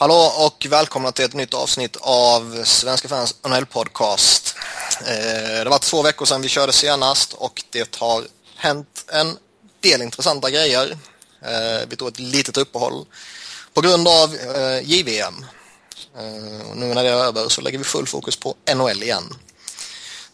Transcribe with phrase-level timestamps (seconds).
[0.00, 4.54] Hallå och välkomna till ett nytt avsnitt av Svenska fans NHL-podcast.
[5.04, 8.24] Det eh, det var två veckor sedan vi körde senast och det har
[8.56, 9.36] hänt en
[9.80, 10.96] del intressanta grejer.
[11.42, 13.06] Eh, vi tog ett litet uppehåll
[13.74, 15.46] på grund av eh, JVM.
[16.74, 19.36] Nu när det är över så lägger vi full fokus på NHL igen.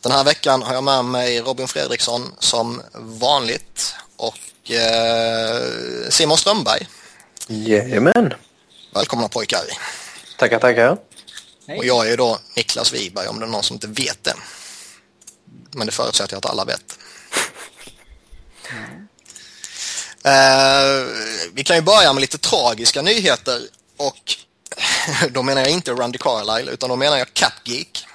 [0.01, 4.71] Den här veckan har jag med mig Robin Fredriksson som vanligt och
[6.11, 6.89] Simon Strömberg.
[7.49, 8.35] Jajamän.
[8.97, 9.61] Välkomna pojkar.
[10.39, 10.99] Tackar, tackar.
[11.67, 11.79] Hej.
[11.79, 14.35] Och jag är då Niklas Wiberg om det är någon som inte vet det.
[15.71, 16.99] Men det förutsätter jag att alla vet.
[18.71, 19.09] Mm.
[20.27, 21.09] Uh,
[21.53, 23.61] vi kan ju börja med lite tragiska nyheter
[23.97, 24.37] och
[25.31, 28.07] då menar jag inte Randy Carlisle utan då menar jag Capgeek.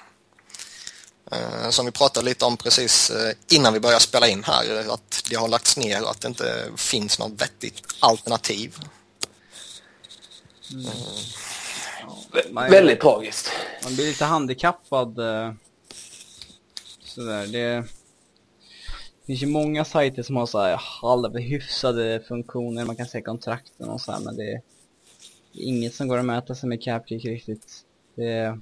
[1.33, 4.93] Uh, som vi pratade lite om precis uh, innan vi började spela in här.
[4.93, 8.79] Att det har lagts ner och att det inte finns något vettigt alternativ.
[10.73, 10.85] Mm.
[12.53, 13.51] Ja, väldigt tragiskt.
[13.83, 15.19] Man blir lite handikappad.
[15.19, 15.53] Eh,
[17.03, 17.47] sådär.
[17.47, 17.85] Det
[19.25, 22.85] finns ju många sajter som har så här halvhyfsade funktioner.
[22.85, 24.61] Man kan se kontrakten och så här, men det är
[25.53, 27.85] inget som går att mäta sig med Capkick riktigt.
[28.15, 28.59] Det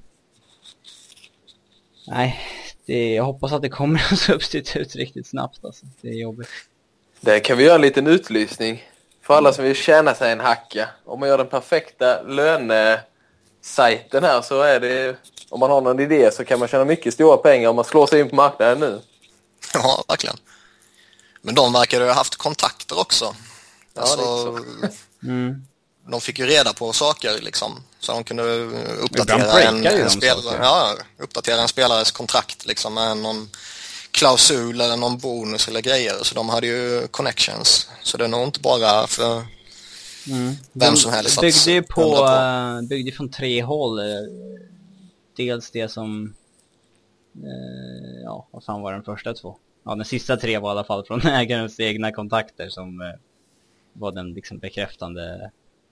[2.07, 2.39] Nej,
[2.85, 5.85] det, jag hoppas att det kommer en substitut riktigt snabbt alltså.
[6.01, 6.49] Det är jobbigt.
[7.21, 8.83] Det kan vi göra en liten utlysning.
[9.29, 10.89] För alla som vill tjäna sig en hacka.
[11.05, 13.03] Om man gör den perfekta lönesajten
[14.23, 15.15] här så är det...
[15.49, 18.07] Om man har någon idé så kan man tjäna mycket stora pengar om man slår
[18.07, 19.01] sig in på marknaden nu.
[19.73, 20.35] Ja, verkligen.
[21.41, 23.35] Men de verkar ju ha haft kontakter också.
[23.93, 24.57] Ja, alltså,
[25.23, 25.65] mm.
[26.07, 27.83] De fick ju reda på saker liksom.
[27.99, 28.43] Så de kunde
[28.99, 33.49] uppdatera en, en, spelare, ja, uppdatera en spelares kontrakt liksom med någon
[34.11, 36.13] klausul eller någon bonus eller grejer.
[36.23, 37.89] Så de hade ju connections.
[38.03, 39.43] Så det är nog inte bara för
[40.27, 40.55] mm.
[40.73, 41.41] vem som helst.
[41.41, 42.25] Byggde ju på, på.
[42.25, 43.99] Uh, byggde från tre håll.
[45.37, 46.35] Dels det som,
[47.43, 49.57] uh, ja vad fan var den första två?
[49.83, 53.13] Ja den sista tre var i alla fall från ägarens egna kontakter som
[53.93, 55.51] var den liksom bekräftande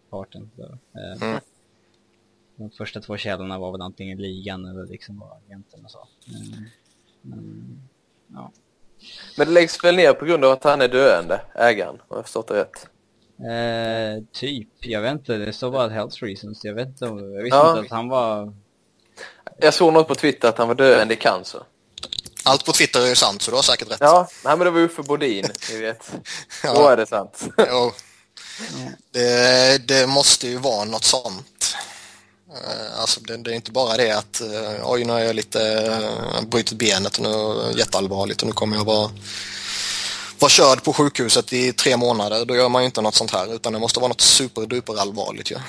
[0.10, 0.52] parten.
[0.56, 0.78] Så,
[1.26, 1.40] mm.
[2.56, 6.08] De första två källorna var väl antingen ligan eller liksom och så.
[6.28, 6.66] Mm.
[7.22, 7.90] Men,
[8.34, 8.52] Ja.
[9.38, 12.26] Men det läggs väl ner på grund av att han är döende, ägaren, har jag
[12.26, 12.88] förstått det rätt?
[13.40, 17.58] Eh, typ, jag vet inte, det står bara health reasons, jag vet inte, jag visste
[17.58, 17.70] ja.
[17.70, 18.54] inte att han var...
[19.58, 21.62] Jag såg något på Twitter att han var döende i cancer.
[22.44, 23.98] Allt på Twitter är ju sant, så du har säkert rätt.
[24.00, 26.12] Ja, nej, men det var Uffe Bodin, ni vet.
[26.64, 26.74] ja.
[26.74, 27.48] Då är det sant.
[27.58, 27.92] jo.
[29.12, 31.57] Det, det måste ju vara något sånt.
[32.50, 35.60] Eh, alltså det, det, är inte bara det att eh, oj nu har jag lite
[36.40, 39.12] uh, brutit benet och nu är det jätteallvarligt och nu kommer jag vara,
[40.40, 42.46] vara körd på sjukhuset i tre månader.
[42.46, 45.52] Då gör man ju inte något sånt här utan det måste vara något superduper allvarligt
[45.52, 45.56] ju.
[45.56, 45.62] Ja.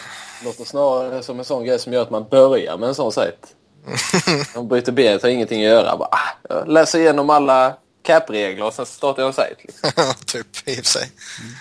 [0.44, 3.54] Låter snarare som en sån grej som gör att man börjar med en sån sajt.
[4.54, 5.96] Man bryter benet har ingenting att göra.
[5.96, 9.58] Bara, ah, jag läser igenom alla cap-regler och sen startar jag en sajt.
[9.60, 9.90] Liksom.
[10.26, 11.10] typ, i och för sig.
[11.40, 11.54] Mm.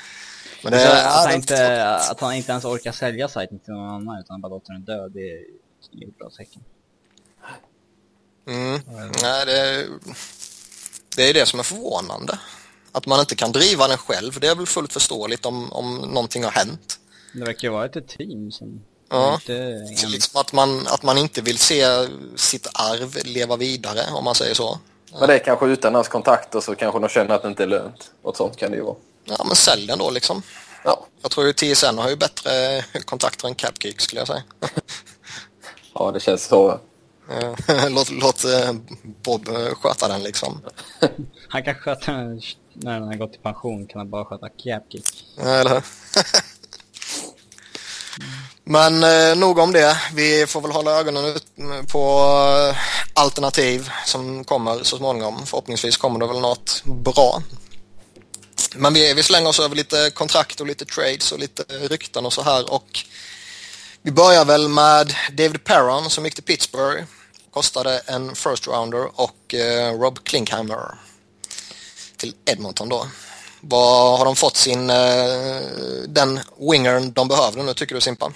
[0.63, 3.90] Men det, är, att, han inte, att han inte ens orkar sälja sajten till någon
[3.90, 5.44] annan utan bara låter den dö, det är
[5.91, 6.63] inget bra tecken.
[8.47, 8.81] Mm.
[9.22, 9.88] Nej, det,
[11.16, 12.40] det är det som är förvånande.
[12.91, 16.44] Att man inte kan driva den själv, det är väl fullt förståeligt om, om någonting
[16.44, 17.00] har hänt.
[17.34, 18.81] Det verkar ju vara ett team som...
[19.09, 21.85] Ja, inte så liksom att man, att man inte vill se
[22.35, 24.79] sitt arv leva vidare, om man säger så.
[25.19, 27.68] Men det är kanske utan hans kontakter så kanske de känner att det inte är
[27.68, 28.12] lönt.
[28.22, 28.95] Och sånt kan det ju vara.
[29.27, 30.41] Ja, men sälj den då liksom.
[30.83, 31.05] Ja.
[31.21, 34.43] Jag tror ju TSN har ju bättre kontakter än Capgeek skulle jag säga.
[35.93, 36.79] ja, det känns så.
[37.89, 38.73] låt, låt eh,
[39.23, 40.61] Bob eh, sköta den liksom.
[41.47, 42.41] han kan sköta den
[42.73, 43.88] när han har gått i pension.
[43.88, 45.25] Kan han bara sköta Capgeek.
[45.38, 45.83] Eller hur?
[48.63, 49.97] Men eh, nog om det.
[50.13, 51.45] Vi får väl hålla ögonen ut
[51.91, 52.21] på
[52.69, 52.77] eh,
[53.13, 55.45] alternativ som kommer så småningom.
[55.45, 57.41] Förhoppningsvis kommer det väl något bra.
[58.77, 62.33] Men vi, vi slänger oss över lite kontrakt och lite trades och lite rykten och
[62.33, 62.99] så här och
[64.01, 67.03] vi börjar väl med David Perron som gick till Pittsburgh.
[67.51, 70.97] Kostade en first rounder och eh, Rob Klinkhammer
[72.18, 73.07] till Edmonton då.
[73.62, 75.56] Vad har de fått sin, eh,
[76.07, 76.39] den
[76.71, 78.31] wingern de behövde nu tycker du Simpa?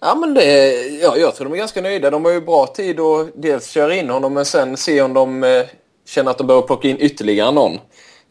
[0.00, 2.10] Ja men det, ja, jag tror de är ganska nöjda.
[2.10, 5.44] De har ju bra tid att dels köra in honom men sen se om de
[5.44, 5.64] eh,
[6.08, 7.78] känner att de behöver plocka in ytterligare någon.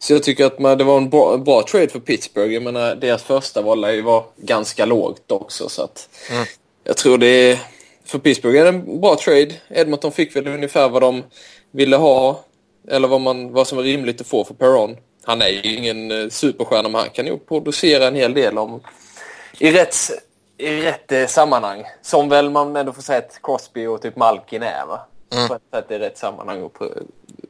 [0.02, 2.54] Så jag tycker att man, det var en bra, bra, trade för Pittsburgh.
[2.54, 5.68] Jag menar, deras första val ju vara ganska lågt också.
[5.68, 6.44] Så att mm.
[6.84, 7.58] Jag tror det är...
[8.04, 9.54] För Pittsburgh är det en bra trade.
[9.68, 11.22] Edmonton fick väl ungefär vad de
[11.70, 12.44] ville ha.
[12.88, 14.96] Eller vad, man, vad som är rimligt att få för Perron.
[15.24, 18.80] Han är ju ingen eh, superstjärna men han kan ju producera en hel del om...
[19.58, 19.96] I rätt
[20.58, 21.84] i rätt eh, sammanhang.
[22.02, 25.00] Som väl man ändå får säga att Crosby och typ Malkin är va?
[25.32, 25.48] Mm.
[25.48, 26.88] På ett sätt är rätt sammanhang att pro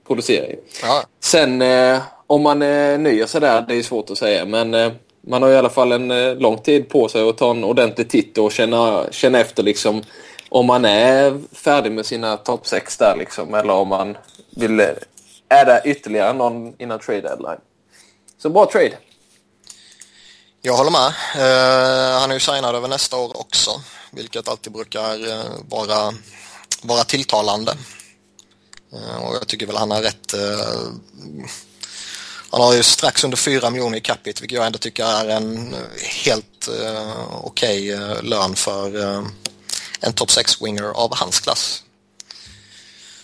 [0.06, 0.58] producera i.
[0.82, 1.04] Ja.
[1.20, 2.02] Sen eh,
[2.32, 4.44] om man är ny och sådär, det är svårt att säga.
[4.44, 7.50] Men eh, man har i alla fall en eh, lång tid på sig att ta
[7.50, 10.02] en ordentlig titt och känna, känna efter liksom
[10.48, 13.54] om man är färdig med sina topp 6 där liksom.
[13.54, 14.16] Eller om man
[14.50, 14.86] vill eh,
[15.48, 17.60] adda ytterligare någon innan trade deadline.
[18.42, 18.98] Så bra trade.
[20.62, 21.12] Jag håller med.
[21.36, 23.70] Uh, han är ju signad över nästa år också,
[24.10, 26.14] vilket alltid brukar uh, vara,
[26.82, 27.72] vara tilltalande.
[28.94, 30.34] Uh, och jag tycker väl han har rätt
[32.52, 35.74] han har ju strax under 4 miljoner i capita, vilket jag ändå tycker är en
[35.74, 35.80] eh,
[36.24, 38.96] helt eh, okej okay, lön för
[40.00, 41.84] en top 6-winger av hans klass.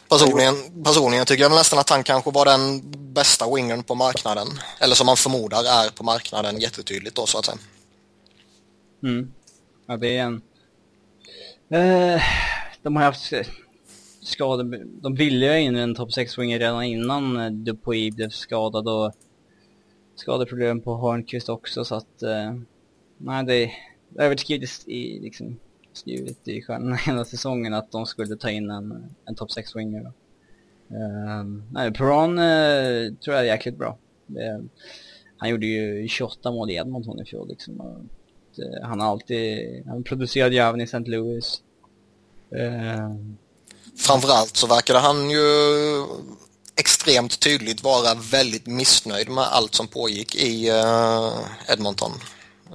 [0.08, 2.82] Personligen, personligen tycker jag nästan att han kanske var den
[3.14, 4.48] bästa wingern på marknaden.
[4.78, 7.58] Eller som man förmodar är på marknaden jättetydligt då så att säga.
[9.02, 9.32] Mm.
[9.86, 10.42] Ja, det är en...
[11.70, 12.22] Eh,
[12.82, 13.32] de har haft
[14.28, 19.12] skadade, De ville ju in en topp 6-winger redan innan eh, Dupuy blev skadad och
[20.14, 22.22] skadeproblem på Hörnqvist också så att...
[22.22, 22.54] Eh,
[23.18, 23.70] nej, det är
[24.18, 25.58] överskridits i liksom
[25.92, 30.12] skrivit i stjärnorna hela säsongen att de skulle ta in en, en topp 6-winger.
[30.90, 33.98] Ehm, uh, nej, Peron uh, tror jag är jäkligt bra.
[34.30, 34.64] Uh,
[35.36, 37.80] han gjorde ju 28 mål i Edmonton i fjol liksom.
[37.80, 37.98] Och,
[38.58, 40.98] uh, han har alltid, han producerade ju även i St.
[40.98, 41.62] Louis.
[42.50, 43.36] Ehm.
[43.98, 45.42] Framförallt så verkade han ju
[46.76, 51.32] extremt tydligt vara väldigt missnöjd med allt som pågick i uh,
[51.68, 52.12] Edmonton.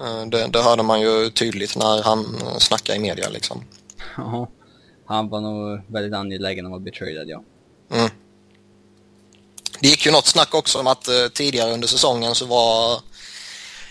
[0.02, 3.64] Eh, det, det hörde man ju tydligt när han snackade i media liksom.
[4.18, 4.50] Ja,
[5.06, 7.44] han var nog väldigt angelägen om att bli tradad, ja.
[7.92, 8.10] Mm.
[9.80, 13.02] Det gick ju något snack också om att uh, tidigare under säsongen så var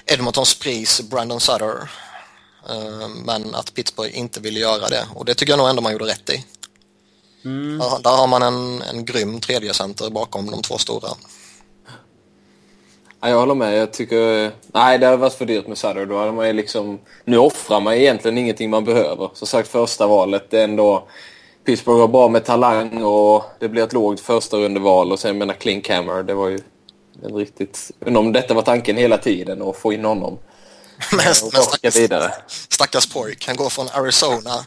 [0.06, 1.90] Edmontons pris Brandon Sutter.
[3.24, 6.04] Men att Pittsburgh inte ville göra det och det tycker jag nog ändå man gjorde
[6.04, 6.44] rätt i.
[7.44, 7.78] Mm.
[7.78, 11.08] Där, där, har man en, en grym tredje center bakom de två stora.
[13.20, 13.78] Ja, jag håller med.
[13.78, 14.52] Jag tycker...
[14.72, 16.06] Nej, det hade varit för dyrt med Sutter.
[16.06, 16.98] Då hade man ju liksom...
[17.24, 19.30] Nu offrar man egentligen ingenting man behöver.
[19.34, 21.08] Som sagt, första valet det är ändå...
[21.64, 25.54] Pittsburgh har bra med talang och det blir ett lågt första rundeval och sen menar
[25.54, 26.60] Klinkhammer, det var ju
[27.22, 27.90] en riktigt...
[28.06, 30.38] Om detta var tanken hela tiden att få in honom.
[31.10, 32.32] Men, men stackars, vidare.
[32.46, 34.64] stackars pojk, han går från Arizona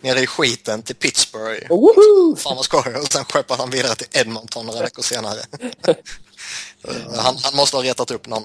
[0.00, 1.68] nere i skiten till Pittsburgh.
[1.68, 2.36] Woho!
[2.36, 2.94] Fan vad skoj.
[2.96, 5.40] Och sen skeppar han vidare till Edmonton några veckor senare.
[7.16, 8.42] Han, han, måste ha retat upp någon.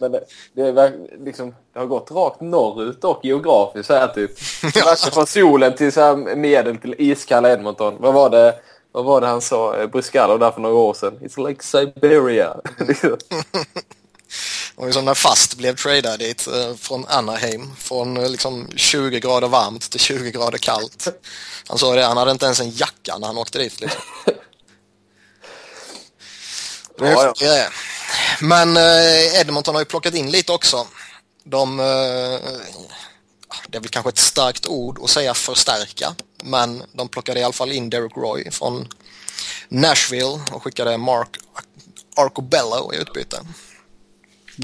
[0.00, 4.30] Men det, det, är, liksom, det har gått rakt norrut och geografiskt så här typ.
[4.74, 4.96] Ja.
[5.12, 7.96] Från solen till så här medel till iskalla Edmonton.
[7.98, 8.54] Vad var det,
[8.92, 11.18] vad var det han sa, eh, Bryskalov där för några år sedan?
[11.20, 12.56] It's like Siberia.
[14.74, 17.76] Och som när Fast blev tradad dit eh, från Anaheim.
[17.76, 21.08] Från eh, liksom 20 grader varmt till 20 grader kallt.
[21.68, 23.80] Han sa det, han hade inte ens en jacka när han åkte dit.
[23.80, 24.00] Liksom.
[26.98, 27.68] Ja, ja.
[28.40, 30.86] Men eh, Edmonton har ju plockat in lite också.
[31.44, 31.76] De,
[33.68, 37.52] det är väl kanske ett starkt ord att säga förstärka, men de plockade i alla
[37.52, 38.88] fall in Derek Roy från
[39.68, 41.38] Nashville och skickade Mark
[42.16, 43.40] Arcobello i utbyte.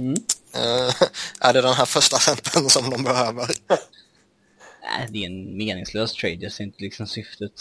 [0.00, 0.14] Mm.
[0.54, 0.94] Eh,
[1.40, 3.46] är det den här första centern som de behöver?
[4.82, 6.34] Nej, det är en meningslös trade.
[6.34, 7.53] Jag ser inte liksom syftet.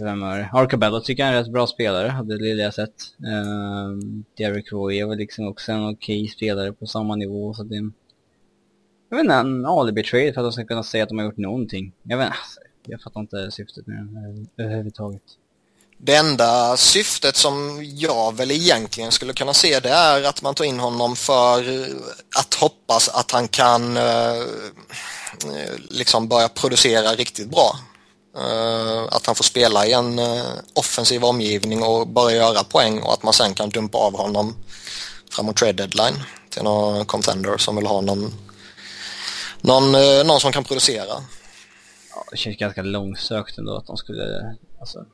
[0.00, 0.48] Vem är?
[0.52, 2.94] Arcabello tycker jag är en rätt bra spelare, av det lilla jag sett.
[3.26, 7.54] Ehm, uh, Derek Roy är väl liksom också en okej okay spelare på samma nivå,
[7.54, 7.92] så det är en...
[9.08, 11.36] Jag vet inte, en alibi-trade för att de ska kunna säga att de har gjort
[11.36, 11.92] någonting.
[12.02, 15.22] Jag vet inte, alltså, jag fattar inte syftet med den överhuvudtaget.
[16.00, 20.64] Det enda syftet som jag väl egentligen skulle kunna se det är att man tar
[20.64, 21.88] in honom för
[22.38, 24.42] att hoppas att han kan eh,
[25.90, 27.78] liksom börja producera riktigt bra.
[28.36, 33.12] Eh, att han får spela i en eh, offensiv omgivning och börja göra poäng och
[33.12, 34.56] att man sen kan dumpa av honom
[35.30, 38.34] framåt trade deadline till någon contender som vill ha någon,
[39.60, 41.14] någon, eh, någon som kan producera.
[42.14, 44.56] Ja, det känns ganska långsökt ändå att de skulle...
[44.80, 45.04] Alltså...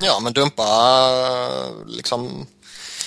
[0.00, 0.64] Ja, men dumpa
[1.86, 2.46] liksom...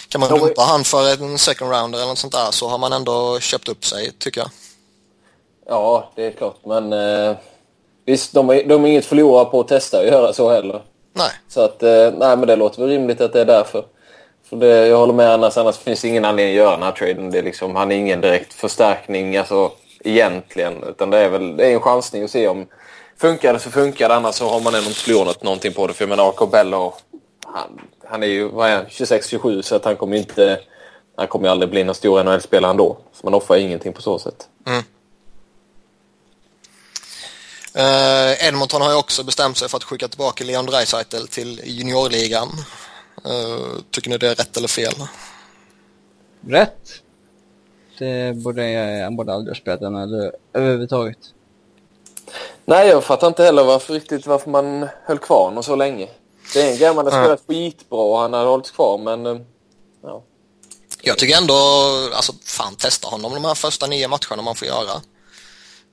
[0.10, 2.94] Kan man dumpa han för en second rounder eller något sånt där så har man
[2.94, 4.50] ändå köpt upp sig, tycker jag.
[5.68, 6.94] Ja, det är klart, men...
[8.06, 10.82] Visst, de har, de har inget förlora på att testa att göra så heller.
[11.14, 11.32] Nej.
[11.48, 13.86] Så att, eh, nej men det låter väl rimligt att det är därför.
[14.50, 16.92] För det, jag håller med annars, annars finns det ingen anledning att göra den här
[16.92, 17.32] traden.
[17.32, 19.72] Det är liksom, han är ingen direkt förstärkning alltså,
[20.04, 20.84] egentligen.
[20.84, 22.68] Utan det är väl det är en chansning att se om
[23.22, 24.16] funkar det så funkar det.
[24.16, 25.94] Annars så har man ändå inte förlorat någonting på det.
[25.94, 26.94] För jag menar, Arcobello,
[27.46, 30.60] han, han är ju 26-27 så att han kommer inte...
[31.16, 32.98] Han kommer ju aldrig bli någon stor NHL-spelare ändå.
[33.14, 34.48] Så man offrar ingenting på så sätt.
[34.66, 34.84] Mm.
[37.76, 42.48] Uh, Edmonton har ju också bestämt sig för att skicka tillbaka Leon Draisaitl till juniorligan.
[43.28, 44.94] Uh, tycker ni det är rätt eller fel?
[46.48, 47.02] Rätt.
[48.00, 51.18] Det borde jag, han borde aldrig ha spelat den eller överhuvudtaget.
[52.66, 56.10] Nej, jag fattar inte heller varför, riktigt varför man höll kvar honom så länge.
[56.54, 59.26] Det är en man hade spelat skitbra och han hade hållits kvar, men...
[59.26, 59.42] eh,
[60.04, 60.24] Ja.
[61.02, 61.54] Jag tycker ändå,
[62.14, 65.02] alltså fan testa honom de här första nio matcherna man får göra.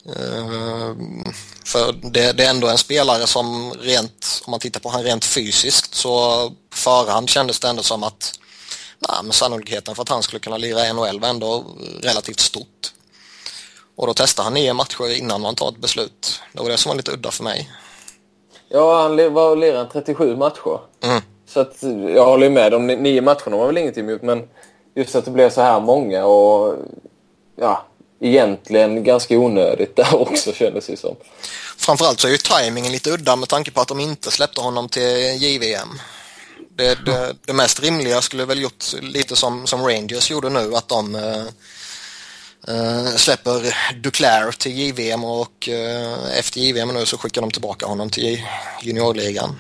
[0.07, 0.97] Uh,
[1.65, 5.25] för det, det, är ändå en spelare som rent, om man tittar på han rent
[5.25, 6.11] fysiskt så
[6.71, 8.39] på förhand kändes det ändå som att
[8.99, 11.65] nej, men sannolikheten för att han skulle kunna lira i NHL var ändå
[12.03, 12.93] relativt stort.
[13.99, 16.41] Och då testar han nio matcher innan man tar ett beslut.
[16.53, 17.71] Det var det som var lite udda för mig.
[18.69, 20.81] Ja, han var och lirade 37 matcher.
[21.03, 21.23] Mm.
[21.49, 21.77] Så att
[22.15, 22.73] jag håller med.
[22.73, 24.49] De ni- nio matcherna var väl ingenting emot, men
[24.95, 26.75] just att det blev så här många och
[27.57, 27.87] ja,
[28.21, 31.17] egentligen ganska onödigt där också kändes det som.
[31.77, 34.89] Framförallt så är ju tajmingen lite udda med tanke på att de inte släppte honom
[34.89, 36.01] till JVM.
[36.77, 40.89] Det, det, det mest rimliga skulle väl gjort lite som, som Rangers gjorde nu att
[40.89, 41.15] de
[42.69, 48.11] eh, släpper Duclair till JVM och eh, efter JVM nu så skickar de tillbaka honom
[48.11, 48.41] till
[48.83, 49.57] juniorligan.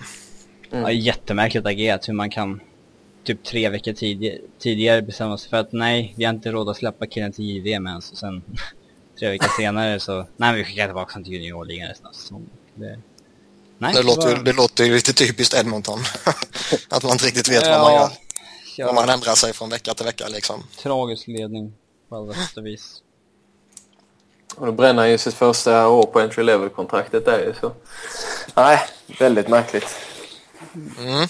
[0.72, 0.82] Mm.
[0.82, 2.60] Ja, jättemärkligt agerat hur man kan
[3.24, 6.76] typ tre veckor tidigare, tidigare bestämma sig för att nej, vi har inte råd att
[6.76, 8.42] släppa killen till JVM ens och sen
[9.18, 12.50] tre veckor senare så nej vi skickar tillbaka honom till juniorligan av säsongen.
[12.74, 12.98] Det,
[13.78, 16.00] nej, Det låter, var- det låter ju lite typiskt Edmonton.
[16.88, 18.10] att man inte riktigt vet vad man gör.
[18.76, 20.62] ja, Om man ändrar sig från vecka till vecka liksom.
[20.82, 21.72] tragisk ledning
[22.08, 23.02] på alla sätt och vis.
[24.56, 27.72] Och då bränner han ju sitt första år på entry level-kontraktet där ju så.
[28.54, 28.88] Nej,
[29.18, 29.96] väldigt märkligt.
[30.98, 31.28] Mm.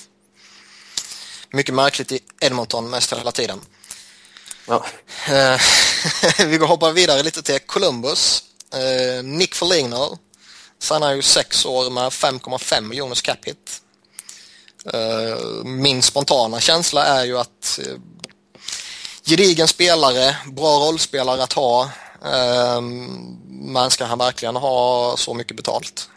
[1.51, 3.61] Mycket märkligt i Edmonton mest hela tiden.
[4.67, 4.87] Ja.
[5.29, 5.61] Eh,
[6.47, 8.43] vi går hoppa vidare lite till Columbus.
[8.73, 10.19] Eh, Nick Foligno
[10.79, 13.83] signar ju sex år med 5,5 miljoners cap hit.
[14.93, 17.81] Eh, min spontana känsla är ju att
[19.29, 21.83] gedigen spelare, bra rollspelare att ha.
[22.25, 22.81] Eh,
[23.51, 26.09] men ska han verkligen ha så mycket betalt?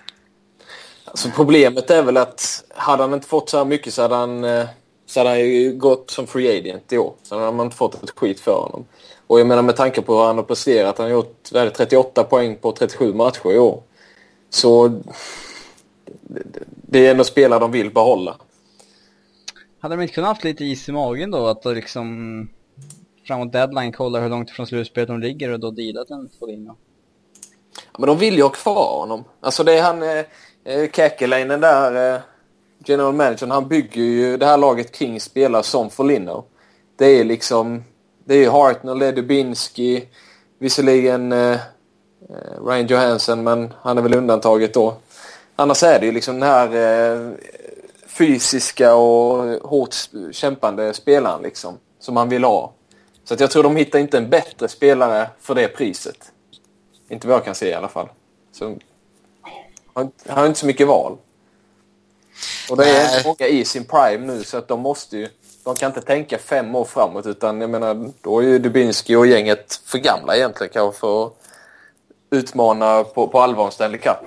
[1.05, 4.43] Alltså problemet är väl att hade han inte fått så här mycket så hade han,
[4.43, 4.65] eh,
[5.05, 7.13] så hade han ju gått som free agent i år.
[7.23, 8.85] Så hade man inte fått ett skit för honom.
[9.27, 10.97] Och jag menar med tanke på hur han har presterat.
[10.97, 13.83] Han har gjort vad är det, 38 poäng på 37 matcher i år.
[14.49, 14.99] Så
[16.87, 18.37] det- är ändå spelare de vill behålla.
[19.79, 22.49] Hade de inte kunnat haft lite is i magen då att liksom
[23.27, 26.75] framåt deadline kolla hur långt ifrån slutspelet de ligger och då dealat en Foligno?
[27.75, 29.23] Ja, Men de vill ju ha kvar honom.
[29.39, 30.03] Alltså det är han...
[30.03, 30.25] Eh,
[30.63, 32.21] eh, Käkelainen där, eh,
[32.85, 36.43] general managern, han bygger ju det här laget kring spelare som Foligno.
[36.95, 37.83] Det är liksom...
[38.25, 40.07] Det är ju Hartnell, det är Dubinski,
[40.59, 41.51] visserligen eh,
[42.29, 44.95] eh, Ryan Johansson, men han är väl undantaget då.
[45.55, 47.31] Annars är det ju liksom den här eh,
[48.07, 49.95] fysiska och hårt
[50.31, 52.73] kämpande spelaren liksom, som han vill ha.
[53.23, 56.31] Så att jag tror de hittar inte en bättre spelare för det priset.
[57.09, 58.09] Inte vad jag kan se i alla fall.
[58.51, 58.77] Så,
[59.93, 61.17] han, har inte så mycket val.
[62.69, 63.21] Och det är Nej.
[63.25, 65.29] många i sin prime nu så att de måste ju...
[65.63, 69.27] De kan inte tänka fem år framåt utan jag menar då är ju Dubinski och
[69.27, 71.33] gänget för gamla egentligen kanske för att
[72.29, 74.17] utmana på, på allvar en Stanley Cup.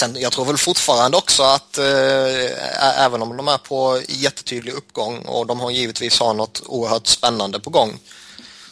[0.00, 5.18] Sen, jag tror väl fortfarande också att eh, även om de är på jättetydlig uppgång
[5.18, 7.98] och de har givetvis har något oerhört spännande på gång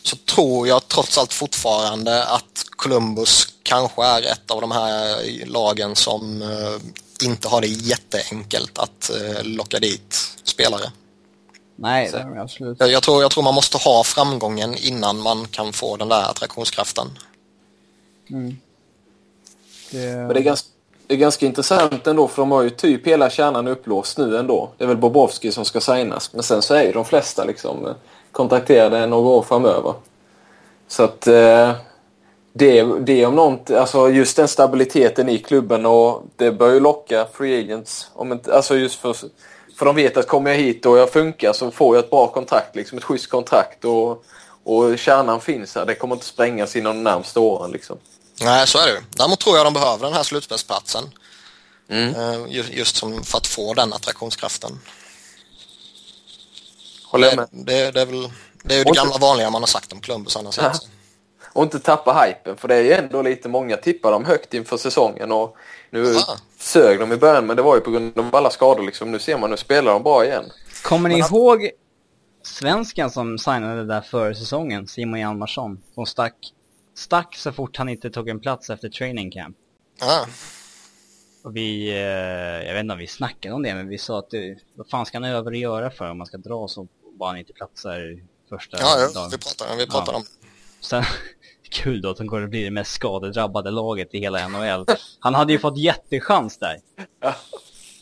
[0.02, 5.96] så tror jag trots allt fortfarande att Columbus kanske är ett av de här lagen
[5.96, 10.92] som eh, inte har det jätteenkelt att eh, locka dit spelare.
[11.76, 12.16] Nej, Så.
[12.16, 12.76] det är absolut.
[12.80, 16.30] Jag, jag, tror, jag tror man måste ha framgången innan man kan få den där
[16.30, 17.18] attraktionskraften.
[18.30, 18.56] Mm.
[19.90, 20.16] Det...
[20.16, 20.68] Men det är, ganska,
[21.08, 24.68] är ganska intressant ändå för de har ju typ hela kärnan upplåst nu ändå.
[24.76, 27.86] Det är väl Bobrovski som ska signas men sen så är ju de flesta liksom
[27.86, 27.92] eh,
[28.32, 29.94] kontrakterade några år framöver.
[30.88, 31.72] Så att eh,
[32.52, 37.26] det, det om något, alltså just den stabiliteten i klubben och det bör ju locka
[37.32, 38.10] free agents.
[38.14, 39.16] Om inte, alltså just för,
[39.78, 42.26] för de vet att kommer jag hit och jag funkar så får jag ett bra
[42.26, 44.24] kontrakt, liksom ett schysst kontrakt och,
[44.64, 45.86] och kärnan finns här.
[45.86, 47.96] Det kommer inte sprängas inom de närmsta åren liksom.
[48.40, 49.00] Nej, så är det ju.
[49.10, 51.04] Däremot tror jag de behöver den här slutspelsplatsen.
[51.90, 52.14] Mm.
[52.14, 54.78] Eh, ju- Just som för att få den attraktionskraften.
[57.04, 57.48] Håller jag Det, med.
[57.66, 58.30] det, det är väl
[58.62, 60.58] det är ju det Och inte- gamla vanliga man har sagt om Columbus annars.
[60.58, 60.72] Ja.
[61.52, 64.76] Och inte tappa hypen för det är ju ändå lite många tippar dem högt inför
[64.76, 65.56] säsongen och
[65.90, 66.36] nu Ja.
[66.58, 69.12] sög de i början men det var ju på grund av alla skador liksom.
[69.12, 70.44] Nu ser man, nu spelar de bra igen.
[70.82, 71.70] Kommer ni Men att- ihåg
[72.42, 76.34] svensken som signade där före säsongen, Simon Hjalmarsson, som stack,
[76.98, 79.56] stack så fort han inte tog en plats efter training camp?
[80.00, 80.26] Ja.
[81.42, 81.96] Och vi, eh,
[82.66, 85.06] jag vet inte om vi snackade om det, men vi sa att det, vad fan
[85.06, 86.86] ska han över att göra för om man ska dra så
[87.18, 89.30] bara han inte platsar första Ja, ja, dagen.
[89.30, 90.16] vi pratar, vi pratar Ja.
[90.18, 90.24] om
[90.80, 91.04] Sen,
[91.70, 94.86] kul då att de kommer att bli det mest skadedrabbade laget i hela NHL.
[95.20, 96.76] Han hade ju fått jättechans där.
[97.20, 97.34] Ja.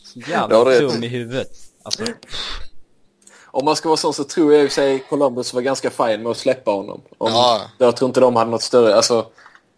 [0.03, 1.51] Så jävla dum i huvudet.
[1.83, 2.05] Alltså,
[3.57, 6.27] Om man ska vara sån så tror jag i sig Columbus var ganska fin med
[6.27, 7.01] att släppa honom.
[7.17, 7.61] Om, Ja.
[7.77, 8.95] Jag tror inte de hade något större...
[8.95, 9.25] Alltså,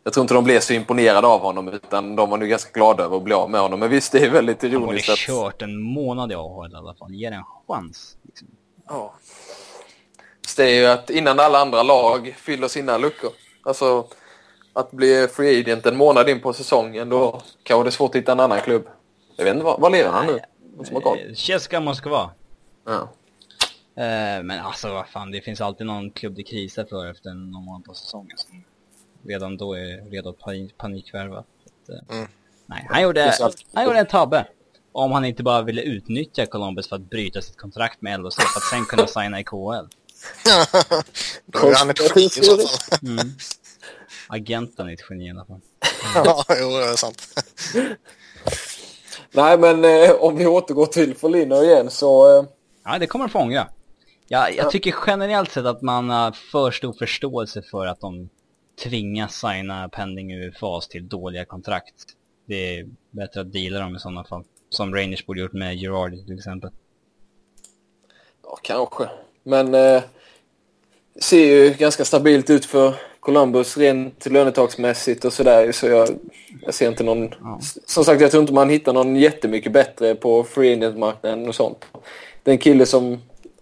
[0.03, 3.03] jag tror inte de blev så imponerade av honom utan de var nu ganska glada
[3.03, 3.79] över att bli av med honom.
[3.79, 5.17] Men visst, det är väldigt han ironiskt att...
[5.17, 7.13] kört en månad i AHL i alla fall.
[7.13, 8.17] Ge en chans.
[8.21, 8.47] Liksom.
[8.87, 9.13] Ja.
[10.57, 13.31] Det är ju att innan alla andra lag fyller sina luckor.
[13.63, 14.05] Alltså,
[14.73, 18.15] att bli free agent en månad in på säsongen, då kanske det är svårt att
[18.15, 18.87] hitta en annan klubb.
[19.35, 20.39] Jag vet inte, vad, vad lever han nu?
[21.01, 21.19] Koll?
[21.71, 22.29] Eh, Moskva.
[22.85, 23.09] Ja.
[23.99, 27.65] Eh, men alltså vad fan, det finns alltid någon klubb det krisar för efter någon
[27.65, 28.37] månad på säsongen.
[28.37, 28.63] Som
[29.27, 31.37] redan då är redo att pani- panikvärva.
[31.89, 32.27] Eh, Mm.
[32.65, 33.33] Nej, han gjorde,
[33.73, 34.45] han gjorde en tabbe.
[34.91, 38.59] Om han inte bara ville utnyttja Columbus för att bryta sitt kontrakt med LHC för
[38.59, 39.87] att sen kunna signa i KHL.
[41.45, 42.99] Då är han ett geni i så fall.
[43.09, 43.29] Mm.
[44.27, 45.59] Agenten är ett geni i alla fall.
[46.15, 47.21] ja, jo, det är sant.
[49.31, 52.39] Nej, men eh, om vi återgår till Foligno igen så...
[52.39, 52.45] Eh,
[52.83, 53.67] Ja, det kommer få ångra.
[54.31, 58.29] Ja, jag tycker generellt sett att man har för stor förståelse för att de
[58.83, 61.95] tvingas signa pending UFAs till dåliga kontrakt.
[62.45, 64.43] Det är bättre att deala dem i sådana fall.
[64.69, 66.69] Som Rangers borde gjort med Gerard till exempel.
[68.43, 69.09] ja, kanske.
[69.43, 70.03] Men eh,
[71.21, 75.71] ser ju ganska stabilt ut för Columbus rent lönetagsmässigt och sådär.
[75.71, 76.09] Så jag,
[76.61, 77.29] jag ser inte någon...
[77.41, 77.59] Ja.
[77.85, 81.85] Som sagt, jag tror inte man hittar någon jättemycket bättre på free agent-marknaden och sånt.
[82.43, 83.21] Den kille som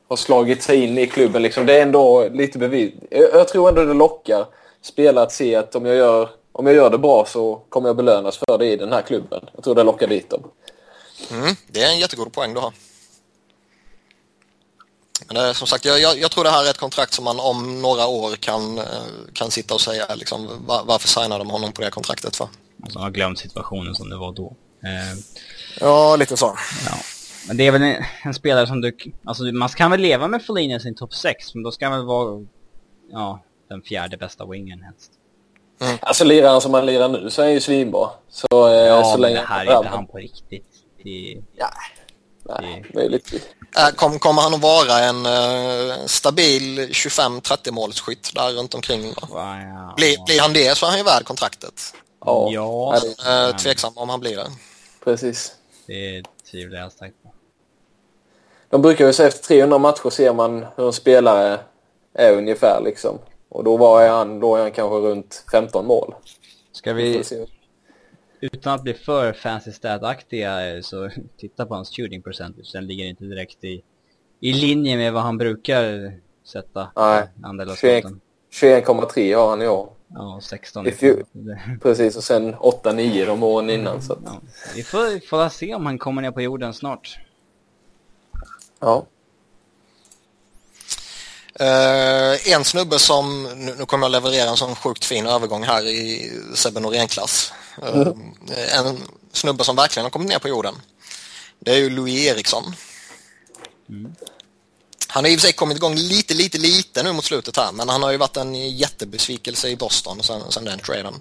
[0.09, 2.93] har slagit sig in i klubben, liksom, det är ändå lite bevis.
[3.11, 4.45] Jag, jag tror ändå det lockar
[4.81, 7.95] spelare att se att om jag, gör, om jag gör det bra så kommer jag
[7.95, 9.49] belönas för det i den här klubben.
[9.55, 10.43] Jag tror det lockar dit dem.
[11.31, 12.73] Mm, det är en jättegod poäng du har.
[15.27, 17.25] Men det är, som sagt, jag, jag, jag tror det här är ett kontrakt som
[17.25, 18.83] man om några år kan, eh,
[19.33, 22.47] kan sitta och säga liksom, var, varför signade de honom på det kontraktet för?
[22.83, 24.55] Alltså, jag har glömt situationen som det var då.
[24.83, 25.19] Eh,
[25.79, 26.57] Ja, lite så.
[26.89, 26.97] ja.
[27.47, 28.97] Men det är väl en, en spelare som du...
[29.25, 31.97] Alltså man kan väl leva med Foligno i sin topp 6, men då ska han
[31.97, 32.45] väl vara...
[33.11, 35.11] Ja, den fjärde bästa wingen helst.
[36.01, 38.09] Alltså lirar han som han lirar nu så är han ju svinbra.
[38.29, 40.65] Så, eh, Ja, så men länge det här är inte han på riktigt.
[41.03, 41.69] Det, Ja.
[42.61, 43.33] Nej, möjligt.
[43.77, 49.01] Äh, kom, kommer han att vara en eh, stabil 25-30 målsskytt där runt omkring?
[49.03, 49.27] Då?
[49.31, 51.93] ja, Blir, blir han det så är han ju värd kontraktet.
[52.25, 52.91] Ja, Ja.
[53.03, 54.47] Nej, det- Eh, tveksam om han blir det.
[55.03, 55.51] precis.
[55.87, 57.26] Det tvivlar jag starkt på.
[58.69, 61.59] De brukar ju säga efter 300 matcher ser man hur en spelare
[62.13, 63.19] är ungefär liksom.
[63.49, 66.13] Och då var han, då är han kanske runt 15 mål.
[66.71, 67.45] Ska Vi vi,
[68.41, 72.69] utan att bli för fancy stat-aktiga, så titta på hans shooting percentage.
[72.73, 73.83] Den ligger inte direkt i,
[74.39, 76.13] i linje med vad han brukar
[76.45, 76.87] sätta.
[76.95, 77.23] Nej.
[77.43, 77.99] Andel av 21.
[78.03, 78.21] skotten.
[78.53, 79.89] 21,3 har han i år.
[80.07, 80.87] Ja, 16.
[80.87, 84.01] If you- Det- Precis, och sen 8-9 de åren innan.
[84.01, 84.31] Så att, Ja.
[84.75, 87.19] Vi får, får se om han kommer ner på jorden snart.
[88.79, 89.05] Ja.
[91.59, 95.87] Eh, en snubbe som, nu, nu kommer jag leverera en sån sjukt fin övergång här
[95.87, 97.53] i Sebbe Norén-klass.
[97.81, 100.75] Eh, En snubbe som verkligen har kommit ner på jorden.
[101.59, 102.75] Det är ju Louis Eriksson.
[105.07, 107.71] Han har i och för sig kommit igång lite, lite, lite nu mot slutet här,
[107.71, 111.13] men han har ju varit en jättebesvikelse i Boston sen, sen den traden.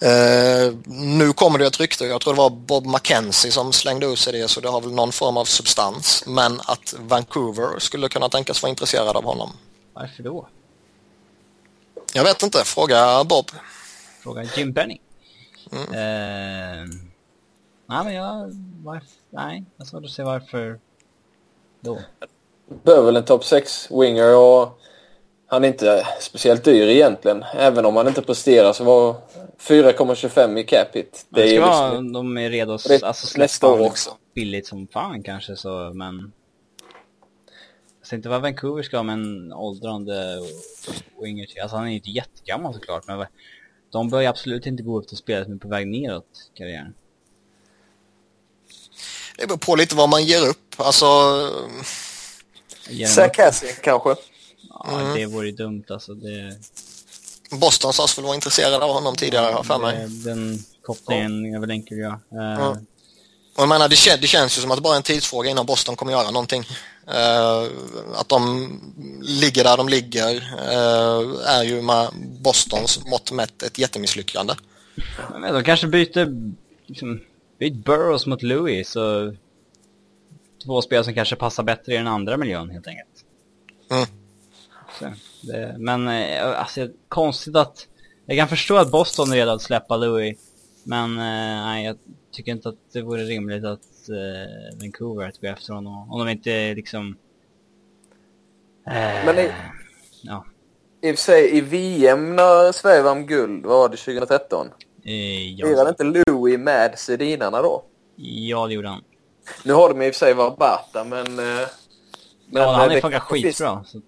[0.00, 4.18] Eh, nu kommer det ett rykte, jag tror det var Bob McKenzie som slängde ut
[4.18, 6.24] sig det, så det har väl någon form av substans.
[6.26, 9.50] Men att Vancouver skulle kunna tänkas vara intresserad av honom.
[9.92, 10.48] Varför då?
[12.12, 13.50] Jag vet inte, fråga Bob.
[14.22, 15.00] Fråga Jim Benning.
[15.72, 15.84] Mm.
[15.84, 16.86] Eh,
[17.86, 18.50] nej, men jag...
[18.84, 20.80] Varför, nej, jag har svårt att se varför
[21.80, 21.98] då.
[22.84, 24.80] Behöver väl en topp 6-winger och
[25.50, 27.42] han är inte speciellt dyr egentligen.
[27.54, 29.16] Även om han inte presterar så var
[29.58, 31.26] 4,25 i cap hit.
[31.28, 33.66] Det, Det är ska ju vara, liksom, de är redo att det- alltså, nästa släppa
[33.66, 34.16] år honom också.
[34.34, 36.32] billigt som fan kanske så, men...
[38.00, 40.38] Jag ser inte vad Vancouver ska ha med en åldrande
[41.22, 41.60] winger till.
[41.62, 43.26] Alltså han är ju inte jättegammal såklart, men
[43.92, 46.94] de bör ju absolut inte gå upp till spelare som är på väg neråt karriären.
[49.38, 50.74] Det beror på lite vad man ger upp.
[50.76, 51.06] Alltså,
[53.32, 54.14] Cassian kanske.
[54.84, 56.14] Ja, det vore ju dumt alltså.
[56.14, 56.58] Det,
[57.50, 60.08] Boston sades väl vara intresserade av honom tidigare, har för mig.
[60.08, 62.20] det, den kopplingen är väl enkel att göra.
[62.54, 62.76] Eh, Ja.
[63.56, 65.50] Och jag menar, det, kän, det känns ju som att det bara är en tidsfråga
[65.50, 66.64] innan Boston kommer göra någonting.
[67.06, 67.62] Eh,
[68.14, 68.68] att de
[69.22, 72.08] ligger där de ligger eh, är ju med
[72.40, 74.54] Bostons mått mätt ett jättemisslyckande.
[75.40, 76.52] Men de kanske byter,
[76.86, 77.20] liksom,
[77.58, 79.34] byter Burrows mot Louis så
[80.64, 83.24] två spelare som kanske passar bättre i den andra miljön helt enkelt.
[83.90, 84.06] Mm.
[85.00, 87.86] Så, det, men eh, alltså, konstigt att,
[88.26, 90.38] jag kan förstå att Boston är redo att släppa Louis,
[90.84, 91.96] men eh, nej, jag
[92.32, 96.12] tycker inte att det vore rimligt att eh, Vancouver tog efter honom.
[96.12, 97.16] Om de inte liksom...
[98.86, 99.50] Eh, Men i-
[100.22, 100.44] Ja.
[101.02, 104.66] I och för sig, i VM när Sverige vann guld, vad var det, 2013?
[104.66, 105.10] Eh,
[105.56, 107.84] Lirade ja, inte Louis med Sedinarna då?
[108.16, 109.04] ja, det gjorde han.
[109.64, 111.26] Nu har de i och för sig Varbata, men...
[111.26, 111.34] eh,
[112.46, 113.84] men Ja, han eh, är det funkar finns- skitbra.
[113.86, 114.04] Så att,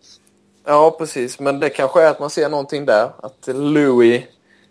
[0.64, 1.40] Ja, precis.
[1.40, 3.10] Men det kanske är att man ser någonting där.
[3.22, 4.22] Att Louis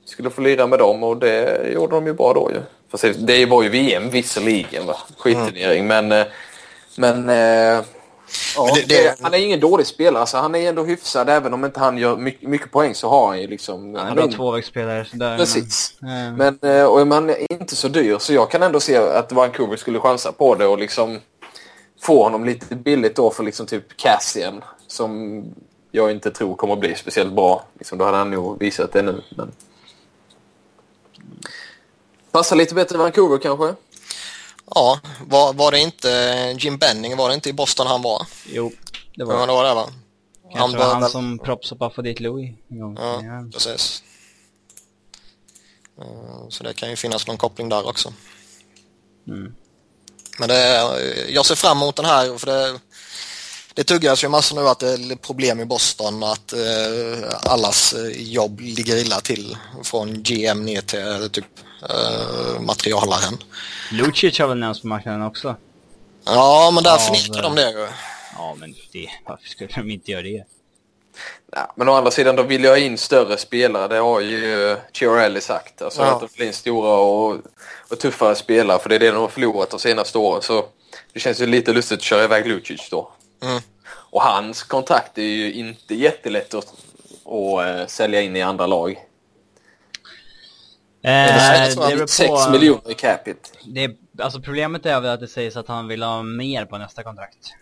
[0.06, 2.62] skulle få lira med dem och det gjorde de ju bra då ju.
[2.92, 4.96] Fast det- var ju VM visserligen, va?
[5.18, 5.88] Skitturnering.
[5.88, 6.12] Men...
[6.12, 6.26] eh,
[6.98, 7.30] Men...
[7.30, 7.84] eh,
[8.56, 11.30] Ja, Men det- det- Han är ingen dålig spelare, så han är ändå hyfsad.
[11.30, 13.96] Även om inte han gör mycket, mycket poäng så har han ju liksom...
[13.96, 15.06] han in- tvåvägsspelare.
[15.06, 15.96] sådär, Precis.
[16.00, 18.98] Men, eh, Men, eh, och man är inte så dyr, så jag kan ändå se
[18.98, 21.20] att Vancouver skulle chansa på det och liksom
[22.02, 25.44] få honom lite billigt då för liksom typ Cassian, som
[25.92, 27.66] jag inte tror kommer att bli speciellt bra.
[27.80, 29.24] Liksom, då hade han nog visat det nu.
[29.30, 29.52] Men...
[32.32, 33.76] Passar lite bättre i Vancouver kanske?
[34.76, 36.10] Ja, var, var det inte
[36.60, 38.28] Jim Benning, var det inte i Boston han var?
[38.46, 38.72] jo,
[39.16, 39.88] det var det var det va?
[40.54, 42.98] Kanske bör var han väl- som proppshoppade för dit Louis gång.
[43.00, 43.46] Ja, Ja.
[43.54, 44.04] precis.
[46.02, 48.14] Eh, Så det kan ju finnas någon koppling där också.
[49.28, 49.56] Mm.
[50.40, 50.96] Men det är,
[51.30, 52.80] jag ser fram emot den här för det,
[53.74, 58.22] det tuggas ju massor nu att det är problem i Boston att eh, allas eh,
[58.22, 61.46] jobb ligger illa till från GM ner till eh, typ
[61.90, 63.38] eh, materialaren.
[63.92, 65.56] Lucic har väl nämnts på marknaden också?
[66.26, 67.88] Ja, men där Ja, förnekar de det ju.
[68.38, 70.44] Ja, men det, varför skulle de inte göra det?
[71.52, 73.88] Ja, men å andra sidan, då vill jag ha in större spelare.
[73.88, 75.82] Det har ju Chiarelli sagt.
[75.82, 76.08] Alltså Ja.
[76.12, 77.38] att de vill in stora och,
[77.90, 78.80] och tuffare spelare.
[78.80, 80.42] För det är det de har förlorat de senaste åren.
[80.42, 80.66] Så
[81.14, 83.12] det känns ju lite lustigt att köra iväg Lucic då.
[83.42, 83.62] Mm.
[83.88, 86.74] Och hans kontrakt är ju inte jättelätt att,
[87.26, 88.96] att eh, sälja in i andra lag.
[91.02, 92.52] det Eh, jag det beror 6 på...
[92.52, 93.50] miljoner i capita.
[93.66, 96.78] Det, är- alltså problemet är väl att det sägs att han vill ha mer på
[96.78, 97.54] nästa kontrakt.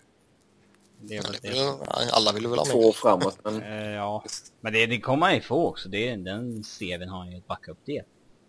[1.02, 2.12] Det är väl Det det.
[2.13, 2.88] Alla vill väl ha Två mer.
[2.88, 3.38] år framåt.
[3.44, 4.24] Men Eh, ja,
[4.62, 5.89] men det, det kommer han ju få också.
[5.89, 8.02] Det, den CVn har han ju att backa upp det.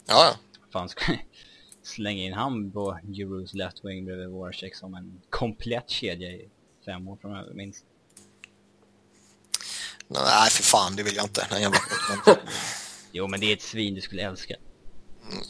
[0.09, 0.35] Ja, ja.
[0.73, 1.13] Fan, ska
[1.83, 6.49] slänga in han på Euros left wing bredvid Voracek som en komplett kedja i
[6.85, 7.85] fem år framöver minst.
[10.09, 11.47] Nej, för fan, det vill jag inte.
[11.51, 11.79] Den jävla.
[13.13, 14.55] Jo, men det är ett svin du skulle älska.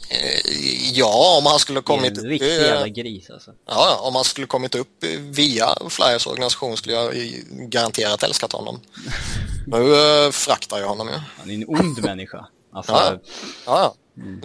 [0.09, 0.51] Eh,
[0.93, 3.51] Ja, om han skulle ha Det är kommit en riktig eh, jävla gris alltså.
[3.51, 7.13] ja, ja, om han skulle kommit upp via Flyers organisation skulle jag
[7.51, 8.79] garanterat älskat honom.
[9.67, 11.13] Nu äh, fraktar jag honom ju.
[11.37, 12.47] Han är en ond människa.
[12.73, 13.19] Alltså, Ja.
[13.65, 13.95] Ja, ja.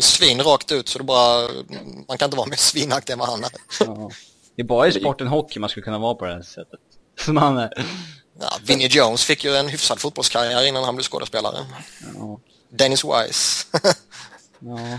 [0.02, 1.48] Svin rakt ut så det bara,
[2.08, 3.50] man kan inte vara mer svinaktig än vad han är.
[4.56, 6.80] Det är bara i sporten hockey man skulle kunna vara på det här sättet.
[7.20, 7.86] Som han är.
[8.40, 11.56] Ja, Vinnie Jones fick ju en hyfsad fotbollskarriär innan han blev skådespelare.
[12.18, 12.38] Ja.
[12.70, 13.66] Dennis Wise.
[14.58, 14.98] Ja.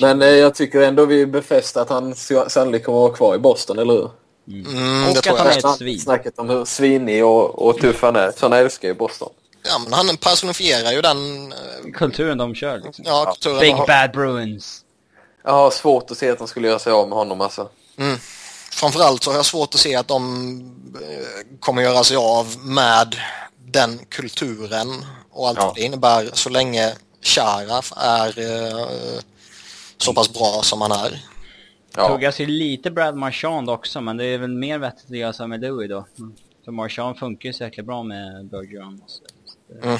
[0.00, 3.34] Men eh, jag tycker ändå vi befäster att han sa- sannolikt kommer att vara kvar
[3.34, 4.10] i Boston, eller hur?
[4.48, 6.00] Mm, Och det att tror han är ett svin.
[6.00, 8.30] Snacket om hur svinig och, och tuff han är.
[8.30, 9.32] Sådana älskar ju Boston.
[9.64, 13.04] Ja, men han personifierar ju den eh, Kulturen de kör liksom.
[13.08, 13.60] ja, kulturen.
[13.60, 13.86] Big har.
[13.86, 14.80] Bad Bruins.
[15.44, 17.68] Jag har svårt att se att de skulle göra sig av med honom alltså.
[17.96, 18.18] Mm.
[18.70, 20.58] Framförallt så har jag svårt att se att de
[20.94, 23.16] eh, kommer göra sig av med
[23.58, 25.66] den kulturen och allt Ja.
[25.66, 29.20] vad det innebär så länge Chara är eh,
[29.98, 31.24] så pass bra som han är.
[31.96, 32.08] Ja.
[32.08, 35.46] Tuggas ju lite Brad Marchand också, men det är väl mer vettigt att göra så
[35.46, 36.06] med Louis då.
[36.18, 36.34] Mm.
[36.64, 39.02] För Marchand funkar ju så jäkla bra med Bergeron.
[39.82, 39.98] Mm.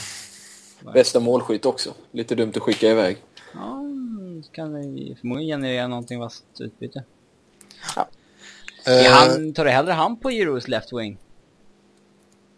[0.95, 1.95] Bästa målskytt också.
[2.13, 3.17] Lite dumt att skicka iväg.
[3.55, 3.83] Ja,
[4.53, 4.73] kan
[5.21, 7.05] förmodligen generera någonting vasst utbyte.
[8.85, 11.19] Eh, han, tar du hellre han på Euros left wing?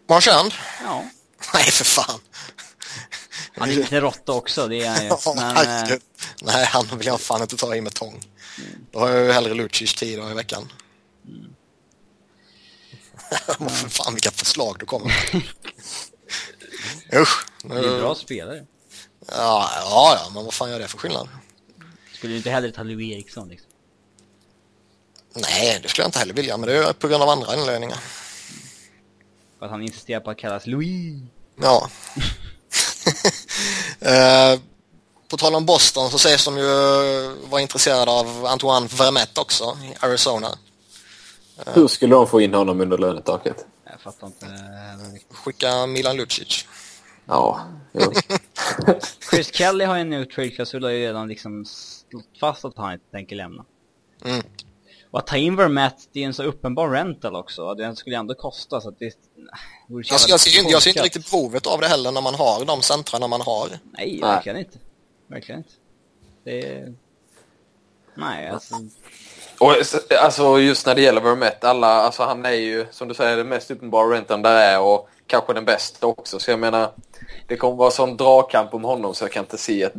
[0.09, 0.51] Marchand?
[0.83, 1.05] Ja.
[1.53, 2.19] Nej, för fan.
[3.57, 5.11] Han är lite råtta också, det är han ju.
[5.35, 5.97] Men, eh.
[6.41, 8.21] Nej, han vill jag fan inte ta i med tång.
[8.91, 10.71] Då har jag ju hellre Lucic tio dagar i veckan.
[11.27, 11.55] Mm.
[13.69, 15.43] för fan vilka förslag du kommer med.
[17.21, 17.45] Usch.
[17.63, 18.65] det är en bra spelare.
[19.27, 21.29] Ja, ja, ja, men vad fan gör det för skillnad?
[22.13, 23.69] Skulle du inte hellre ta Louis Eriksson liksom?
[25.35, 27.97] Nej, det skulle jag inte heller vilja, men det är på grund av andra anledningar.
[29.59, 31.21] För att han insisterar på att kallas Louis.
[31.61, 31.89] Ja.
[33.99, 34.59] eh,
[35.27, 36.65] på tal om Boston så sägs de ju
[37.49, 40.47] vara intresserade av Antoine Vermette också i Arizona.
[41.65, 43.65] Hur skulle de få in honom under lönetaket?
[43.91, 44.45] Jag fattar inte.
[44.45, 46.65] eh, Skicka Milan Lucic.
[47.25, 47.61] Ja.
[49.31, 52.93] Chris Kelly har ju nu trade-klausul och har ju redan liksom slått fast att han
[52.93, 53.65] inte tänker lämna.
[54.25, 54.43] Mm.
[55.15, 57.73] Och att ta in Vermette, det är en så uppenbar rental också.
[57.73, 59.11] Den skulle ändå kosta så att det...
[59.11, 62.35] så Alltså, jag, ser, inte- jag ser inte riktigt behovet av det heller när man
[62.35, 63.67] har de centrarna man har.
[63.69, 64.19] Nej, Nej.
[64.21, 64.77] verkligen inte.
[65.27, 65.73] Verkligen inte.
[66.43, 66.93] Det är...
[68.15, 68.75] Nej, alltså...
[69.59, 69.73] Och
[70.21, 73.49] alltså just när det gäller Vermette, alla, alltså han är ju som du säger den
[73.49, 76.39] mest uppenbara renten där är och kanske den bästa också.
[76.39, 76.91] Så jag menar,
[77.47, 79.93] det kommer vara sån dragkamp om honom så jag kan inte se att...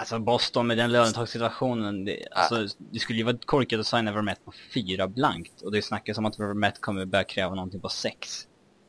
[0.00, 4.40] Alltså Boston med den lönetagssituationen, det, alltså, det skulle ju vara korkat att signa Vermette
[4.44, 5.62] på fyra blankt.
[5.62, 8.46] Och det snackas om att Vermette kommer börja kräva någonting på sex.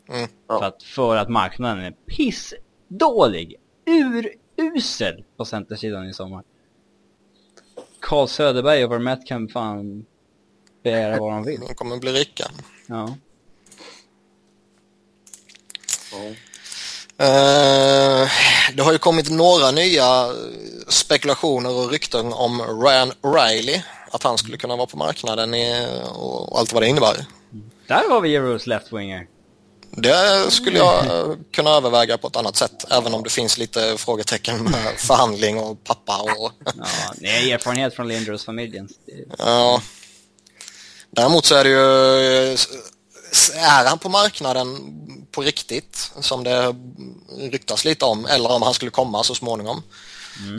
[0.10, 0.30] Mm.
[0.48, 0.60] Ja.
[0.60, 3.56] För, att, för att marknaden är pissdålig,
[4.58, 6.44] urusel på centersidan i sommar.
[8.00, 10.06] Carl Söderberg och Vermette kan fan
[10.84, 11.60] begära vad de vill.
[11.60, 12.46] De kommer bli rika.
[12.88, 13.16] Ja.
[17.22, 18.30] Eh,
[18.74, 20.28] det har ju kommit några nya
[20.88, 23.82] spekulationer och rykten om Ryan Riley.
[24.12, 27.26] Att han skulle kunna vara på marknaden i, och allt vad det innebär.
[27.88, 29.28] Där var vi Euros left-winger.
[29.92, 31.06] Det skulle jag
[31.52, 32.86] kunna överväga på ett annat sätt.
[32.90, 36.52] Även om det finns lite frågetecken med förhandling och pappa och...
[36.66, 36.86] Ja,
[37.18, 38.90] nej, erfarenhet från Lindros-familjen.
[39.38, 39.82] Ja.
[41.12, 42.58] Däremot så är det ju...
[43.56, 44.78] Är han på marknaden
[45.32, 46.76] på riktigt, som det
[47.52, 49.84] ryktas lite om, eller om han skulle komma så småningom,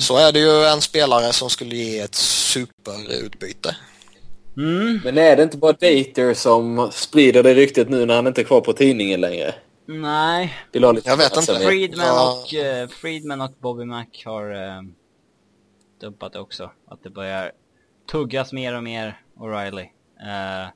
[0.01, 3.77] så är det ju en spelare som skulle ge ett superutbyte.
[4.57, 8.41] Mm, Men är det inte bara Dater som sprider det ryktet nu när han inte
[8.41, 9.55] är kvar på tidningen längre?
[9.87, 10.55] nej.
[10.73, 11.59] Vill ha lite Jag vet inte.
[11.59, 12.43] Friedman, Ja.
[12.43, 14.83] och, eh, Friedman och Bobby Mac har uh,
[16.01, 16.71] dumpat det också.
[16.89, 17.53] Att det börjar
[18.13, 19.83] tuggas mer och mer O'Reilly.
[20.21, 20.69] Eh,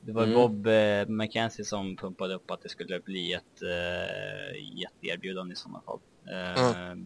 [0.00, 0.34] det var Mm.
[0.34, 5.80] Bob uh, McKenzie som pumpade upp att det skulle bli ett uh, jätteerbjudande i sådana
[5.80, 5.98] fall.
[6.30, 6.96] Eh,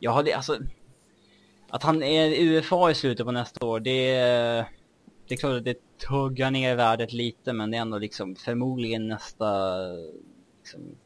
[0.00, 0.58] Jag hade alltså...
[1.68, 4.64] Att han är UFA i slutet på nästa år, det är...
[5.28, 9.08] Det är klart att det tuggar ner värdet lite men det är ändå liksom förmodligen
[9.08, 9.78] nästa...
[10.58, 10.96] Liksom,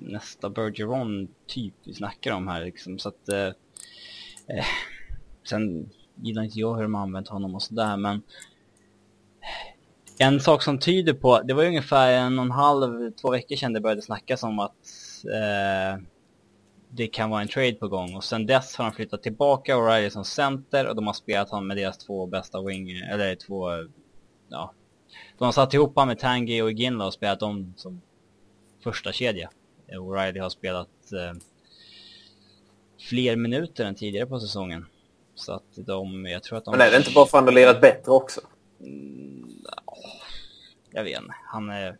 [0.00, 3.28] nästa Bergeron typ vi snackar om här liksom så att...
[3.28, 3.46] Eh,
[4.46, 4.64] eh,
[5.48, 8.22] sen gillar inte jag hur de har använt honom och sådär men...
[10.20, 13.56] En sak som tyder på, det var ju ungefär en och en halv, två veckor
[13.56, 14.72] sedan det började snackas om att
[15.24, 16.02] eh,
[16.88, 20.08] det kan vara en trade på gång och sen dess har de flyttat tillbaka O'Reilly
[20.08, 23.68] som center och de har spelat honom med deras två bästa wing, eller två,
[24.48, 24.72] ja.
[25.38, 28.00] De har satt ihop honom med Tangi och Ginla och spelat dem som
[28.84, 29.50] första kedja.
[29.88, 31.40] O'Reilly har spelat eh,
[33.08, 34.86] fler minuter än tidigare på säsongen.
[35.34, 36.70] Så att de, jag tror att de...
[36.70, 38.40] Men är det inte bara för att han har lirat bättre också?
[38.80, 39.48] Mm,
[40.90, 41.34] jag vet inte.
[41.44, 41.98] Han är...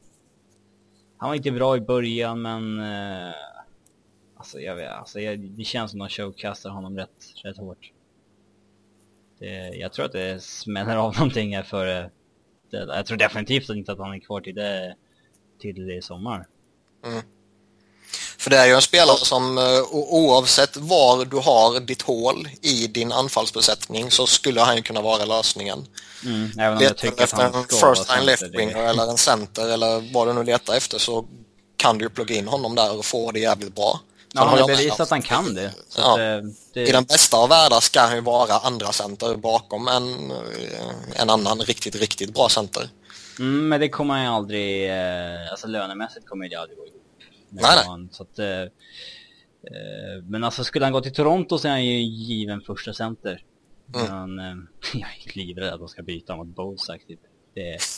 [1.16, 2.80] Han var inte bra i början men...
[2.80, 3.34] Eh,
[4.36, 7.92] alltså jag vet alltså jag, det känns som att de showcastar honom rätt, rätt hårt.
[9.38, 11.98] Det, jag tror att det smäller av någonting här före...
[11.98, 12.10] Eh,
[12.70, 14.96] det, jag tror definitivt inte att han är kvar till det,
[15.58, 16.46] till det i sommar.
[17.06, 17.22] Mm.
[18.38, 22.86] För det är ju en spelare som eh, oavsett var du har ditt hål i
[22.86, 25.86] din anfallsbesättning så skulle han ju kunna vara lösningen.
[26.24, 28.82] Mm, även om jag Letar tycker du att efter en first time center, left winger
[28.82, 31.24] eller en center eller vad du nu letar efter så
[31.76, 34.00] kan du ju plugga in honom där och få det jävligt bra.
[34.32, 35.72] Ja, han har jag bevisat att han kan det.
[35.96, 36.12] Ja.
[36.12, 39.88] att, eh, det I den bästa av världar ska han ju vara andra center bakom
[39.88, 42.88] en, eh, en annan riktigt, riktigt bra center.
[43.38, 44.90] Mm, men det kommer han ju aldrig,
[45.50, 46.97] alltså lönemässigt kommer det aldrig gå ihop.
[47.48, 47.84] Nej, nej.
[47.86, 48.68] han, Så att, eh, eh,
[50.24, 53.44] men alltså skulle han gå till Toronto så är han ju given första center.
[53.94, 54.34] Mm.
[54.36, 54.56] Men eh,
[55.00, 57.20] jag är livrädd att de ska byta mot Bozak typ.
[57.54, 57.78] Det är...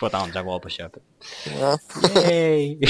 [0.00, 1.02] Få ett andra val på köpet.
[1.60, 1.78] Ja.
[2.30, 2.76] Yay!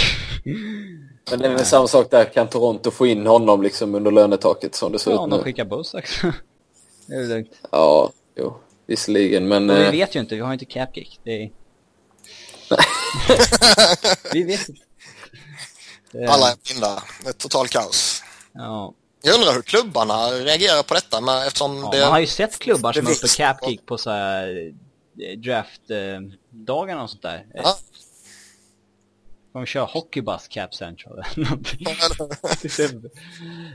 [1.30, 2.24] Men det är väl samma sak där.
[2.24, 5.36] Kan Toronto få in honom liksom under lönetaket som det ser ja, ut om de
[5.36, 5.42] nu?
[5.42, 6.32] skickar Bozak så
[7.10, 7.60] det är lugnt.
[7.70, 8.56] Ja, jo.
[8.86, 9.70] Visserligen, men...
[9.70, 11.20] Och vi eh, vet ju inte, vi har ju inte capkick.
[11.24, 11.50] Det är...
[14.32, 14.82] vi vet inte.
[16.12, 17.02] Är- Alla är blinda.
[17.26, 18.22] Är total kaos.
[18.52, 18.94] Ja.
[19.22, 22.00] Jag undrar hur klubbarna reagerar på detta med, eftersom Ja, det...
[22.00, 24.72] man har ju sett klubbar som är uppe capkick på så här
[25.20, 27.46] eh, draftdagarna och sånt där.
[27.54, 27.78] Eh, Ja.
[29.52, 31.22] De kör hockeybus cap central.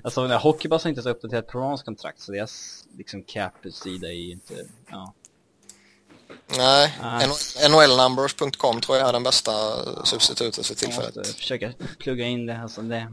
[0.04, 4.32] Alltså när hockeybus har inte så uppdaterat Prons kontrakt så deras liksom cap-sida är ju
[4.32, 4.54] inte,
[4.90, 5.14] ja.
[6.48, 7.28] Nej, Nej.
[7.70, 9.52] NHLnumbers.com tror jag är den bästa
[10.06, 11.16] substitutet för Jag tillfället.
[11.16, 13.08] måste försöka plugga in det, alltså det.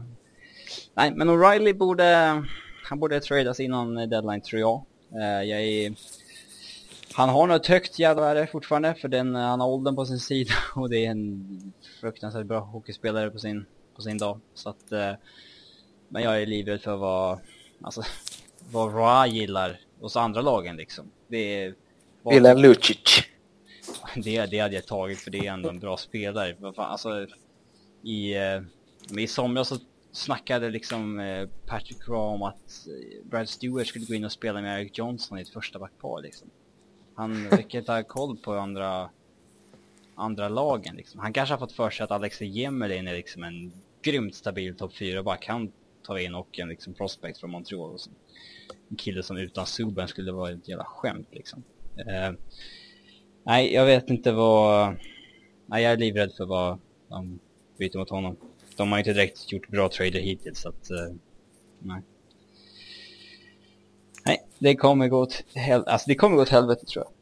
[0.93, 2.43] Nej, men O'Reilly borde,
[2.83, 4.85] han borde tradas innan deadline tror jag.
[5.21, 5.93] Eh, jag är,
[7.13, 10.53] han har nog ett högt värde fortfarande för den, han har åldern på sin sida
[10.75, 13.65] och det är en fruktansvärt bra hockeyspelare på sin,
[13.95, 14.39] på sin dag.
[14.53, 15.11] Så att, eh,
[16.09, 17.39] men jag är livrädd för vad,
[17.81, 18.03] alltså,
[18.71, 21.11] vad Ra gillar hos andra lagen liksom.
[21.27, 21.75] Det är...
[22.25, 23.23] Milan Lucic.
[24.15, 26.55] det, det hade jag tagit för det är ändå en bra spelare.
[26.59, 27.27] Vad fan, Alltså,
[28.01, 28.61] i, eh,
[29.19, 29.77] I somras så
[30.11, 34.61] snackade liksom eh, Patrick Raw om att eh, Brad Stewart skulle gå in och spela
[34.61, 36.49] med Eric Johnson i ett första backpar liksom.
[37.15, 39.09] Han verkar inte ha koll på andra,
[40.15, 41.19] andra lagen liksom.
[41.19, 44.93] Han kanske har fått för sig att Alexei Jemelin är liksom en grymt stabil topp
[44.93, 45.47] 4-back.
[45.47, 45.71] Han
[46.03, 47.91] tar in och en liksom prospect från Montreal.
[47.91, 48.09] Och så.
[48.89, 51.63] En kille som utan Subban skulle vara ett jävla skämt liksom.
[51.97, 52.31] Eh,
[53.45, 54.95] Nej, jag vet inte vad...
[55.65, 56.79] Nej, jag är livrädd för vad
[57.09, 57.39] de
[57.77, 58.37] byter mot honom.
[58.75, 60.91] De har inte direkt gjort bra trader hittills, så att...
[60.91, 61.15] eh,
[61.79, 62.01] nej.
[64.25, 65.91] Nej, det kommer gå åt helvete.
[65.91, 67.13] Alltså, det kommer gå åt helvete, tror jag.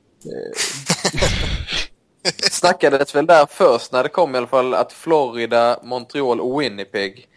[2.51, 7.27] Snackades väl där först när det kom i alla fall att Florida, Montreal och Winnipeg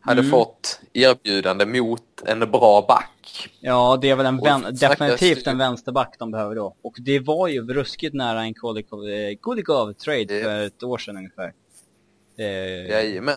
[0.00, 0.30] hade Mm.
[0.30, 3.50] fått erbjudande mot en bra back.
[3.60, 4.64] Ja, det är väl en vän...
[4.80, 6.74] definitivt en vänsterback de behöver då.
[6.82, 11.52] Och det var ju ruskigt nära en eh, Kulikov-trade Det- för ett år sedan ungefär.
[12.38, 12.46] Eh,
[12.90, 13.36] Jajamän.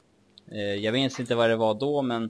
[0.51, 2.29] Eh, jag minns inte vad det var då, men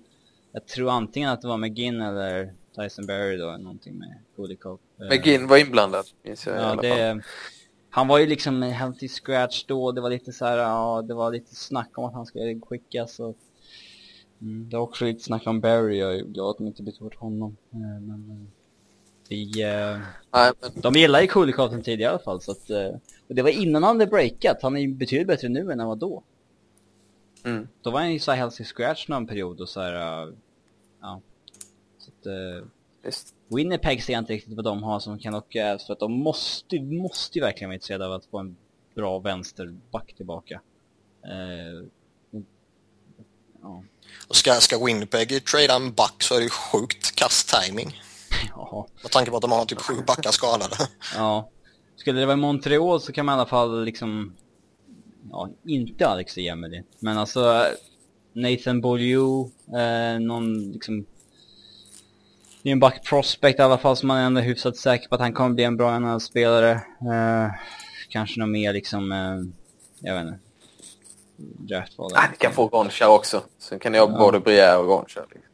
[0.51, 4.79] jag tror antingen att det var McGinn eller Tyson Berry då, någonting med Kulikov.
[5.01, 6.89] Eh, McGinn var inblandad, minns jag i Ja, alla fall.
[6.89, 7.21] det,
[7.89, 11.13] han var ju liksom en healthy scratch då, det var lite så här, ja, det
[11.13, 13.35] var lite snack om att han skulle skickas och
[14.43, 17.03] mm, det var också lite snack om Berry, jag är glad att de inte bytte
[17.03, 17.57] bort honom.
[17.71, 18.49] Eh, men eh,
[19.29, 19.99] vi, eh,
[20.31, 22.95] Nej, men de gillar ju Kulikov tidigare i alla fall, så att, eh,
[23.27, 25.87] och det var innan han hade breakat, han är ju betydligt bättre nu än han
[25.87, 26.23] var då.
[27.43, 27.67] mm.
[27.81, 30.33] Då var han ju så här healthy scratch någon period och så här,
[31.01, 31.21] ja.
[31.97, 32.27] Så att,
[33.03, 33.35] visst.
[33.55, 36.11] Winnipeg ser jag inte riktigt vad de har som kan locka Avs för att de
[36.11, 38.55] måste, måste ju verkligen vara intresserade av att få en
[38.95, 40.61] bra vänsterback tillbaka.
[41.23, 41.87] Eh,
[43.61, 43.83] ja,
[44.27, 48.01] Och ska, ska Winnipeg trada en back så är det ju sjukt kass timing.
[48.55, 50.75] ja, Med tanke på att de har typ sju backar skadade.
[51.15, 51.49] ja.
[51.95, 54.35] Skulle det vara Montreal så kan man i alla fall liksom,
[55.31, 56.83] ja, inte Alex Emily.
[56.99, 57.65] Men alltså
[58.33, 61.05] Nathan Beaulieu, eh, någon liksom
[62.63, 65.15] det är en back prospect i alla fall som man ändå är hyfsat säker på
[65.15, 66.71] att han kommer bli en bra NHL-spelare.
[66.71, 67.51] Eh,
[68.09, 69.37] kanske något mer liksom, eh,
[69.99, 70.39] jag vet inte.
[71.59, 72.11] Draftval.
[72.15, 73.43] Ah, vi kan få Gonchar också.
[73.59, 74.17] Sen kan jag Ja.
[74.17, 75.25] både Brière och Gonchar.
[75.31, 75.49] Liksom.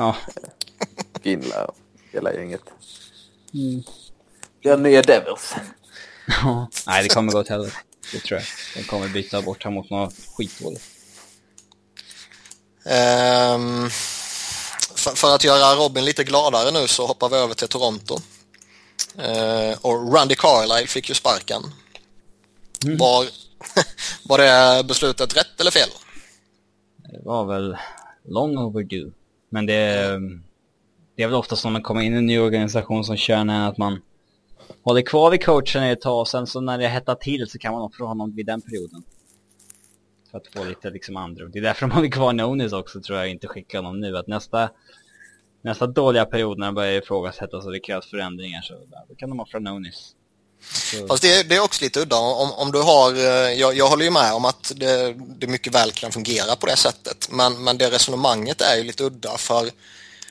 [0.00, 0.16] Ja.
[1.22, 1.76] Ginla och
[2.12, 2.62] hela gänget.
[3.54, 3.82] Mm.
[4.62, 5.54] Det är nya Devils.
[6.26, 6.68] Ja.
[6.86, 7.76] Nej, det kommer gå åt helvete.
[8.12, 8.46] Det tror jag.
[8.76, 10.84] De kommer byta bort honom mot något skitdåligt.
[12.84, 13.90] Ehm,
[14.94, 18.18] för, för att göra Robin lite gladare nu så hoppar vi över till Toronto.
[19.18, 21.62] Ehm, och Randy Carlyle fick ju sparken.
[22.84, 22.96] Mm.
[22.98, 23.24] Var,
[24.30, 25.88] var det beslutet rätt eller fel?
[26.96, 27.76] Det var väl
[28.24, 29.12] long overdue.
[29.48, 29.74] Men det,
[31.16, 33.68] det är väl ofta som man kommer in i en ny organisation som kör när
[33.68, 34.00] att man
[34.82, 37.72] håller kvar vid coachen ett tag och sen så när det hettar till så kan
[37.72, 39.02] man offra honom vid den perioden.
[40.30, 41.50] För att få lite liksom andrum.
[41.52, 44.16] Det är därför de håller kvar Nonis också tror jag inte skickar honom nu.
[44.16, 44.70] Att nästa,
[45.62, 48.74] nästa dåliga period när de börjar ifrågasättas och det krävs förändringar så
[49.08, 50.14] då kan de offra Nonis.
[50.72, 52.16] Så, Fast det, är- det är också lite udda.
[52.16, 55.74] Om, om du har, eh, jag, jag håller ju med om att det, det mycket
[55.74, 57.28] väl kan fungera på det sättet.
[57.30, 59.70] Men, men det resonemanget är ju lite udda för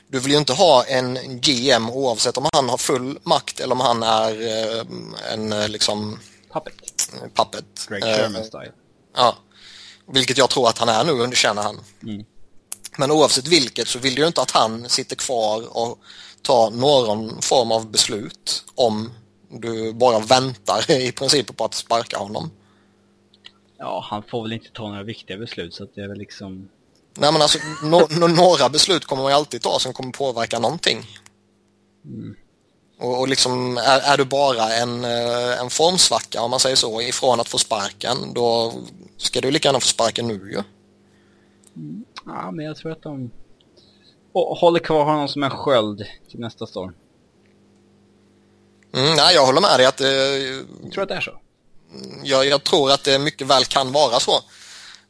[0.08, 3.80] du vill ju inte ha en GM oavsett om han har full makt eller om
[3.80, 4.30] han är
[4.78, 4.84] eh,
[5.32, 6.20] en eh, liksom
[6.52, 7.10] puppet.
[7.34, 7.64] puppet.
[7.88, 8.72] Greg Sherman style.
[9.16, 9.36] Ja.
[10.12, 11.80] Vilket jag tror att han är nu, underkänner han.
[12.02, 12.24] Mm.
[12.98, 15.98] Men oavsett vilket så vill du ju inte att han sitter kvar och
[16.42, 19.12] tar någon form av beslut om
[19.50, 22.50] du bara väntar i princip på att sparka honom.
[23.78, 26.68] Ja, han får väl inte ta några viktiga beslut så att det är väl liksom...
[27.14, 30.58] Nej men alltså, no, no, några beslut kommer man ju alltid ta som kommer påverka
[30.58, 30.98] någonting.
[32.04, 32.36] Mm.
[32.98, 37.02] Och, och liksom, är, är du bara en, eh, en formsvacka om man säger så,
[37.02, 38.72] ifrån att få sparken, då
[39.16, 40.62] ska du lika gärna få sparken nu ju.
[42.26, 43.30] Ja, men jag tror att de
[44.32, 46.94] och håller kvar honom som en sköld till nästa storm.
[48.94, 51.40] Mm, nej, jag håller med dig att eh, Jag tror att det är så.
[52.24, 54.32] jag, jag tror att det mycket väl kan vara så.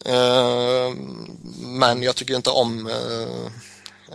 [0.05, 0.95] Eh,
[1.59, 3.47] men jag tycker inte om eh,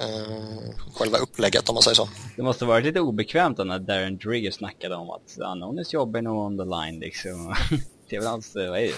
[0.03, 2.09] eh, själva upplägget om man säger så.
[2.35, 6.21] Det måste varit lite obekvämt då när Darren Drigger snackade om att Anonis jobb är
[6.21, 7.55] nog on the line liksom.
[8.09, 8.93] Det är väl hans, vad är det?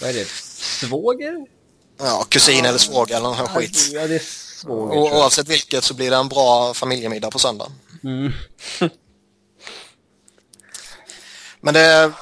[0.00, 0.28] vad är det?
[0.28, 1.46] Svåger?
[1.98, 3.88] Ja, kusin eller svåger eller någon skit.
[3.92, 4.22] Ja, det är
[4.60, 7.72] svåger Och, oavsett vilket så blir det en bra familjemiddag på söndag.
[8.04, 8.32] Mm.
[11.64, 12.12] Men det,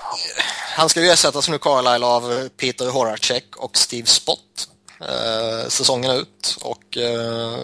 [0.77, 4.69] han ska ju ersättas nu Carlisle av Peter Horacek och Steve Spott.
[5.01, 7.59] eh, säsongen ut och eh,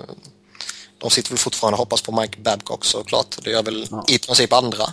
[0.99, 3.37] de sitter väl fortfarande och hoppas på Mike Babcock såklart.
[3.43, 4.05] Det gör väl Ja.
[4.09, 4.93] i princip andra.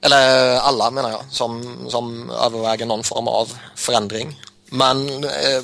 [0.00, 4.40] Eller alla menar jag, som, som överväger någon form av förändring.
[4.66, 5.62] Men eh,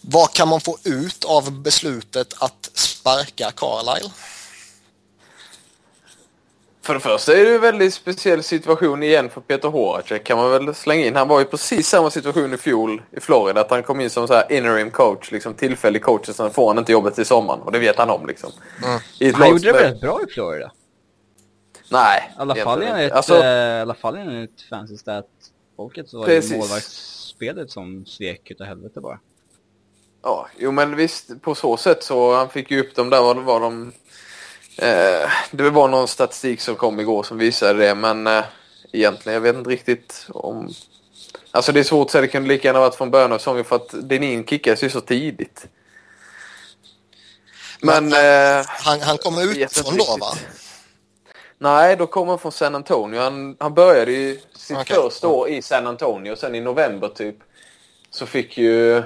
[0.00, 4.10] vad kan man få ut av beslutet att sparka Carlisle?
[6.84, 10.38] För det första är det ju en väldigt speciell situation igen för Peter Horacek kan
[10.38, 11.16] man väl slänga in.
[11.16, 13.60] Han var ju precis samma situation i fjol i Florida.
[13.60, 16.68] Att han kom in som så här interim coach, liksom tillfällig coach och sen får
[16.68, 17.60] han inte jobbet till sommaren.
[17.60, 18.50] Och det vet han om liksom.
[18.84, 19.00] Mm.
[19.20, 20.72] I Han gjorde det väldigt bra i Florida.
[21.90, 22.32] Nej.
[22.36, 23.12] I alla fall enligt.
[23.12, 25.26] Alltså, eh, fall enligt fancy stat
[25.76, 26.56] folket så var det Precis.
[26.56, 29.18] målvaktsspelet som svek utav helvete bara.
[30.22, 33.38] Ja, jo men visst på så sätt så han fick ju upp dem där vad
[33.38, 33.92] var de...
[34.76, 38.44] Eh, det var någon statistik som kom igår som visade det men eh,
[38.92, 40.70] egentligen jag vet inte riktigt om...
[41.50, 43.64] Alltså det är svårt att säga, det kunde lika gärna varit från början av säsongen
[43.64, 45.66] för att Denin kickades ju så tidigt.
[47.80, 48.12] Men...
[48.12, 50.32] eh, Han, han kom jag vet utifrån då va?
[51.58, 53.20] Nej, då kom han från San Antonio.
[53.20, 54.96] Han, han började ju sitt Okej.
[54.96, 57.36] första år i San Antonio sen i november typ
[58.10, 59.02] så fick ju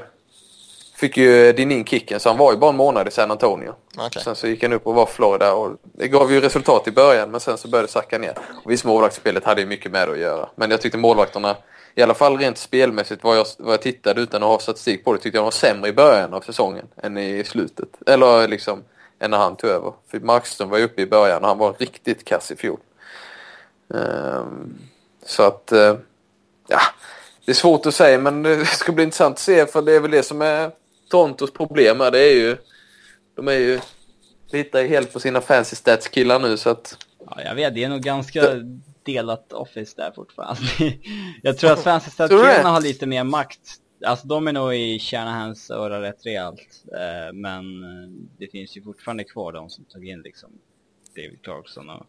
[0.99, 3.74] fick ju Dinin kicken så han var ju bara en månad i San Antonio.
[3.99, 4.22] Okej.
[4.22, 7.30] Sen så gick han upp och var Florida och det gav ju resultat i början
[7.30, 8.34] men sen så började det sacka ner.
[8.64, 10.49] Och visst målvaktsspelet hade ju mycket med det att göra.
[10.55, 11.57] Men jag tyckte målvakterna,
[11.94, 15.12] i alla fall rent spelmässigt vad jag, vad jag tittade utan att ha statistik på
[15.12, 17.88] det, tyckte jag var sämre i början av säsongen än i slutet.
[18.07, 18.82] Eller liksom
[19.18, 19.92] än när han tog över.
[20.11, 22.78] För Markström var ju uppe i början och han var riktigt kass i fjol.
[23.94, 24.78] Ehm,
[25.26, 25.96] så att, eh,
[26.68, 26.80] ja,
[27.44, 30.01] det är svårt att säga men det ska bli intressant att se för det är
[30.01, 30.70] väl det som är
[31.09, 32.11] Torontos problem här.
[32.11, 32.56] Det är ju,
[33.36, 33.80] de är ju
[34.52, 36.96] lite helt på sina fancy stats killar nu så att
[37.30, 38.42] Ja, jag vet, det är nog ganska
[39.02, 40.62] delat office där fortfarande.
[41.42, 43.80] jag tror att fancy statkillarna har lite mer makt.
[44.04, 46.84] Alltså de är nog i Shanahans öra rätt rejält.
[46.92, 50.50] Eh, men eh, det finns ju fortfarande kvar de som tog in liksom
[51.16, 52.06] David Clarkson och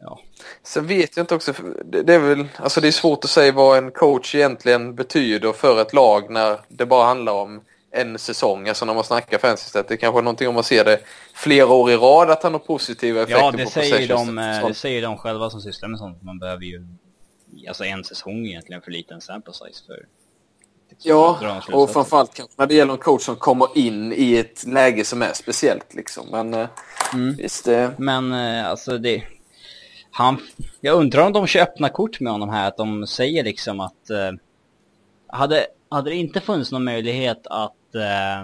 [0.00, 0.20] ja.
[0.62, 1.52] Sen vet jag inte också,
[1.84, 5.52] det, det är väl, alltså det är svårt att säga vad en coach egentligen betyder
[5.52, 7.60] för ett lag när det bara handlar om
[7.92, 8.68] en säsong.
[8.68, 9.88] Alltså när man snackar stat.
[9.88, 11.00] Det är kanske är någonting om man ser det
[11.34, 14.66] flera år i rad att han har positiva effekter Ja, det på säger, de, eh,
[14.68, 16.22] det säger de själva som sysslar med sånt.
[16.22, 16.86] Man behöver ju,
[17.68, 20.06] alltså en säsong egentligen för liten sample size för
[21.02, 25.04] Ja, och framförallt kanske när det gäller en coach som kommer in i ett läge
[25.04, 26.26] som är speciellt liksom.
[26.30, 26.68] Men eh,
[27.14, 27.34] Mm.
[27.34, 29.22] visst, eh, Men alltså det...
[30.20, 30.38] Han...
[30.80, 34.10] Jag undrar om de kör öppna kort med honom här, att de säger liksom att...
[34.10, 34.32] Eh,
[35.26, 37.94] hade, hade det inte funnits någon möjlighet att...
[37.94, 38.40] Eh,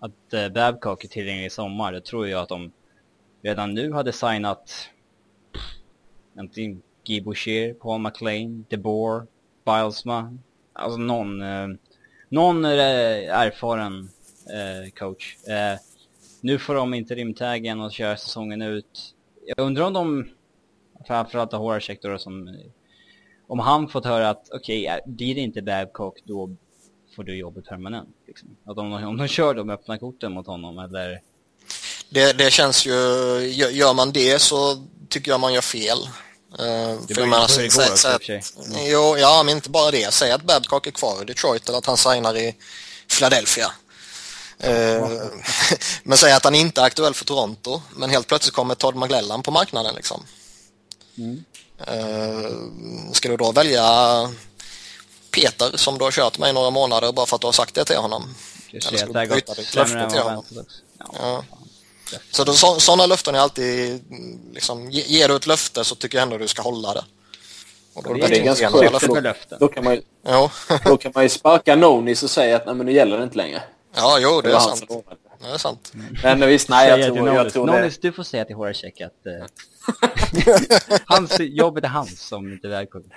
[0.00, 2.72] att eh, Babcock är tillgänglig i sommar, då tror jag att de
[3.42, 4.90] redan nu hade signat...
[6.38, 9.26] Antingen Guy Boucher, Paul McLean, DeBoer,
[9.64, 10.38] Bilesma.
[10.72, 11.42] Alltså någon...
[11.42, 11.68] Eh,
[12.28, 14.08] någon eh, erfaren
[14.46, 15.36] eh, coach.
[15.46, 15.78] Eh,
[16.40, 19.14] nu får de inte rimtaggen och kör säsongen ut.
[19.46, 20.28] Jag undrar om de,
[21.06, 22.56] framförallt av Horacek då som,
[23.48, 26.50] om han fått höra att okej, okay, blir det inte Babcock då
[27.16, 28.08] får du jobbet permanent.
[28.26, 28.48] Liksom.
[28.66, 31.20] Att om, de- om de kör de öppna korten mot honom eller...
[32.10, 32.92] Det, det känns ju,
[33.72, 35.98] gör man det så tycker jag man gör fel.
[36.60, 38.42] Uh, Det var ju så igår och för sig.
[38.90, 40.12] Jo, ja, men inte bara det.
[40.12, 42.56] Säg att Babcock är kvar i Detroit eller att han signar i
[43.16, 43.72] Philadelphia.
[44.58, 45.08] Eh,
[46.02, 49.42] men säg att han inte är aktuell för Toronto, men helt plötsligt kommer Todd McLellan
[49.42, 50.22] på marknaden liksom.
[51.18, 51.44] Mm.
[51.86, 53.84] Eh, ska du då välja
[55.30, 57.74] Peter som du har kört med i några månader bara för att du har sagt
[57.74, 58.34] det till honom?
[58.70, 60.44] Eller ska det du byta ditt löfte till honom?
[61.14, 61.44] Ja,
[62.12, 62.18] Ja.
[62.30, 64.04] Så då, så, sådana löften är alltid,
[64.54, 67.04] liksom, ge, ger du ett löfte så tycker jag ändå du ska hålla det.
[67.94, 69.22] Och då Det Ja, det är ganska skönt.
[69.22, 69.58] löften.
[69.60, 70.50] då, kan man ju, Jo,
[70.84, 73.36] då kan man ju sparka Nonis och säga att nej, men nu gäller det inte
[73.36, 73.62] längre.
[73.96, 74.90] ja, jo, det är var han sant.
[75.42, 75.92] Det är sant.
[76.22, 77.72] Men visst, nej, jag tror, jag tror det.
[77.72, 79.46] Nonis, du får säga till Horacek att eh,
[81.04, 83.10] hans, jobbet är hans som inte välkommen.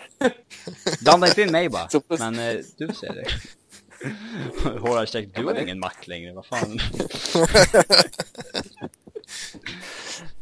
[1.01, 1.89] Blanda inte in mig bara,
[2.19, 3.27] men eh, du säga det.
[4.79, 6.79] Horacek, du har ingen makt längre, vad fan.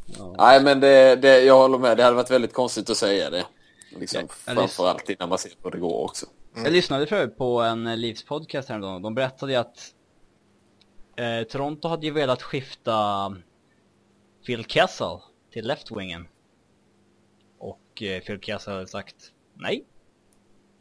[0.05, 0.35] ja.
[0.37, 1.97] Nej, men det, det, jag håller med.
[1.97, 3.45] Det hade varit väldigt konstigt att säga det.
[3.99, 6.25] Liksom, Ja, framförallt innan man ser hur det går också.
[6.55, 9.01] Jag lyssnade förut på en eh, Leafs podcast häromdagen.
[9.01, 9.93] De berättade ju att
[11.15, 13.35] eh, Toronto hade ju velat skifta
[14.45, 15.17] Phil Kessel
[15.57, 16.25] till left-wingen.
[17.59, 19.15] Och eh, Phil Kessel hade sagt
[19.53, 19.85] nej.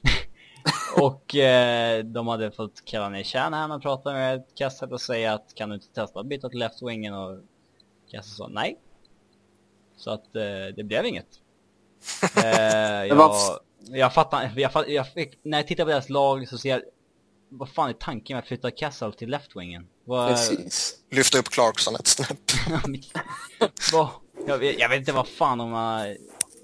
[1.00, 5.54] och eh, de hade fått kalla ner Shanahan och prata med Kessel och säga att
[5.54, 7.44] kan du inte testa att byta till left-wingen och
[8.12, 8.78] Kessel sa nej.
[9.96, 11.28] Så att eh, det blev inget.
[12.44, 13.32] Eh, jag,
[13.78, 16.82] jag fattar, jag, fatt- jag fick, när jag tittar på deras lag så ser jag
[17.48, 19.86] vad fan är tanken med att flytta Castle till left-wingen?
[20.04, 20.38] Vad...
[21.10, 22.38] Lyfta upp Clarkson ett snäpp.
[23.92, 24.08] vad...
[24.46, 26.16] Jag vet, jag vet inte vad fan de har...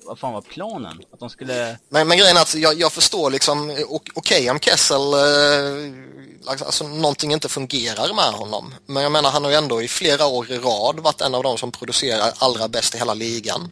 [0.04, 1.00] Vad fan var planen?
[1.12, 1.78] Att de skulle...
[1.88, 6.88] Men, men grejen är att jag, jag förstår liksom, okej okay, om Kessel, eh, alltså
[6.88, 8.74] någonting inte fungerar med honom.
[8.86, 11.42] Men jag menar han har ju ändå i flera år i rad varit en av
[11.42, 13.70] de som producerar allra bäst i hela ligan.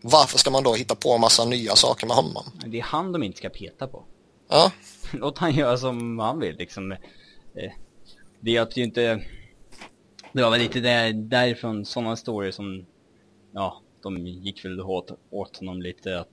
[0.00, 2.44] Varför ska man då hitta på en massa nya saker med honom?
[2.66, 4.04] Det är han de inte ska peta på.
[4.48, 4.70] Ja,
[5.12, 6.92] Låt han göra som han vill liksom.
[6.92, 6.98] Eh,
[8.40, 9.22] Det hjälpte ju inte...
[10.32, 12.86] Det var väl lite där, därifrån sådana stories som...
[13.58, 16.28] Ja, de gick väl åt, åt honom lite att...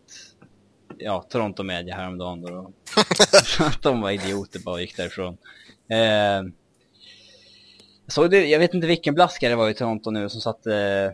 [0.98, 2.72] Ja, Toronto Media häromdagen då.
[3.60, 5.38] att de var idioter bara och gick därifrån.
[5.90, 5.98] Eh,
[8.06, 10.76] jag såg det, jag vet inte vilken blaskare det var i Toronto nu som satte...
[10.76, 11.12] Eh,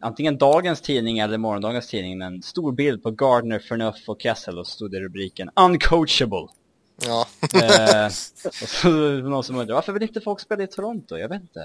[0.00, 4.58] antingen dagens tidning eller morgondagens tidning med en stor bild på Gardner, Fernuff och Kessel
[4.58, 6.46] och stod i rubriken Uncoachable.
[7.06, 7.26] ja.
[7.62, 8.06] Eh,
[8.62, 11.16] och så någon som undrade, varför vill inte folk spela i Toronto?
[11.16, 11.60] Jag vet inte.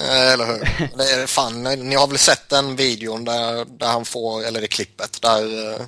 [0.00, 0.60] Eh, Eller hur?
[0.96, 4.66] Det är fan, ni har väl sett den videon där, där han får, eller det
[4.68, 5.80] klippet, där, eh,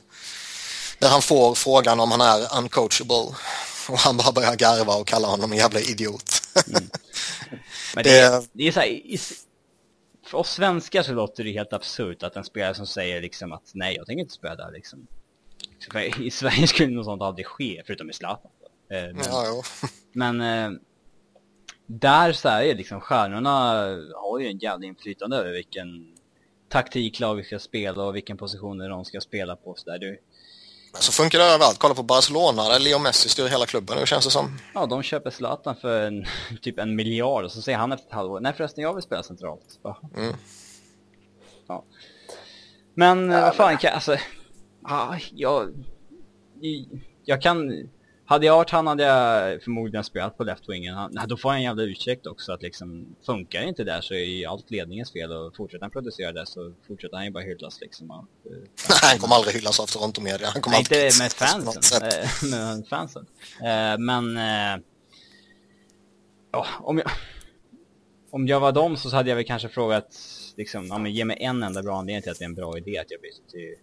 [0.99, 3.35] där han får frågan om han är uncoachable.
[3.89, 6.43] Och han bara börjar garva och kallar honom en jävla idiot.
[7.95, 9.01] Men Det- är, det är så här,
[10.27, 13.71] för oss svenskar så låter det helt absurt att en spelare som säger liksom att
[13.75, 15.07] nej, jag tänker inte spela där liksom.
[16.19, 18.51] I Sverige skulle något sånt aldrig ske, förutom i Zlatan.
[18.93, 19.63] Eh, men, ja,
[20.13, 20.71] men eh,
[21.91, 23.73] där så är det liksom, stjärnorna
[24.17, 26.17] har ju en jävla inflytande över vilken
[26.69, 29.75] taktik laget ska spela och vilken positioner de ska spela på.
[29.75, 29.99] Så där.
[29.99, 30.21] Du,
[30.93, 31.79] Men så funkar det överallt.
[31.79, 34.59] Kolla på Barcelona där Leo Messi styr hela klubben nu känns det som.
[34.75, 36.27] Ja, de köper Zlatan för en,
[36.63, 39.23] typ en miljard och så säger han efter ett halvår, nej förresten jag vill spela
[39.23, 39.81] centralt.
[40.17, 40.35] Mm.
[41.67, 41.85] Ja.
[42.95, 44.17] Men ja, vad fan, kan, alltså,
[44.83, 45.85] ja, jag,
[47.25, 47.89] jag kan,
[48.31, 50.95] hade jag varit han hade jag förmodligen spelat på left-wingen.
[50.95, 54.15] Han- Då får jag en jävla ursäkt också att liksom, funkar det inte där så
[54.15, 57.45] är ju allt ledningens fel och fortsätter han producera där så fortsätter han ju bara
[57.45, 58.11] hyllas liksom.
[58.11, 58.53] Av, eh,
[59.03, 60.49] han kommer aldrig hyllas av Toronto Media.
[60.53, 62.09] Han kommer Nej, inte alltid med på något fansen.
[62.09, 63.27] eh, med fansen.
[63.63, 64.39] Eh, men...
[66.53, 67.11] ja, om jag...
[68.31, 70.17] Om jag var dem så hade jag väl kanske frågat,
[70.57, 72.79] liksom, ja men ge mig en enda bra anledning till att det är en bra
[72.79, 73.75] idé att jag byter till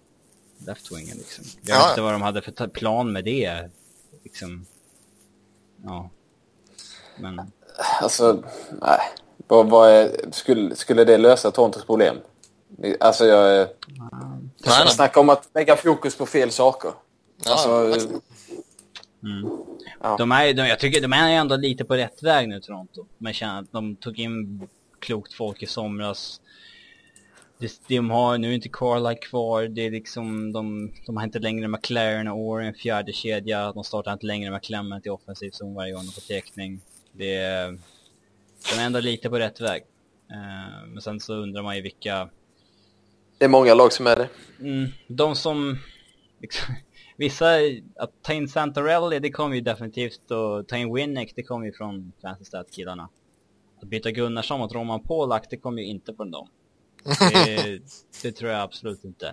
[0.68, 1.46] left-wingen liksom.
[1.62, 1.80] Jag Ja.
[1.82, 3.70] vet inte vad de hade för plan med det,
[4.26, 4.66] liksom.
[5.84, 6.10] Ja.
[7.18, 7.52] Men,
[8.02, 8.44] Alltså,
[8.82, 9.00] nej.
[9.48, 12.18] Vad, vad är, skulle, skulle det lösa Torontos problem?
[13.00, 13.56] Alltså jag...
[13.56, 13.68] är-
[14.66, 16.92] Nej, snackar om att lägga fokus på fel saker.
[17.46, 18.10] Ja, Alltså, faktiskt.
[19.24, 19.50] mm.
[20.02, 20.16] Ja.
[20.18, 23.06] De är, de, jag tycker de är ändå lite på rätt väg nu Toronto.
[23.18, 24.68] Man känner att de tog in
[25.00, 26.42] klokt folk i somras.
[27.88, 32.28] De har nu inte Carlisle kvar, det är liksom, de, de har inte längre McLaren
[32.28, 33.72] och Orr en fjärde kedja.
[33.72, 36.82] De startar inte längre med Clement i offensiv zon varje gång de får täckning.
[37.12, 37.80] Det är,
[38.72, 39.84] de är ändå lite på rätt väg.
[40.32, 42.30] Eh, men sen så undrar man ju vilka,
[43.38, 44.30] det är många lag som är det.
[44.60, 45.78] Mm, de som...
[46.42, 46.76] Liksom,
[47.18, 47.46] vissa,
[47.96, 51.74] att ta in Santarelli, det kommer ju definitivt och ta in Winnick, det kommer ju
[51.74, 53.10] från Fantasy Stat-killarna.
[53.82, 56.48] Att byta Gunnarsson mot Roman Polak, det kommer ju inte från dem.
[57.06, 57.80] Det,
[58.22, 59.28] det tror jag absolut inte.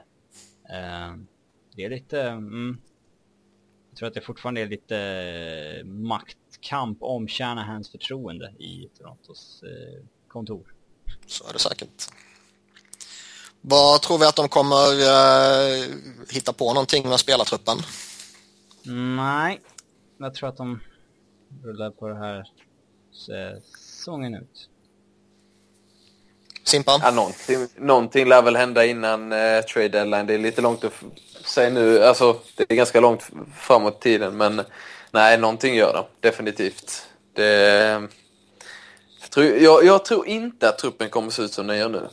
[0.70, 1.16] Eh,
[1.76, 2.20] det är lite...
[2.22, 2.80] Mm,
[3.90, 10.04] jag tror att det fortfarande är lite eh, maktkamp om Shanahans förtroende i Torontos eh,
[10.28, 10.74] kontor.
[11.26, 12.08] Så är det säkert.
[13.60, 15.84] Vad tror vi att de kommer eh,
[16.30, 17.78] hitta på någonting med spelartruppen?
[19.16, 19.60] Nej,
[20.18, 20.80] jag tror att de
[21.62, 22.48] rullar på det här
[23.26, 24.68] säsongen ut.
[26.64, 27.00] Simpan?
[27.02, 30.26] Ja, någonting, någonting lär väl hända innan eh, trade deadline.
[30.26, 30.92] Det är lite långt att
[31.44, 32.04] säga nu.
[32.04, 34.36] Alltså, det är ganska långt framåt i tiden.
[34.36, 34.62] Men
[35.10, 36.04] nej, någonting gör de.
[36.28, 37.06] Definitivt.
[37.34, 38.08] Det,
[39.20, 39.44] jag, tror,
[39.84, 42.08] jag, tror inte att truppen kommer se ut som den gör nu.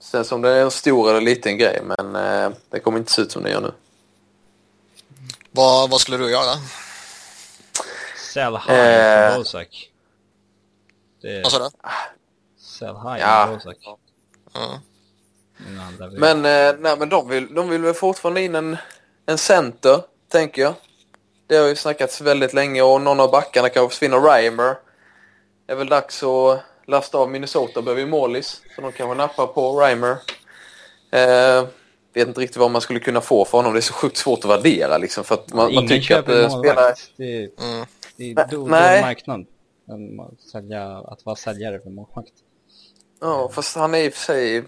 [0.00, 3.22] Sen som det är en stor eller liten grej, men eh, det kommer inte se
[3.22, 3.72] ut som den gör nu.
[5.50, 6.52] Vad, vad skulle du göra?
[8.32, 9.30] Sell high Eh.
[9.30, 9.90] för Bozak.
[11.22, 11.70] Det Vad sa du?
[12.78, 13.58] Sell high Ja.
[14.54, 14.80] Ja.
[16.12, 18.76] Men, eh, nej, men de, vill, de vill väl fortfarande in en,
[19.26, 20.74] en center, tänker jag.
[21.46, 24.20] Det har ju snackats väldigt länge och någon av backarna kanske försvinner.
[24.20, 24.76] Reimer.
[25.66, 28.62] Det är väl dags att lasta av Minnesota behöver ju målis.
[28.74, 30.16] Så de kanske nappar på Reimer.
[31.10, 31.64] Eh,
[32.14, 33.72] vet inte riktigt vad man skulle kunna få för honom.
[33.72, 35.24] Det är så sjukt svårt att värdera liksom.
[35.24, 36.74] För att man, man Ingen tycker att eh, spelare...
[36.74, 37.10] målvakt.
[37.16, 37.86] Det är, Mm.
[38.16, 39.46] det är dålig marknad.
[40.20, 42.32] Att Sälja, att vara säljare för målvakt.
[43.24, 44.64] Ja, fast han är i och för sig...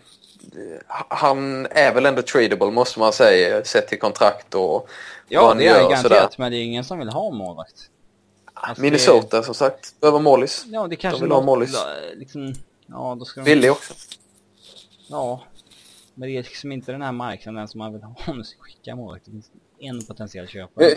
[1.08, 3.64] Han är väl ändå tradable måste man säga.
[3.64, 4.88] Sett till kontrakt och
[5.28, 6.08] Ja, vad han det gör är sådär.
[6.08, 7.90] garanterat, men det är ingen som vill ha målvakt.
[8.54, 10.00] Alltså, Minnesota som sagt.
[10.00, 10.40] Behöver.
[10.40, 11.76] Det, ja, det kanske vill ha Mollis.
[12.14, 12.54] Liksom,
[12.86, 13.44] ja, då ska de...
[13.44, 13.94] Billig också.
[15.08, 15.42] Ja.
[16.14, 18.58] Men det är liksom inte den här marknaden som man vill ha om du ska
[18.62, 19.18] skicka mål.
[19.24, 20.94] Det finns en potentiell köpare.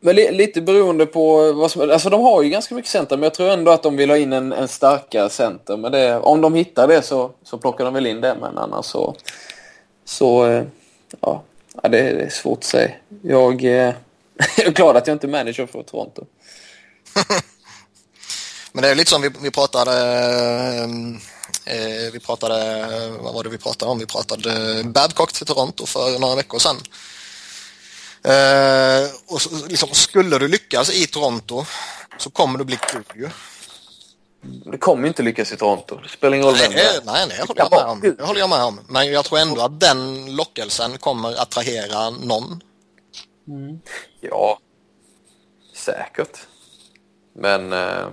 [0.00, 1.90] Men li lite beroende på vad som...
[1.90, 4.16] Alltså de har ju ganska mycket center, men jag tror ändå att de vill ha
[4.16, 5.76] in en, en starkare center.
[5.76, 8.86] Men det, om de hittar det så, så plockar de väl in det, men annars
[8.86, 9.16] så...
[10.04, 10.46] Så...
[10.46, 10.64] Eh,
[11.20, 11.42] ja,
[11.82, 12.90] ja det, det är svårt att säga.
[13.22, 13.70] Jag, eh,
[14.56, 16.24] jag är glad att jag inte är manager för Toronto.
[18.72, 19.92] Men det är lite som vi, vi pratade,
[20.74, 20.84] eh,
[21.74, 22.86] eh, vi pratade,
[23.20, 23.98] vad var det vi pratade om?
[23.98, 26.76] Vi pratade eh, Babcock till Toronto för några veckor sedan.
[28.28, 31.64] Eh, och så, liksom, skulle du lyckas i Toronto
[32.18, 33.28] så kommer du bli kul ju.
[34.70, 35.96] Det kommer ju inte lyckas i Toronto.
[36.02, 37.04] Det spelar ingen roll vem det Nej, är.
[37.04, 38.00] nej, nej, det håller jag med om.
[38.16, 38.80] Det håller jag med om.
[38.88, 42.60] Men jag tror ändå att den lockelsen kommer attrahera någon.
[44.20, 44.58] Ja,
[45.74, 46.38] säkert.
[47.34, 48.06] Men eh,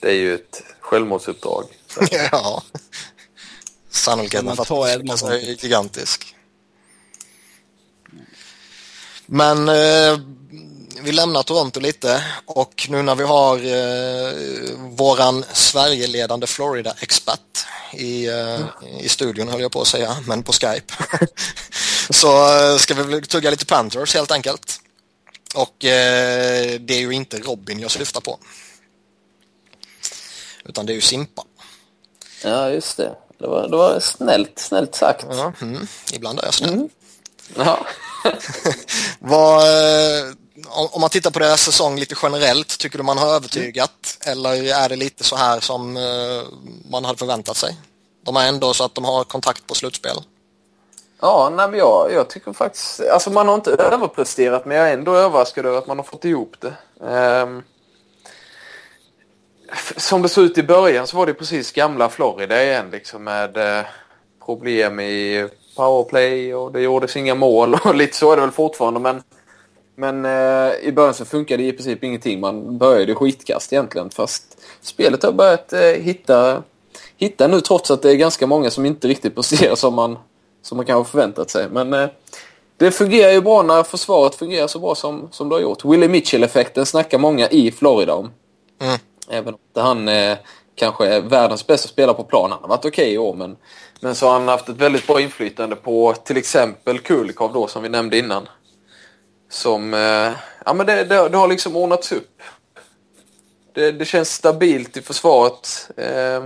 [0.00, 1.64] det är ju ett självmordsuppdrag.
[2.32, 2.62] Ja.
[3.90, 6.29] Sannolikheten man för att det lyckas är gigantisk.
[9.32, 10.18] Men eh,
[11.02, 14.32] vi lämnar Toronto lite och nu när vi har eh,
[14.78, 18.60] våran Sverigeledande Florida-expert i, eh,
[19.00, 20.94] i studion höll jag på att säga, men på Skype.
[22.10, 24.80] Så eh, ska vi tugga lite Panthers helt enkelt.
[25.54, 28.38] Och eh, det är ju inte Robin jag syftar på.
[30.64, 31.44] Utan det är ju Simpa.
[32.44, 33.14] Ja, just det.
[33.38, 35.26] Det var, det var snällt, snällt sagt.
[35.30, 36.88] Ja, mm, ibland är jag snäll.
[37.56, 37.86] Ja.
[39.18, 40.32] Vad, eh,
[40.68, 44.18] om man tittar på deras säsong lite generellt, tycker du man har övertygat?
[44.26, 46.02] Eller är det lite så här som eh,
[46.90, 47.76] man hade förväntat sig?
[48.24, 50.16] De är ändå så att de har kontakt på slutspel.
[51.20, 53.00] Ja, nej, men jag, jag tycker faktiskt...
[53.00, 56.24] Alltså man har inte överpresterat men jag är ändå överraskad över att man har fått
[56.24, 56.74] ihop det.
[59.72, 63.24] F- som det såg ut i början så var det precis gamla Florida igen liksom
[63.24, 63.84] med eh,
[64.44, 69.00] problem i powerplay och det gjordes inga mål och lite så är det väl fortfarande
[69.00, 69.22] men
[70.00, 72.40] men eh, i början så funkade det i princip ingenting.
[72.40, 76.62] Man började skitkast egentligen fast spelet har börjat eh, hitta,
[77.16, 80.18] hitta nu trots att det är ganska många som inte riktigt presterar som man,
[80.62, 81.68] som man kanske förväntat sig.
[81.70, 82.08] Men eh,
[82.76, 85.84] det fungerar ju bra när försvaret fungerar så bra som, som det har gjort.
[85.84, 88.30] Willie Mitchell-effekten snackar många i Florida om.
[88.80, 88.98] Mm.
[89.28, 90.38] Även om han eh,
[90.74, 92.50] kanske är världens bästa spelare på plan.
[92.52, 93.56] Han har varit okej i år men,
[94.00, 97.82] men så har han haft ett väldigt bra inflytande på till exempel Kulikov då som
[97.82, 98.48] vi nämnde innan.
[99.50, 100.32] Som, eh,
[100.66, 102.42] ja men det, det, det har liksom ordnats upp.
[103.74, 105.90] Det, det känns stabilt i försvaret.
[105.96, 106.44] Eh,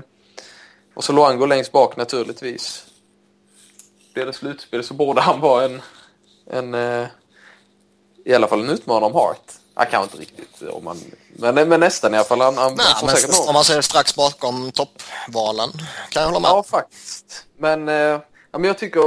[0.95, 2.85] och så Luango längst bak naturligtvis.
[4.15, 5.83] Blir det slutspel så borde han vara en,
[6.51, 7.07] en eh,
[8.25, 9.53] i alla fall en utmanare om Hart.
[9.75, 12.41] Han kanske inte riktigt om man, men, men nästan i alla fall.
[12.41, 15.71] Han, han, Nej, han men om man ser strax bakom toppvalen
[16.11, 16.49] kan jag hålla med.
[16.49, 17.44] Ja, faktiskt.
[17.59, 19.03] Men, eh, ja, men jag tycker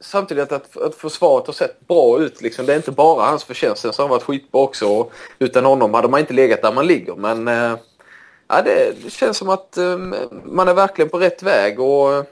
[0.00, 2.42] samtidigt att, att försvaret har sett bra ut.
[2.42, 2.66] Liksom.
[2.66, 3.82] Det är inte bara hans förtjänst.
[3.82, 4.88] Sen så har han varit skitbra också.
[4.88, 7.14] Och utan honom hade man inte legat där man ligger.
[7.14, 7.78] Men eh,
[8.48, 9.98] ja, det, det känns som att eh,
[10.44, 11.80] man är verkligen på rätt väg.
[11.80, 12.26] Och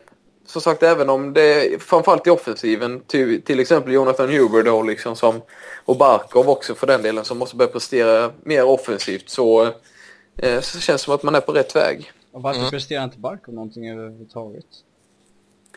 [0.47, 5.17] som sagt, även om det framförallt i offensiven, till, till exempel Jonathan Huber då liksom
[5.17, 5.43] som,
[5.85, 9.65] och Barkov också för den delen som måste börja prestera mer offensivt så,
[10.37, 12.13] eh, så känns det som att man är på rätt väg.
[12.33, 14.67] Och varför presterar inte Barkov någonting överhuvudtaget?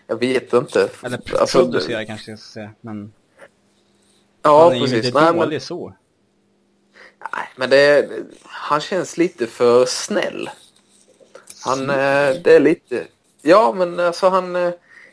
[0.10, 0.90] Jag vet inte.
[1.04, 3.14] Eller Alltså, kanske jag ska säga, men
[4.42, 5.06] Ja, han är ju precis.
[5.06, 5.94] inte Nej, men, dålig så.
[7.34, 8.10] nej, men det,
[8.44, 10.50] han känns lite för snäll.
[11.66, 11.96] Han, eh,
[12.44, 13.08] det är lite...
[13.42, 14.56] Ja, men alltså han...
[14.56, 14.72] eh,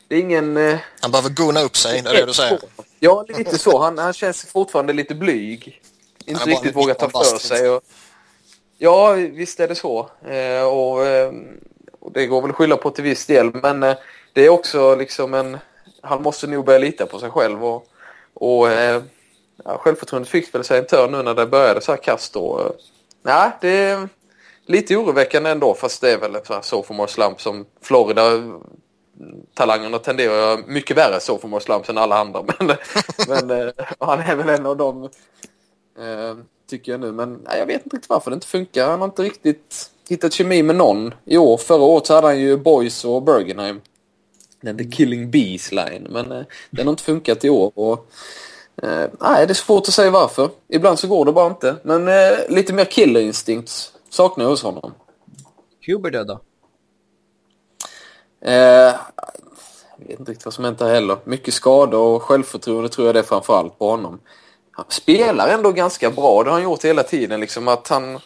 [0.09, 0.57] Det är ingen...
[0.57, 2.59] eh, Han behöver gona upp sig, det är det du säger.
[3.01, 3.78] Ja, lite så.
[3.78, 5.80] Han, han känns fortfarande lite blyg.
[6.26, 7.68] Inte riktigt vågar ta för sig.
[7.70, 7.82] Och,
[8.78, 10.11] ja, visst är det så.
[10.28, 11.32] Eh, och, eh,
[12.01, 13.51] och det går väl att skylla på till viss del.
[13.55, 13.97] Men eh,
[14.37, 15.59] det är också liksom en...
[16.01, 17.64] Han måste nog börja lita på sig själv.
[17.64, 17.87] Och,
[18.34, 19.03] och eh,
[19.64, 22.32] ja, självförtroendet fick väl sig en törn nu när det började så här kast.
[22.32, 22.61] då.
[22.61, 22.70] Eh,
[23.22, 24.09] nej, det är
[24.66, 25.74] lite oroväckande ändå.
[25.74, 28.22] Fast det är väl så här sophomore slump som Florida
[29.55, 32.43] talangerna tenderar att göra mycket värre sophomore slumps än alla andra.
[32.59, 32.76] Men,
[33.28, 35.05] men eh, han är väl en av dem,
[35.99, 36.37] eh,
[36.70, 37.12] tycker jag nu.
[37.12, 38.91] Men nej, jag vet inte riktigt varför det inte funkar.
[38.91, 41.57] Han har inte riktigt hittat kemi med någon i år.
[41.57, 43.80] Förra året så hade han ju Boys och Bergenheim.
[44.61, 46.07] Den The Killing Bees line.
[46.11, 47.72] Men eh, den har inte funkat i år.
[47.74, 48.07] Och,
[48.82, 50.50] eh, nej, det är svårt att säga varför.
[50.68, 51.76] Ibland så går det bara inte.
[51.82, 54.94] Men eh, lite mer killer instincts saknar jag hos honom.
[55.86, 56.40] Huber då då?
[58.40, 58.94] Eh,
[59.98, 61.16] jag vet inte riktigt vad som hänt där heller.
[61.24, 64.20] Mycket skador och självförtroende tror jag det är framförallt på honom.
[64.70, 66.42] han spelar ändå ganska bra.
[66.42, 67.40] Det har han gjort hela tiden.
[67.40, 68.18] Liksom att han...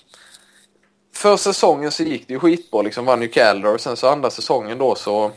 [1.14, 2.82] För säsongen så gick det ju skitbra.
[2.82, 5.30] Liksom vann ju Calder och sen så andra säsongen då så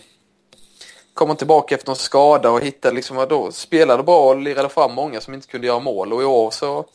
[1.14, 4.93] kom han tillbaka efter en skada och hittade liksom, då spelade bra och lirade fram
[4.93, 6.14] många som inte kunde göra mål.
[6.14, 6.86] Och i år så,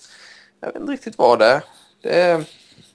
[0.61, 1.62] jag vet inte riktigt vad det är.
[2.03, 2.45] Det är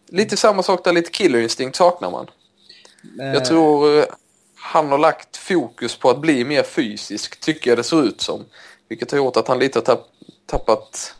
[0.07, 2.27] lite samma sak där, lite killerinstinkt saknar man.
[3.17, 4.05] Jag Eh, tror eh,
[4.55, 8.45] han har lagt fokus på att bli mer fysisk, tycker jag det ser ut som.
[8.89, 10.09] Vilket har gjort att han lite har tapp,
[10.45, 11.15] tappat,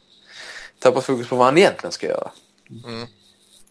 [0.80, 2.32] tappat fokus på vad han egentligen ska göra.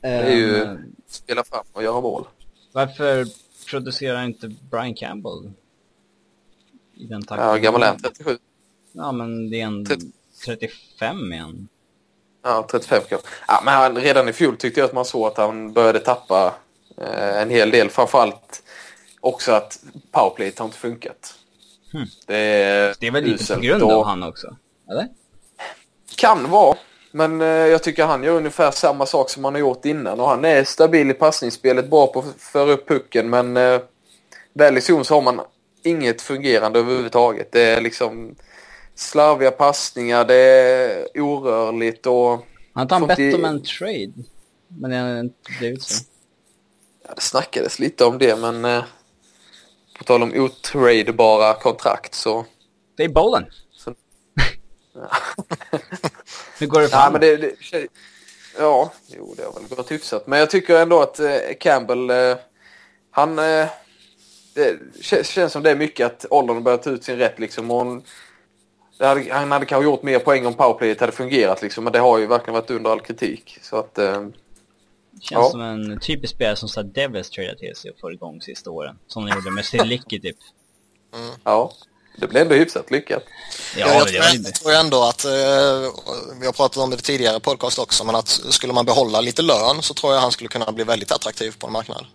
[0.00, 0.78] Det är ju
[1.08, 2.26] spela fram och göra mål.
[2.72, 3.26] Varför
[3.70, 5.52] producerar inte Brian Campbell
[7.02, 7.46] i den takten?
[7.48, 7.98] Ja, gammal är han?
[8.02, 8.38] 37?
[8.92, 10.12] Ja, men det är en Tret-
[10.46, 11.68] 35 igen.
[12.44, 13.28] Ja, 35 kanske.
[13.48, 16.54] Ja, men han, redan i fjol tyckte jag att man såg att han började tappa
[16.98, 17.90] eh, en hel del.
[17.90, 18.62] Framförallt
[19.20, 19.78] också att
[20.10, 21.34] powerplayet har inte funkat.
[21.92, 22.06] Hmm.
[22.26, 24.56] Det är, Det är väl lite på grund av han också?
[24.90, 25.08] Eller?
[26.16, 26.76] Kan vara.
[27.12, 30.20] Men eh, jag tycker han gör ungefär samma sak som han har gjort innan.
[30.20, 33.30] Och han är stabil i passningsspelet, bra på att föra upp pucken.
[33.30, 33.80] Men eh,
[34.54, 35.40] väl i zon så har man
[35.84, 37.52] inget fungerande överhuvudtaget.
[37.52, 38.36] Det är liksom
[38.94, 44.12] slarviga passningar, det är orörligt och Han tar en bett om en trade.
[44.68, 46.04] Men det har inte blivit så.
[47.08, 48.84] Ja, det snackades lite om det, men eh,
[49.98, 52.44] på tal om otradebara kontrakt så...
[52.96, 53.44] Det är bollen.
[53.72, 53.94] Så-
[56.58, 57.12] Hur går det fram?
[57.12, 57.52] men det, det,
[58.58, 60.26] ja, jo, det har väl gått hyfsat.
[60.26, 62.36] Men jag tycker ändå att eh, Campbell, eh,
[63.10, 63.38] han...
[63.38, 63.66] Eh,
[64.54, 64.78] det
[65.24, 67.70] känns, som det är mycket att åldern har börjat ta ut sin rätt liksom.
[67.70, 68.02] Och hon,
[68.98, 71.98] det hade, han hade kanske gjort mer poäng om powerplayet hade fungerat liksom, men det
[71.98, 73.58] har ju verkligen varit under all kritik.
[73.62, 73.98] Så att...
[73.98, 74.22] Eh,
[75.20, 75.50] Känns Ja.
[75.50, 78.98] som en typisk spelare som så Devils tradade till sig och får igång sista åren.
[79.06, 80.36] Som de gjorde med Silicki typ.
[81.44, 81.72] ja,
[82.16, 83.22] det blev ändå hyfsat lyckat.
[83.76, 85.30] Ja, jag, det tror, jag tror ändå att, eh,
[86.40, 89.42] vi har pratat om det tidigare i podcast också, men att skulle man behålla lite
[89.42, 92.06] lön så tror jag han skulle kunna bli väldigt attraktiv på en marknad.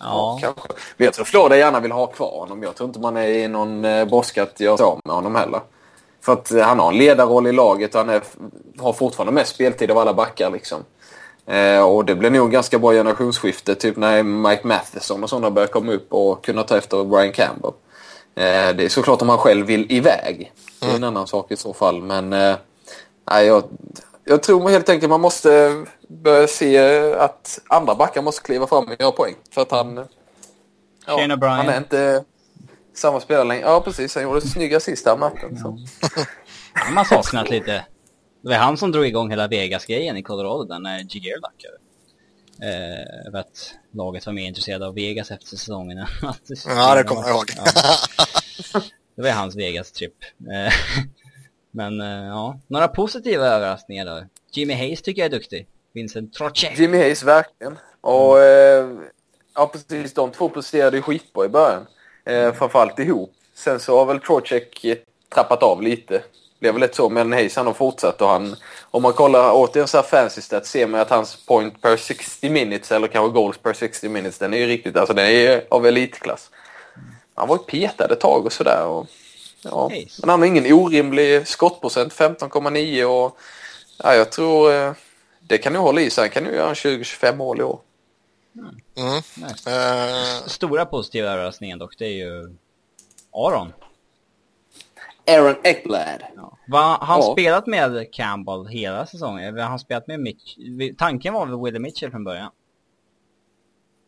[0.00, 0.38] Ja.
[0.40, 0.68] Kanske.
[0.96, 2.62] Men jag tror Florida gärna vill ha kvar honom.
[2.62, 5.60] Jag tror inte man är i någon eh, brådska att göra sig med honom heller.
[6.20, 8.22] För att eh, han har en ledarroll i laget och han är,
[8.78, 10.50] har fortfarande mest speltid av alla backar.
[10.50, 10.84] Liksom.
[11.46, 13.74] Eh, och det blir nog ganska bra generationsskifte.
[13.74, 17.72] Typ när Mike Matheson och sådana börjar komma upp och kunna ta efter Brian Campbell.
[18.34, 20.52] Eh, det är såklart om han själv vill iväg.
[20.80, 22.02] Det är en annan sak i så fall.
[22.02, 22.56] Men eh,
[23.26, 23.62] jag,
[24.28, 26.78] jag tror helt enkelt man måste börja se
[27.12, 29.34] att andra backar måste kliva fram och göra poäng.
[29.50, 29.96] För att han...
[31.06, 31.56] Shane O'Brien.
[31.56, 32.24] Han är inte
[32.94, 33.62] samma spelare längre.
[33.62, 34.14] Ja, precis.
[34.14, 35.58] Han gjorde snygga sista matchen.
[35.58, 35.78] Så.
[36.72, 37.84] Han har saknat lite.
[38.42, 41.74] Det var han som drog igång hela Vegas-grejen i Colorado där när Jigger lackade.
[42.62, 45.98] Eh, över att laget var mer intresserade av Vegas efter säsongen.
[46.66, 47.50] Ja, det kommer jag ihåg.
[47.56, 47.64] Ja.
[49.16, 50.14] Det var hans Vegas-trip.
[51.70, 54.22] Men eh, ja, några positiva överraskningar då.
[54.52, 55.66] Jimmy Hayes tycker jag är duktig.
[55.92, 56.78] Vincent Trocek.
[56.78, 57.78] Jimmy Hayes, verkligen.
[58.00, 58.88] Och eh,
[59.54, 60.14] ja, precis.
[60.14, 61.86] De två presterade ju skitbra i början.
[62.24, 63.32] Eh, framförallt ihop.
[63.54, 64.86] Sen så har väl Trocek
[65.34, 66.14] trappat av lite.
[66.14, 66.22] Det
[66.60, 67.08] blev väl lite så.
[67.08, 68.56] Men Hayes han har fortsatt och han...
[68.90, 72.50] Om man kollar återigen så här fancy stats ser man att hans point per 60
[72.50, 74.96] minutes eller kanske goals per 60 minutes den är ju riktigt...
[74.96, 76.50] Alltså den är ju av elitklass.
[77.34, 78.86] Han var ju petad ett tag och sådär.
[78.86, 79.06] Och,
[79.62, 79.88] ja.
[79.88, 80.20] Hayes.
[80.20, 82.12] Men han har ingen orimlig skottprocent.
[82.12, 83.38] 15,9 och...
[84.02, 84.72] Ja, jag tror...
[84.72, 84.92] Eh,
[85.40, 86.22] det kan nog hålla i sig.
[86.22, 87.80] Han kan ju göra en 20-25 mål i år.
[88.96, 89.14] Mm.
[89.36, 89.70] Nice.
[89.70, 92.56] Eh, Stora positiva överraskningen dock, det är ju
[93.32, 93.72] Aron.
[95.26, 96.22] Aaron Ekblad.
[96.36, 96.58] Ja.
[96.68, 97.32] Va, har han Ja.
[97.32, 99.58] spelat med Campbell hela säsongen?
[99.58, 100.56] Har han spelat med Mitch?
[100.98, 102.50] Tanken var väl Willie Mitchell från början?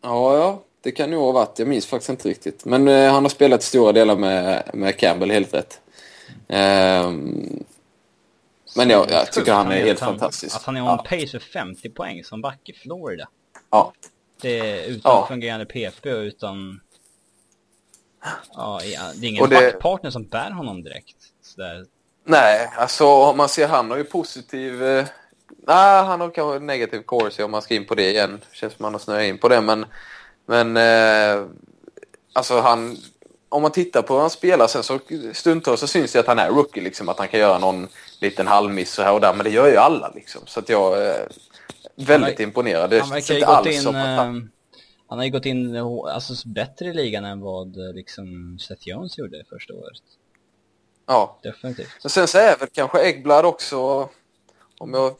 [0.02, 1.58] Ja, ja, det kan nog ha varit.
[1.58, 2.64] Jag minns faktiskt inte riktigt.
[2.64, 5.80] Men eh, han har spelat stora delar med, med Campbell, helt rätt.
[6.48, 7.64] Ehm,
[8.76, 10.56] men jag, jag tycker han är att helt han, fantastisk.
[10.56, 10.96] Att han är on Ja.
[11.08, 13.28] pace för 50 poäng som back i Florida.
[13.70, 13.92] Ja,
[14.42, 15.26] Det är utan Ja.
[15.28, 16.80] fungerande PP och utan...
[18.52, 21.16] Ja, det är ingen det- backpartner som bär honom direkt.
[21.42, 21.84] Sådär.
[22.24, 24.82] nej, alltså om man ser han har ju positiv...
[24.84, 25.06] Eh,
[25.66, 28.40] nej, han har kanske negativ corsi om man ska in på det igen.
[28.52, 29.86] Känns som man har snöat in på det, men...
[30.50, 30.76] Men...
[30.76, 31.46] Eh,
[32.32, 32.96] alltså han...
[33.48, 34.98] Om man tittar på hur han spelar sen så
[35.32, 37.08] stundtals så syns det att han är rookie liksom.
[37.08, 37.88] Att han kan göra någon
[38.20, 39.34] liten halvmiss så här och där.
[39.34, 40.42] Men det gör ju alla liksom.
[40.46, 41.28] Så att jag är
[41.96, 42.90] väldigt Han imponerad.
[42.90, 43.94] Det Han verkar ju gått in...
[43.94, 44.36] han...
[44.36, 44.42] eh,
[45.08, 48.88] Han har ju gått in eh, alltså, bättre i ligan än vad eh, liksom Seth
[48.88, 50.02] Jones gjorde första året.
[51.06, 51.38] Ja.
[51.42, 51.88] Definitivt.
[52.02, 54.08] Men sen så är väl kanske Äggblad också...
[54.78, 55.14] Om jag,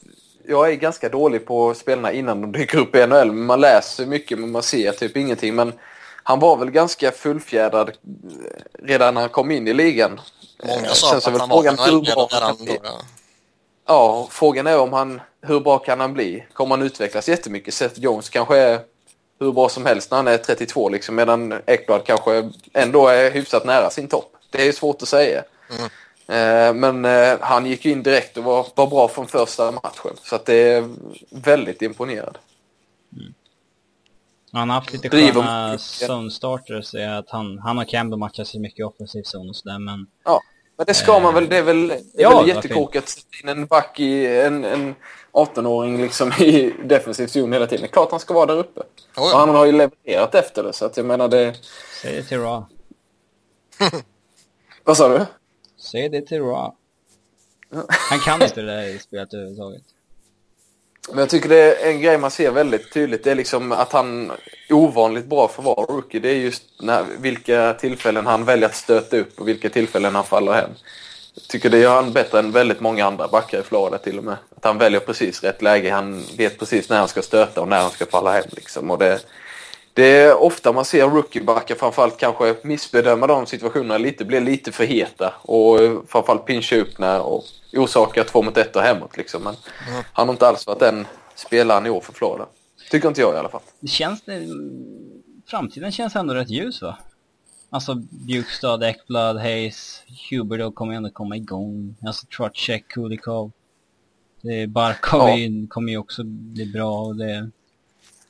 [0.47, 3.33] jag är ganska dålig på spelarna innan de dyker upp i NHL.
[3.33, 5.55] Man läser mycket men man ser typ ingenting.
[5.55, 5.73] Men
[6.23, 7.95] han var väl ganska fullfjädrad eh,
[8.83, 10.21] redan när han kom in i ligan.
[10.65, 12.79] många Eh, sa att han var frågan hur NHL bra han kan bli.
[12.83, 13.01] ja.
[13.87, 16.47] ja, frågan är om han, hur bra kan han bli?
[16.53, 17.75] Kommer han utvecklas jättemycket?
[17.75, 18.81] Seth Jones kanske är
[19.41, 23.65] hur bra som helst när han är 32 liksom, medan Ekblad kanske ändå är hyfsat
[23.65, 24.37] nära sin topp.
[24.51, 25.43] Det är svårt att säga.
[25.79, 25.91] Mm.
[26.31, 30.17] Eh, men eh, han gick in direkt och var, var bra från första matchen.
[30.23, 30.89] Så att det är
[31.31, 32.39] väldigt imponerad.
[34.53, 38.61] Han har haft lite Driver- sköna zone-starters, är att han, han och Campbell matchar sig
[38.61, 40.41] mycket i offensiv zon och sådär, men Ja,
[40.77, 41.49] men det ska man väl.
[41.49, 44.65] Det är väl, det är Ja, väl jättetråkigt att sätta in en back i en,
[44.65, 44.95] en
[45.33, 47.89] 18-åring liksom i defensiv zon hela tiden.
[47.89, 48.81] Klart han ska vara där uppe.
[49.17, 51.55] Oh, Och han har ju levererat efter det, så att jag menar det...
[52.03, 52.67] säg det till Ra.
[54.85, 55.27] Vad sa du?
[55.81, 56.75] Säg det till Ra.
[57.89, 59.83] Han kan inte det där spelet överhuvudtaget.
[61.09, 63.25] Men jag tycker det är en grej man ser väldigt tydligt.
[63.25, 64.31] Det är liksom att han
[64.69, 66.21] är ovanligt bra för att vara rookie.
[66.21, 70.25] Det är just när, vilka tillfällen han väljer att stöta upp och vilka tillfällen han
[70.25, 70.71] faller hem.
[71.35, 74.25] Jag tycker det gör han bättre än väldigt många andra backar i Florida till och
[74.25, 74.37] med.
[74.57, 75.91] Att han väljer precis rätt läge.
[75.91, 78.45] Han vet precis när han ska stöta och när han ska falla hem.
[78.51, 78.91] Liksom.
[78.91, 79.21] Och det,
[79.95, 84.85] det är ofta man ser rookiebackar framförallt kanske missbedöma de situationerna lite, blir lite för
[84.85, 89.43] heta och eh, framförallt pincha upp när och orsaka två mot ett och hemåt liksom.
[89.43, 89.55] Men
[90.13, 92.47] han har inte alls varit den spelaren i år för Florida.
[92.91, 93.61] Tycker inte jag i alla fall.
[93.81, 94.47] Det känns det...
[95.47, 96.99] Framtiden känns ändå rätt ljus va?
[97.71, 101.97] Alltså Bjukstad, Ekblad, Hayes, Huberdo kommer ändå komma igång.
[102.07, 103.53] Alltså Trotschek, Kulikov.
[104.69, 105.67] Barkov Ja.
[105.69, 107.51] kommer ju också bli bra och det...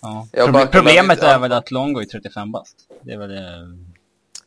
[0.03, 0.27] Ja.
[0.33, 2.77] Ja, Proble- problemet är väl att Longo är 35 bast.
[3.03, 3.77] Det är väl det...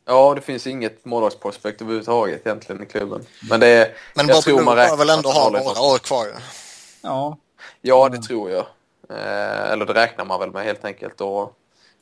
[0.06, 3.22] Ja, det finns inget målvaktsprospekt överhuvudtaget egentligen i klubben.
[3.50, 3.94] Men det är...
[4.16, 6.28] Men jag tror man räknar väl ändå ha några år kvar.
[7.02, 7.38] Ja.
[7.82, 8.66] Ja, det tror jag.
[9.10, 11.22] Eh, eller det räknar man väl med helt enkelt.
[11.22, 11.58] Och,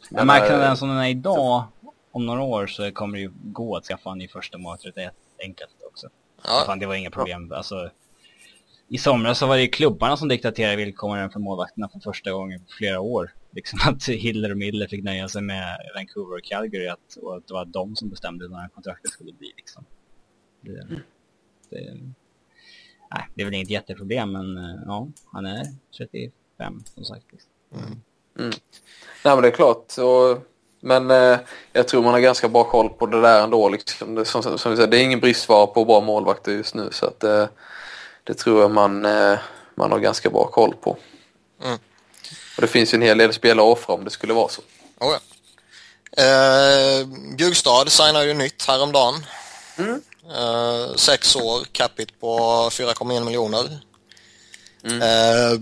[0.09, 1.63] Men marknaden eh, som den är idag,
[2.11, 5.13] om några år så kommer det ju gå att skaffa en ny första målvakt rätt
[5.43, 6.07] enkelt också.
[6.43, 6.63] Ja.
[6.65, 7.51] Fan, det var inga problem.
[7.51, 7.89] Alltså,
[8.87, 12.59] I somras så var det ju klubbarna som diktaterade villkoren för målvakterna för första gången
[12.59, 13.31] på flera år.
[13.51, 17.47] Liksom att Hiller och Miller fick nöja sig med Vancouver och Calgary att, och att
[17.47, 19.53] det var de som bestämde när kontraktet skulle bli.
[19.57, 19.85] Liksom.
[20.61, 20.87] Det,
[21.69, 21.97] det,
[23.11, 25.65] nej, det är väl inget jätteproblem men eh, ja, han är
[25.97, 27.25] 35 som sagt.
[27.31, 27.51] Liksom.
[29.23, 29.85] Nej, men det är klart.
[29.87, 30.37] Så,
[30.79, 31.39] men eh,
[31.73, 33.69] jag tror man har ganska bra koll på det där ändå.
[33.69, 34.15] Liksom.
[34.15, 36.89] Det, som, som vi säger, det är ingen bristvara på bra målvakter just nu.
[36.91, 37.47] Så att, eh,
[38.23, 39.39] det tror jag man, eh,
[39.75, 40.97] man har ganska bra koll på.
[41.63, 41.77] Mm.
[42.61, 44.61] Och det finns ju en hel del spelare att offra om det skulle vara så.
[44.99, 45.17] Oh,
[46.17, 46.23] ja.
[46.23, 47.07] eh,
[47.37, 49.25] Bjugstad signar ju nytt häromdagen.
[49.77, 50.01] Mm.
[50.35, 52.37] Eh, sex år, capita på
[52.69, 53.79] 4,1 miljoner.
[54.83, 55.01] Mm.
[55.01, 55.59] Eh,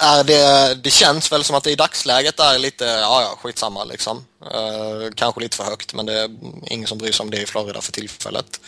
[0.00, 3.84] är det, det känns väl som att det i dagsläget är lite, ja ja, skitsamma
[3.84, 4.24] liksom.
[4.52, 6.30] Eh, kanske lite för högt men det är
[6.66, 8.60] ingen som bryr sig om det i Florida för tillfället.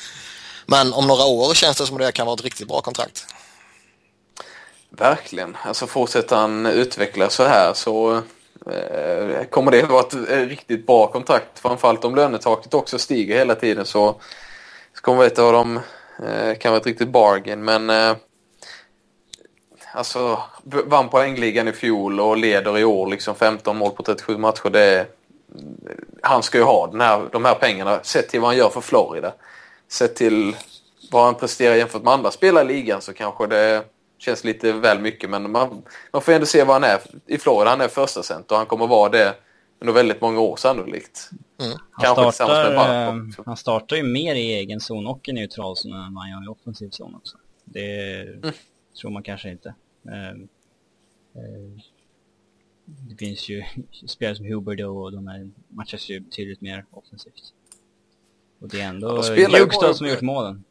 [0.66, 3.26] Men om några år känns det som att det kan vara ett riktigt bra kontrakt.
[4.91, 5.57] Verkligen.
[5.62, 8.14] Alltså fortsätter han utvecklas så här så
[8.66, 11.59] eh, kommer det vara ett eh, riktigt bra kontrakt.
[11.59, 14.20] Framförallt om lönetaket också stiger hela tiden så,
[14.95, 15.80] så kommer ett av dem
[16.26, 17.64] eh, kan vara ett riktigt bargain.
[17.64, 18.16] Men eh,
[19.95, 24.70] alltså vann poängligan i fjol och leder i år liksom 15 mål på 37 matcher.
[24.70, 25.07] Det är,
[26.22, 28.80] han ska ju ha den här, de här pengarna sett till vad han gör för
[28.80, 29.32] Florida.
[29.89, 30.57] Sett till
[31.11, 33.84] vad han presterar jämfört med andra spelare i ligan så kanske det
[34.19, 35.31] känns lite väl mycket.
[35.31, 37.71] Men man, man får ändå se vad han är i Florida.
[37.71, 39.35] Han är första cent och han kommer vara det
[39.81, 41.31] under väldigt många år sannolikt.
[41.61, 41.73] Mm.
[41.91, 45.29] Han Kanske tillsammans med startar, Barkov eh, han startar ju mer i egen zon och
[45.29, 47.37] i neutral zon än vad han gör i offensiv zon också.
[47.64, 48.53] Det Mm.
[49.01, 49.75] tror man kanske inte.
[50.09, 51.83] Eh, eh,
[52.85, 53.64] det finns ju
[54.07, 57.53] spelare som Huberdo och de här matchas ju betydligt mer offensivt.
[58.61, 60.64] Och det är ändå bara- som har gjort målen.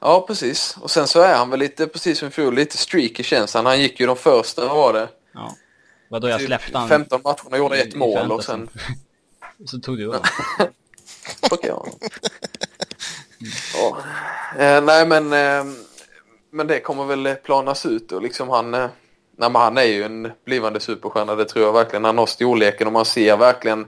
[0.00, 0.76] Ja, precis.
[0.80, 3.66] Och sen så är han väl lite, precis som i fjol, lite streaky känns han.
[3.66, 5.08] Han gick ju de första, vad var det?
[5.34, 5.54] Ja.
[6.10, 8.68] Vadå, jag Typ släppte han 15 matcher och gjorde i- ett i mål och sen...
[9.66, 10.22] Så tog du upp.
[11.50, 11.86] Okej, ja.
[13.74, 13.98] ja.
[14.62, 15.64] Eh, nej, men, eh,
[16.52, 18.74] men det kommer väl planas ut och liksom han...
[18.74, 18.80] Eh,
[19.38, 22.04] nej, men han är ju en blivande superstjärna, det tror jag verkligen.
[22.04, 23.86] Han har storleken och man ser verkligen...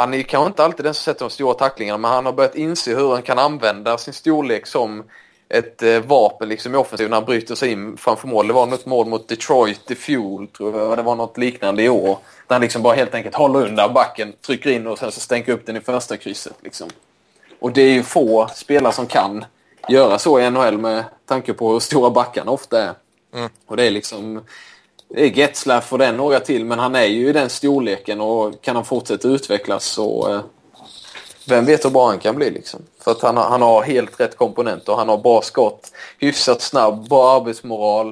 [0.00, 2.32] Han är ju kanske inte alltid den som sätter de stora tacklingarna men han har
[2.32, 5.04] börjat inse hur han kan använda sin storlek som
[5.48, 8.46] ett eh, vapen liksom i offensiven när han bryter sig in framför mål.
[8.46, 10.98] Det var något mål mot Detroit i fjol tror jag.
[10.98, 12.18] Det var något liknande i år.
[12.46, 15.52] Där han liksom bara helt enkelt håller undan backen, trycker in och sen så stänker
[15.52, 16.56] upp den i första krysset.
[16.60, 16.88] Liksom.
[17.58, 19.44] Och det är ju få spelare som kan
[19.88, 22.94] göra så i NHL med tanke på hur stora backarna ofta är.
[23.34, 23.50] Mm.
[23.66, 24.40] Och det är liksom...
[25.14, 28.62] Det är Getzlaff och den några till men han är ju i den storleken och
[28.62, 30.40] kan han fortsätta utvecklas så, eh,
[31.48, 32.80] vem vet hur bra han kan bli liksom.
[33.00, 34.92] För att han, har- han har helt rätt komponenter.
[34.92, 38.08] Han har bra skott, hyfsat snabb, bra arbetsmoral,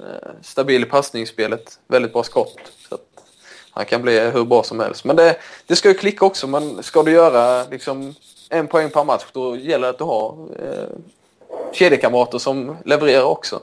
[0.00, 2.56] eh, stabil i passningsspelet, väldigt bra skott.
[2.88, 3.00] Så att
[3.70, 5.04] han kan bli hur bra som helst.
[5.04, 5.36] Men det,
[5.66, 6.46] det ska ju klicka också.
[6.46, 8.14] Men ska du göra liksom
[8.50, 10.88] en poäng per match då gäller det att du har eh,
[11.72, 13.60] kedjekamrater som levererar också.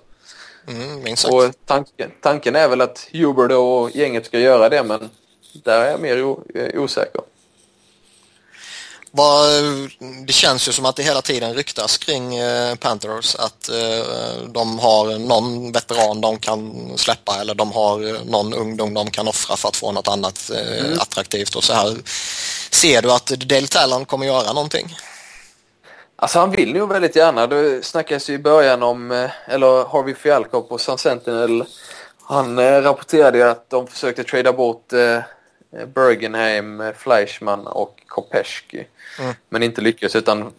[0.68, 1.16] Mm.
[1.32, 5.10] Och tanken, tanken är väl att Hubert och gänget ska göra det men
[5.54, 6.18] där är jag mer
[6.56, 7.22] eh, osäker.
[10.28, 14.80] Det känns ju som att det hela tiden ryktas kring eh, Panthers att eh, de
[14.80, 19.70] har någon veteran de kan släppa eller de har någon ungdom de kan offra för
[19.70, 21.96] att få något annat eh, attraktivt och så här.
[22.72, 24.96] Ser du att Dale Talon kommer göra någonting?
[26.16, 27.48] Alltså han vill ju väldigt gärna.
[27.48, 31.64] Det snackas ju i början om, eh, eller Harvey Fialko på Sun Sentinel.
[32.22, 35.20] Han eh, rapporterade ju att de försökte trada bort eh,
[35.94, 38.88] Bergenheim, Fleischmann och Kopeschki.
[39.20, 39.34] Mm.
[39.50, 40.52] Men inte lyckades utan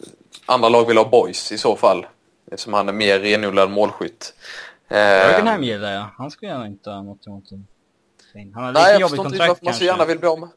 [0.47, 2.07] andra lag vill ha Boys i så fall.
[2.51, 4.35] Eftersom han är mer renodlad målskytt.
[4.89, 6.07] Bergenheim gillar jag.
[6.19, 7.67] Han skulle gärna inte ha något emot en.
[8.55, 10.49] Han har lite Nej, jag förstår inte varför man så gärna vill bli av med.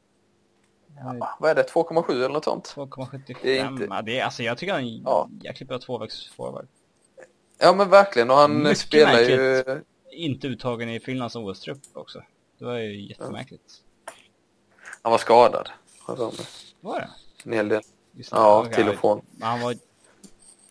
[0.99, 1.63] Ja, Vad är det?
[1.63, 2.67] 2,7 eller något sånt?
[2.75, 3.35] 2,75.
[3.41, 5.29] Det är inte- Ja, det är, alltså jag tycker han är en Ja.
[5.43, 6.67] jäkligt bra tvåvägsforward.
[7.57, 9.37] Ja men verkligen och han Mycket spelar ju...
[9.37, 9.85] märkligt.
[10.11, 12.23] Inte uttagen i Finlands OS-trupp också.
[12.59, 13.73] Det var ju jättemärkligt.
[15.01, 15.69] Han var skadad.
[16.81, 17.09] Var det?
[17.43, 17.81] En hel del.
[18.11, 19.21] Visst, Ja, till och från.
[19.31, 19.75] Men han var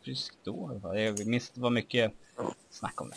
[0.05, 1.01] frisk då i alla fall.
[1.01, 2.12] Jag minns det var mycket
[2.70, 3.16] snack om det.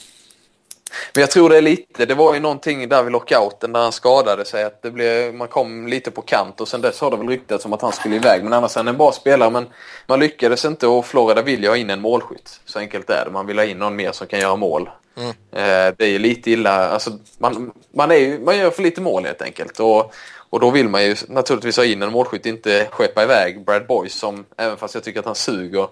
[1.13, 3.91] Men jag tror det är lite, det var ju någonting där vid lockouten där han
[3.91, 7.17] skadade sig att det blev, man kom lite på kant och sen dess har det
[7.17, 8.43] väl ryktats om att han skulle iväg.
[8.43, 9.67] Men annars är han en bra spelare men
[10.07, 12.59] man lyckades inte och Florida vill ju ha in en målskytt.
[12.65, 13.31] Så enkelt är det.
[13.31, 14.89] Man vill ha in någon mer som kan göra mål.
[15.17, 15.29] Mm.
[15.29, 19.01] Eh, det är ju lite illa, alltså man, man, är ju, man gör för lite
[19.01, 19.79] mål helt enkelt.
[19.79, 20.13] Och,
[20.49, 24.19] och då vill man ju naturligtvis ha in en målskytt, inte skeppa iväg Brad Boyce
[24.19, 25.87] som, även fast jag tycker att han suger,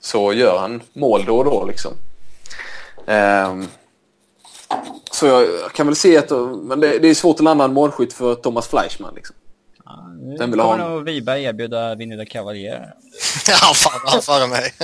[0.00, 1.92] så gör han mål då och då liksom.
[3.06, 3.68] Ehm,
[5.10, 6.30] så jag, jag kan väl se att,
[6.62, 9.36] men det, det är svårt en målskytt för Thomas Fleischmann liksom.
[9.84, 12.94] Ja, nu Den vill ha kommer nog Wiberg erbjuda Vinny Cavalier.
[13.48, 14.74] Ja, fan, han före mig.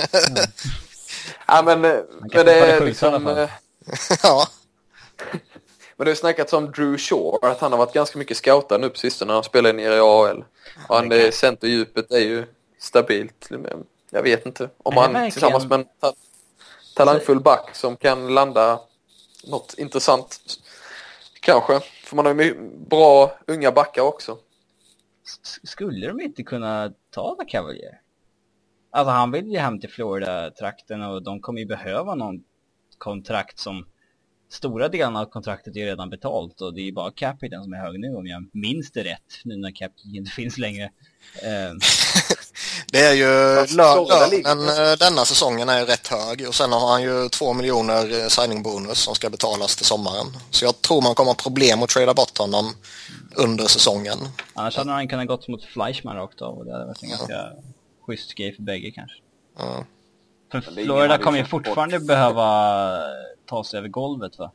[1.47, 3.13] Ja men, kan men få det är liksom,
[4.23, 4.47] ja.
[5.97, 8.89] men det har snackats om Drew Shore, att han har varit ganska mycket scoutad nu
[8.89, 10.43] på sistone när han spelar nere i AHL.
[10.87, 12.45] Och han, det centerdjupet är ju
[12.79, 13.49] stabilt.
[14.09, 14.69] Jag vet inte.
[14.83, 16.13] Om han verkligen- tillsammans med en ta
[16.95, 18.79] talangfull back som kan landa
[19.47, 20.39] något intressant.
[21.39, 21.79] Kanske.
[22.03, 24.37] För man har ju bra unga backar också.
[25.63, 27.99] Skulle de inte kunna ta The Cavalier?
[28.91, 32.43] Alltså han vill ju hem till Florida-trakten och de kommer ju behöva någon
[32.97, 33.85] kontrakt som
[34.49, 37.77] Stora delarna av kontraktet är redan betalt och det är ju bara capiten som är
[37.77, 40.91] hög nu om jag minns det rätt nu när cap inte finns längre.
[42.93, 47.01] Eh, Det är ju lönen eh, denna säsongen är rätt hög och sen har han
[47.03, 50.25] ju två miljoner eh, signing-bonus som ska betalas till sommaren.
[50.49, 52.65] Så jag tror man kommer ha problem att trada bort honom
[53.35, 54.17] under säsongen.
[54.53, 57.49] annars hade han kunnat gått mot Fleischmann rakt av och det hade varit en ganska
[58.05, 59.17] schysst grej för bägge kanske.
[59.57, 59.85] Ja.
[60.51, 61.65] För Florida kommer ju fått bort.
[61.67, 62.99] fortfarande behöva
[63.45, 64.51] ta sig över golvet va?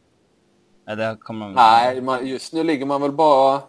[0.89, 1.49] Eller kommer.
[1.49, 3.63] Nej, man, just nu ligger man väl bara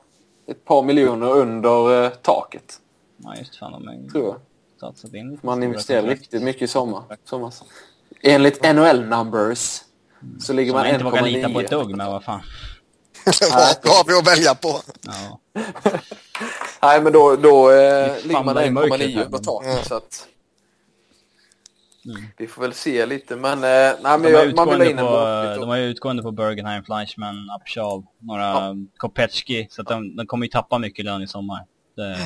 [0.47, 2.79] ett par miljoner under eh, taket.
[3.17, 4.35] Ja just fan, de Tror jag.
[4.79, 6.21] Satsat in lite Man stora investerar kontrakt.
[6.21, 7.03] riktigt mycket i sommar.
[7.25, 7.53] sommar.
[8.21, 9.81] Enligt NHL numbers
[10.39, 11.63] så ligger Som man man inte vågar lita på 1,9.
[11.63, 12.41] ett dugg med vad fan.
[13.83, 14.81] Vad har vi att välja på?
[15.01, 15.39] Ja.
[16.81, 19.25] Nej, men då, då eh, ligger man famlar i mörkret 1,9 här.
[19.25, 19.87] under taket.
[19.87, 20.27] Så att
[22.05, 22.21] Mm.
[22.37, 23.35] vi får väl se lite.
[23.35, 25.69] Men, eh, nej, men De, har jag, man vill ha utgående in en på, de
[25.69, 28.75] har ju utgående på Bergenheim, Fleischmann, Upshaw, några Ja.
[28.97, 29.67] Kopecki.
[29.71, 31.65] Så att de, de kommer ju tappa mycket lön i sommar.
[31.95, 32.21] Det, så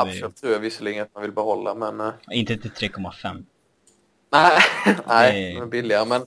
[0.00, 2.00] Absolut tror jag visserligen att man vill behålla, men...
[2.00, 3.44] Eh, inte till 3,5.
[4.32, 4.58] nej,
[5.06, 6.04] nej, de är billigare.
[6.04, 6.20] Men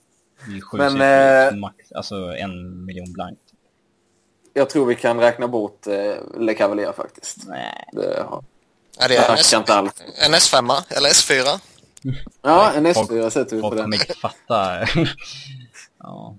[0.46, 1.00] Det är ju sju Men,
[1.52, 3.40] eh, max, alltså en miljon blankt.
[4.52, 7.36] jag tror vi kan räkna bort eh, Le Cavalier faktiskt.
[7.48, 7.84] Nej.
[7.92, 8.44] Det har...
[8.98, 10.02] Är det Jag en, S- inte alls.
[10.26, 11.60] en S5 eller S4?
[12.42, 13.84] Ja, en Folk- S4 sätter vi på Folk den.
[13.84, 14.86] kommer inte fatta.
[15.98, 16.36] ja.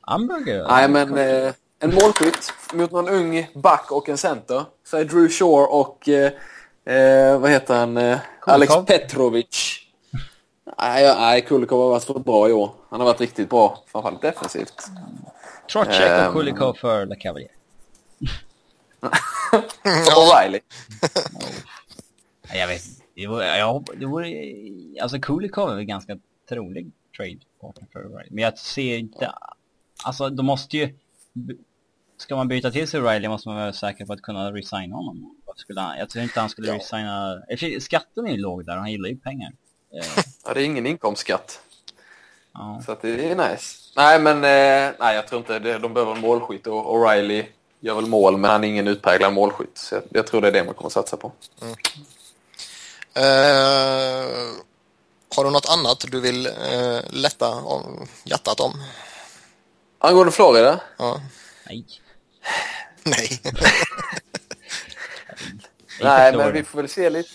[0.00, 0.66] Hamburger?
[0.68, 4.64] Nej, men eh, en målskytt mot någon ung back och en center.
[4.86, 6.32] Säg Drew Shore och eh,
[6.84, 7.96] eh, vad heter han?
[7.96, 9.80] Eh, Alex Petrovic.
[10.78, 12.70] Nej, nej, Kulikov har varit för bra i år.
[12.90, 14.82] Han har varit riktigt bra, framförallt defensivt.
[15.72, 16.26] Trotschek Ehm.
[16.26, 17.50] och Kulikov för Le Cavalier.
[20.16, 20.60] O'Reilly.
[22.48, 22.82] Nej, Jag vet
[23.16, 24.28] det vore, jag, det vore,
[25.02, 26.18] alltså Kulikov är väl ganska
[26.48, 28.28] trolig trade partner för O'Reilly.
[28.30, 29.32] Men jag ser inte,
[30.04, 30.94] alltså de måste ju,
[32.16, 35.36] ska man byta till sig O'Reilly måste man vara säker på att kunna resigna honom.
[35.56, 36.74] Skulle han, jag tror inte han skulle Ja.
[37.48, 37.80] resigna.
[37.80, 39.52] Skatten är ju låg där, han gillar ju pengar.
[40.00, 41.60] Eh, Ja, det är ingen inkomstskatt.
[42.54, 42.82] ja.
[42.86, 43.76] Så att det är nice.
[43.96, 45.78] Nej, men eh, nej, jag tror inte det.
[45.78, 47.44] De behöver en målskytt och O'Reilly
[47.80, 49.78] gör väl mål, men han är ingen utpräglad målskytt.
[49.78, 51.32] Så jag, jag tror det är det man kommer att satsa på.
[53.16, 54.54] Eh,
[55.36, 58.82] har du något annat du vill eh, lätta om, hjärtat om?
[59.98, 60.80] Angående Florida?
[60.98, 61.20] Ja.
[61.66, 61.86] Nej.
[63.04, 63.40] Nej.
[66.04, 67.30] Nej, men vi får väl se lite.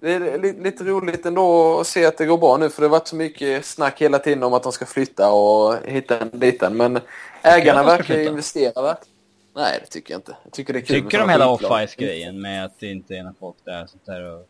[0.00, 2.90] Det är lite, roligt ändå att se att det går bra nu för det har
[2.90, 6.76] varit så mycket snack hela tiden om att de ska flytta och hitta en liten.
[6.76, 7.00] Men
[7.42, 9.16] ägarna verkar investera verkligen.
[9.54, 10.36] Nej, det tycker jag inte.
[10.42, 13.34] Jag tycker det är kul Tycker de hela off-ice-grejen med att det inte är några
[13.40, 14.46] folk där sånt där och...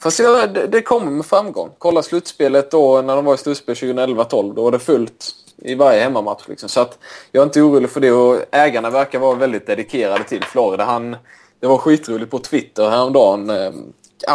[0.00, 1.70] Fast jag, det, det kommer med framgång.
[1.78, 4.54] Kolla slutspelet då när de var i slutspel 2011-12.
[4.54, 6.48] Då var det fullt i varje hemmamatch.
[6.48, 6.68] Liksom.
[6.68, 6.98] Så att
[7.32, 8.12] jag är inte orolig för det.
[8.12, 10.84] Och ägarna verkar vara väldigt dedikerade till Florida.
[10.84, 11.16] Han,
[11.60, 13.50] det var skitroligt på Twitter häromdagen.
[13.50, 13.72] Eh,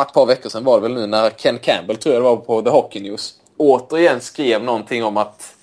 [0.01, 2.37] ett par veckor sedan var det väl nu när Ken Campbell, tror jag det var,
[2.37, 3.33] på The Hockey News.
[3.57, 5.55] Återigen skrev någonting om att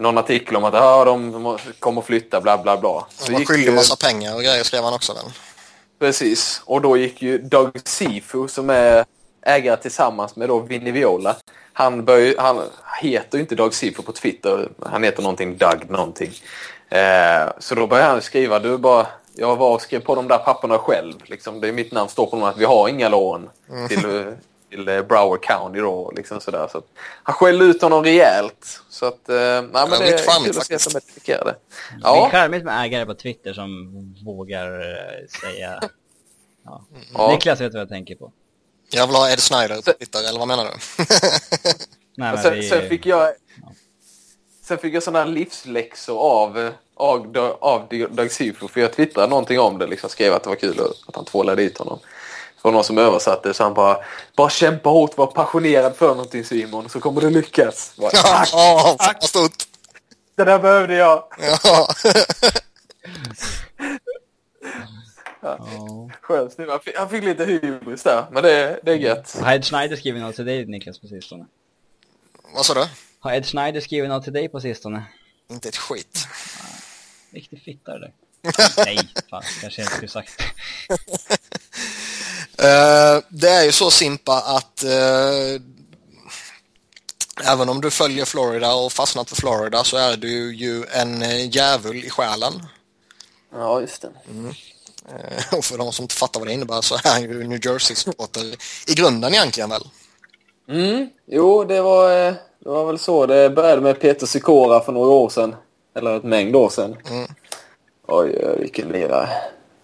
[0.00, 3.06] någon artikel om att ah, de kommer flytta bla bla bla.
[3.18, 5.24] Så gick skyldig ju- massa pengar och grejer skrev han också väl?
[5.98, 6.62] Precis.
[6.64, 9.04] Och då gick ju Doug Sifu som är
[9.46, 11.36] ägare tillsammans med då Vinny Viola.
[11.72, 12.60] Han, bör, han
[13.00, 14.68] heter ju inte Doug Sifu på Twitter.
[14.86, 16.30] Han heter någonting Doug någonting.
[16.88, 18.58] Eh, så då började han skriva.
[18.58, 21.14] Du bara, jag var och skrev på de där papperna själv.
[21.24, 23.50] Liksom, det är mitt namn står på dem att vi har inga lån
[23.88, 24.32] till, eh,
[24.70, 26.12] till eh, Broward County då.
[26.16, 26.68] Liksom sådär.
[26.72, 26.84] Så att,
[27.22, 28.80] han skällde ut honom rejält.
[28.88, 30.90] Så att, eh, nej, men det mycket är charmigt kul att se faktiskt.
[30.92, 31.56] de är dedikerade.
[31.90, 33.68] Det är Ja, charmigt med ägare på Twitter som
[34.24, 35.80] vågar eh, säga...
[36.64, 36.84] Ja.
[37.14, 37.30] Ja.
[37.32, 38.32] Niklas vet vad jag tänker på.
[38.90, 40.70] Jag vill ha Ed Snyder på Twitter, eller vad menar du?
[42.16, 43.32] Nej, Och men sen, vi, sen fick jag
[44.62, 49.60] Sen fick jag sådana här livsläxor av, av, av Doug Sifu för jag twittrade någonting
[49.60, 49.86] om det.
[49.86, 51.98] Liksom skrev att det var kul att han tvålade dit honom.
[52.56, 53.96] Det var någon som översatte så han bara
[54.36, 57.92] Bara kämpa hårt, var passionerad för någonting Simon så kommer du lyckas.
[57.96, 58.10] Bara,
[58.52, 59.16] Ja, Tack!
[59.20, 59.64] vad stort!
[60.36, 61.24] Det där behövde jag!
[61.64, 61.88] Ja.
[65.40, 65.58] ja.
[66.20, 66.54] Skönt.
[66.68, 69.36] Han fick, han fick lite hybris där, men det, det är gött.
[69.42, 71.46] Har Ed Schneider skrivit något till dig Niklas på sistone?
[72.54, 72.86] vad sa du?
[73.20, 75.04] Har Ed Schneider skrivit något till dig på sistone?
[75.50, 76.26] Inte ett skit.
[77.32, 78.12] Riktig fitta det
[78.76, 80.44] Nej, fan, kanske jag inte skulle sagt det.
[82.58, 85.62] Eh, det är ju så Simpa att eh,
[87.52, 91.48] även om du följer Florida och fastnat för Florida så är du ju en eh,
[91.56, 92.52] djävul i själen.
[93.52, 94.08] Ja, just det.
[95.08, 97.66] Eh, och för de som inte fattar vad det innebär så är han ju New
[97.66, 98.56] Jersey-supporter
[98.86, 99.82] i grunden egentligen väl.
[100.68, 102.10] Mm, jo, det var,
[102.58, 103.26] det var väl så.
[103.26, 105.54] Det började med Peter Sikora för några år sedan.
[105.96, 106.96] Eller ett mängd år sedan.
[107.10, 107.28] Mm.
[108.08, 109.28] Oj, oj, vilken lirare.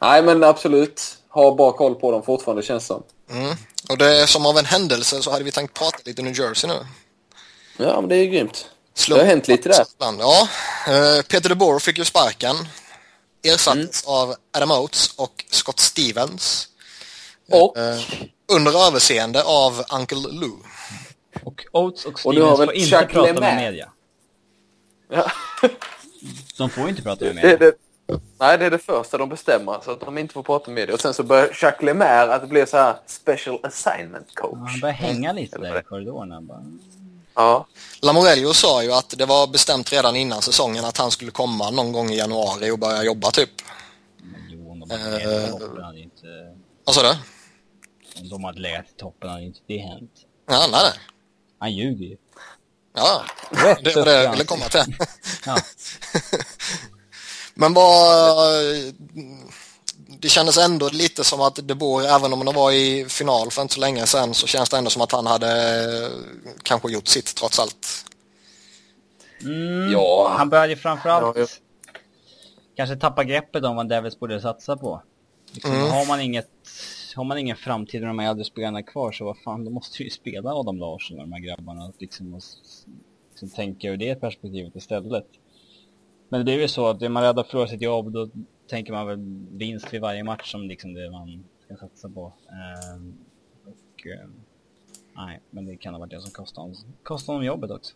[0.01, 1.19] Nej, men absolut.
[1.29, 3.03] Ha bra koll på dem fortfarande, känns som.
[3.31, 3.57] Mm.
[3.91, 6.69] Och det är som av en händelse så hade vi tänkt prata lite New Jersey
[6.71, 6.87] nu.
[7.77, 8.67] Ja, men det är ju grymt.
[8.95, 9.85] Slump- Det har hänt lite där.
[10.19, 10.49] Ja,
[10.89, 12.57] eh, Peter DeBoer fick ju sparken.
[13.43, 16.69] Ersattes av Adam Oates och Scott Stevens.
[17.51, 18.01] Och, Eh,
[18.53, 20.53] under överseende av Uncle Lou.
[21.45, 23.89] Och Oates och Och du har Stevens väl får inte Chuck prata med media.
[25.11, 25.31] ja,
[26.59, 27.53] De får inte prata med det, media.
[27.53, 27.73] är det,
[28.41, 29.81] nej, det är det första de bestämmer.
[29.85, 30.95] Så att de inte får prata med det.
[30.95, 34.71] Och sen så börjar Jacques Lemaire att det blir så här special assignment Ja, coach.
[34.71, 36.31] Han börjar hänga lite där i korridoren.
[36.31, 36.63] Han bara,
[37.35, 37.67] Ja.
[38.03, 41.93] Lamorello sa ju att det var bestämt redan innan säsongen att han skulle komma någon
[41.93, 43.51] gång i januari och börja jobba typ.
[44.51, 45.29] jo, om de hade Eh.
[45.31, 46.27] legat i toppen hade ju inte...
[46.85, 47.09] Vad sa du?
[48.21, 50.11] Om de hade legat i toppen hade ju inte det hänt.
[50.51, 50.93] Ja, nej, nej.
[51.59, 52.17] Han ljuger ju.
[52.95, 54.97] Ja, Rätt det var det jag ville komma till.
[55.47, 55.57] Ja.
[57.55, 58.37] Men vad...
[60.21, 63.63] Det kändes ändå lite som att De Boer, även om de var i final för
[63.63, 65.49] inte så länge sedan, så känns det ändå som att han hade
[66.05, 66.11] eh,
[66.63, 68.05] kanske gjort sitt trots allt.
[69.41, 70.35] Mm, Ja.
[70.39, 71.93] Han började ju framförallt Ja, ja.
[72.77, 75.03] kanske tappa greppet om vad Devils borde satsa på.
[75.53, 75.91] Liksom, Mm.
[75.91, 76.49] har, man inget,
[77.17, 80.03] har man ingen framtid med de här äldre spelarna kvar så vad fan, då måste
[80.03, 81.93] ju spela Adam Larsson och de här grabbarna.
[81.99, 82.43] Liksom, och,
[83.31, 85.27] liksom tänka ur det perspektivet istället.
[86.29, 88.29] Men det är ju så att är man rädd att förlora sitt jobb då
[88.69, 89.19] tänker man väl
[89.51, 92.33] vinst vid varje match som liksom det man ska satsa på.
[92.49, 93.19] Ehm,
[93.65, 94.33] och, ehm,
[95.17, 97.95] nej, men det kan ha varit det som kostade honom, kostade honom jobbet också.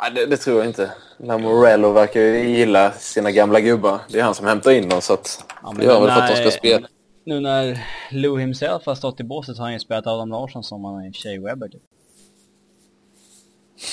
[0.00, 0.92] Nej, det, det tror jag inte.
[1.16, 4.00] Lamorello verkar ju gilla sina gamla gubbar.
[4.08, 6.28] Det är han som hämtar in dem så att Ja, det gör väl för att
[6.28, 6.88] de ska spela.
[7.28, 10.84] Nu när Lou himself har stått i båset har han ju spelat Adam Larsson som
[10.84, 11.82] han är Shea Webber typ.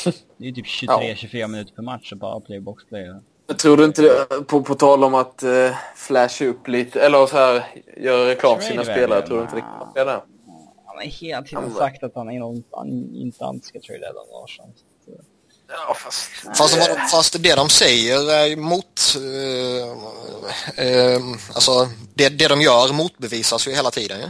[0.37, 3.13] Det är ju typ 23-24 minuter per match och bara play box play.
[3.47, 7.25] Jag tror du inte det, på, på tal om att uh, flasha upp lite, eller
[7.25, 7.65] så här,
[7.97, 10.21] göra reklam för sina spelare, tror du inte det kan där?
[10.85, 14.25] Han har hela tiden sagt att han, är någon, han inte alltid ska trada Adam
[14.31, 14.73] Larsson.
[15.67, 16.29] Ja, fast...
[16.57, 19.01] Fast, vad- fast det de säger är mot...
[20.77, 21.21] Eh, eh,
[21.53, 24.27] alltså, det, det de gör motbevisas ju hela tiden ju.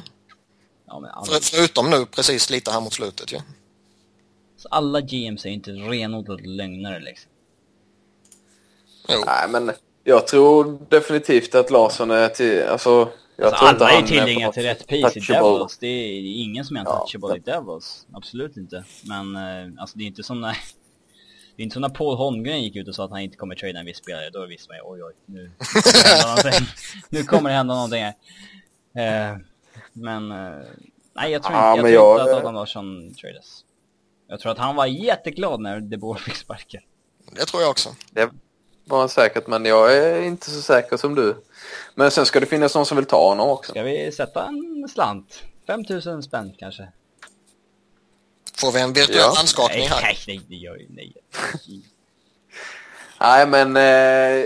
[0.88, 3.38] Ja, men alla, För, förutom nu precis lite här mot slutet ju.
[4.58, 7.32] så alla GMs är ju inte renodlade lögnare liksom.
[9.10, 9.24] Jo.
[9.26, 9.72] Nej, men
[10.04, 12.64] jag tror definitivt att Larsson är till...
[12.64, 15.50] Alltså, jag Alltså, tror inte alla är han tillgängliga till rätt pris i touchable.
[15.54, 15.78] Devils.
[15.78, 16.92] Det är ingen som är Ja.
[16.92, 18.06] untouchable i Devils.
[18.14, 18.84] Absolut inte.
[19.04, 20.58] Men eh, alltså det är inte som när...
[21.56, 23.56] Det är inte som när Paul Holmgren gick ut och sa att han inte kommer
[23.56, 24.30] trada en viss spelare.
[24.30, 26.68] Då visste man ju oj oj, nu kommer det hända någonting.
[27.10, 28.14] Nu kommer det hända någonting här.
[29.32, 29.38] Eh,
[29.94, 30.32] men...
[30.32, 30.64] Eh,
[31.16, 33.62] nej jag tror, Ja, inte, jag tror jag- inte att Adam Larsson tradas.
[34.28, 36.82] Jag tror att han var jätteglad när De Boer fick sparken.
[37.32, 37.90] Det tror jag också.
[38.12, 38.30] Det
[38.86, 41.44] var han säkert, men jag är inte så säker som du.
[41.96, 43.72] Men sen ska det finnas någon som vill ta honom också.
[43.72, 45.44] Ska vi sätta en slant?
[45.68, 46.88] 5000 spänn kanske?
[48.58, 49.34] Får vi en virtuell Ja.
[49.38, 50.02] handskakning Nej, här?
[50.02, 51.14] nej, nej, det gör ju nej.
[53.20, 53.78] Nej, men...
[53.78, 54.46] Eh,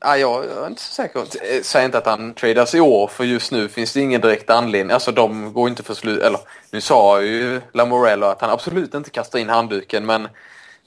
[0.00, 1.20] ja, jag är inte så säker.
[1.20, 4.50] Eh, Säg inte att han tradas i år, för just nu finns det ingen direkt
[4.50, 4.94] anledning.
[4.94, 6.22] Alltså, de går inte för slut...
[6.22, 10.22] Eller, nu sa ju Lamorello att han absolut inte kastar in handduken, men...
[10.22, 10.30] Men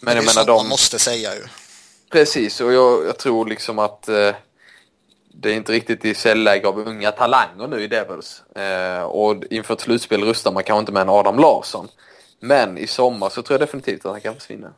[0.05, 0.57] det är jag menar, sånt de...
[0.57, 1.41] man måste säga ju.
[2.11, 4.31] Precis, och jag, jag tror liksom att eh,
[5.33, 8.43] det är inte riktigt i säljläge av unga talanger nu i Devils.
[8.55, 11.87] Eh, och inför ett slutspel rustar man kanske inte med en Adam Larsson.
[12.43, 14.73] Men i sommar så tror jag definitivt att han kan försvinna.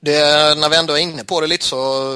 [0.00, 0.18] Det,
[0.58, 2.12] när vi ändå är inne på det lite så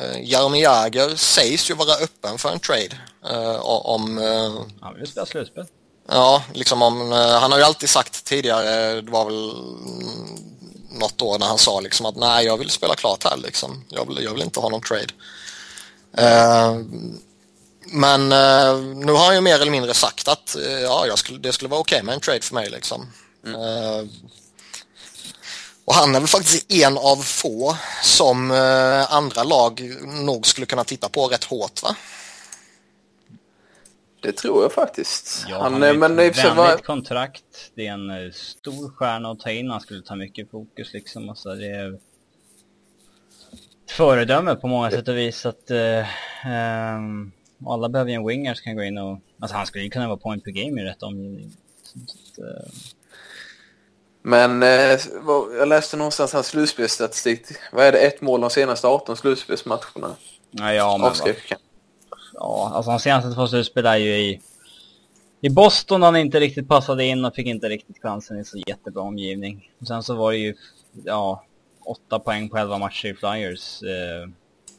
[0.00, 3.00] eh, Jaromir Jagr sägs ju vara öppen för en trade.
[3.30, 5.66] Eh, om, eh, Han vill spela slutspel.
[6.08, 11.22] ja, liksom om, eh, han har ju alltid sagt tidigare, det var väl mm, något
[11.22, 13.84] år när han sa liksom att nej jag vill spela klart här liksom.
[13.88, 15.12] Jag vill, jag vill inte ha någon trade.
[17.84, 21.38] Men eh, nu har han ju mer eller mindre sagt att eh, ja, jag skulle,
[21.38, 23.06] det skulle vara okej med en trade för mig liksom.
[23.46, 24.08] Eh,
[25.84, 30.84] och han är väl faktiskt en av få som eh, andra lag nog skulle kunna
[30.84, 31.96] titta på rätt hårt va?
[34.22, 35.44] Det tror jag faktiskt.
[35.48, 37.44] Ja, han, han men ett vänligt var, kontrakt.
[37.74, 39.70] Det är en stor stjärna att ta in.
[39.70, 41.28] Han skulle ta mycket fokus liksom.
[41.28, 42.00] Och så det är ett
[43.90, 45.46] föredöme på många sätt och vis.
[45.46, 46.06] Att, eh,
[46.46, 47.32] ehm,
[47.66, 49.18] alla behöver ju en winger som kan gå in och...
[49.40, 51.52] Alltså han skulle ju kunna vara point per game i rätt omgivning.
[54.22, 54.98] Men eh,
[55.58, 57.46] jag läste någonstans hans slutspelsstatistik.
[57.72, 57.98] Vad är det?
[57.98, 60.16] Ett mål de senaste 18 slutspelsmatcherna.
[60.50, 61.34] ja, ja, men.
[62.34, 64.40] Ja, alltså de senaste två slutspel är ju i,
[65.40, 69.02] i Boston han inte riktigt passade in och fick inte riktigt chansen i så jättebra
[69.02, 69.70] omgivning.
[69.80, 70.54] Och sen så var det ju,
[71.04, 71.44] ja,
[71.84, 73.82] åtta poäng på 11 matcher i Flyers.
[73.82, 74.28] Eh,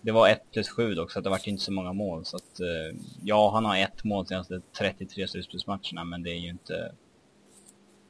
[0.05, 2.25] det var 1 plus 7 dock, så att det var ju inte så många mål.
[2.25, 6.49] Så att, eh, ja, han har ett mål senaste 33 slutspelsmatcherna, men det är ju
[6.49, 6.91] inte...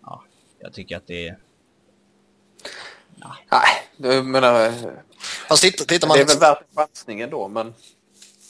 [0.04, 0.24] Ja,
[0.60, 1.38] jag tycker att det är...
[3.52, 3.68] Nej,
[3.98, 4.74] jag menar...
[5.48, 7.74] Fast titt, tittar, man, Det är väl värt en chansning ändå, men...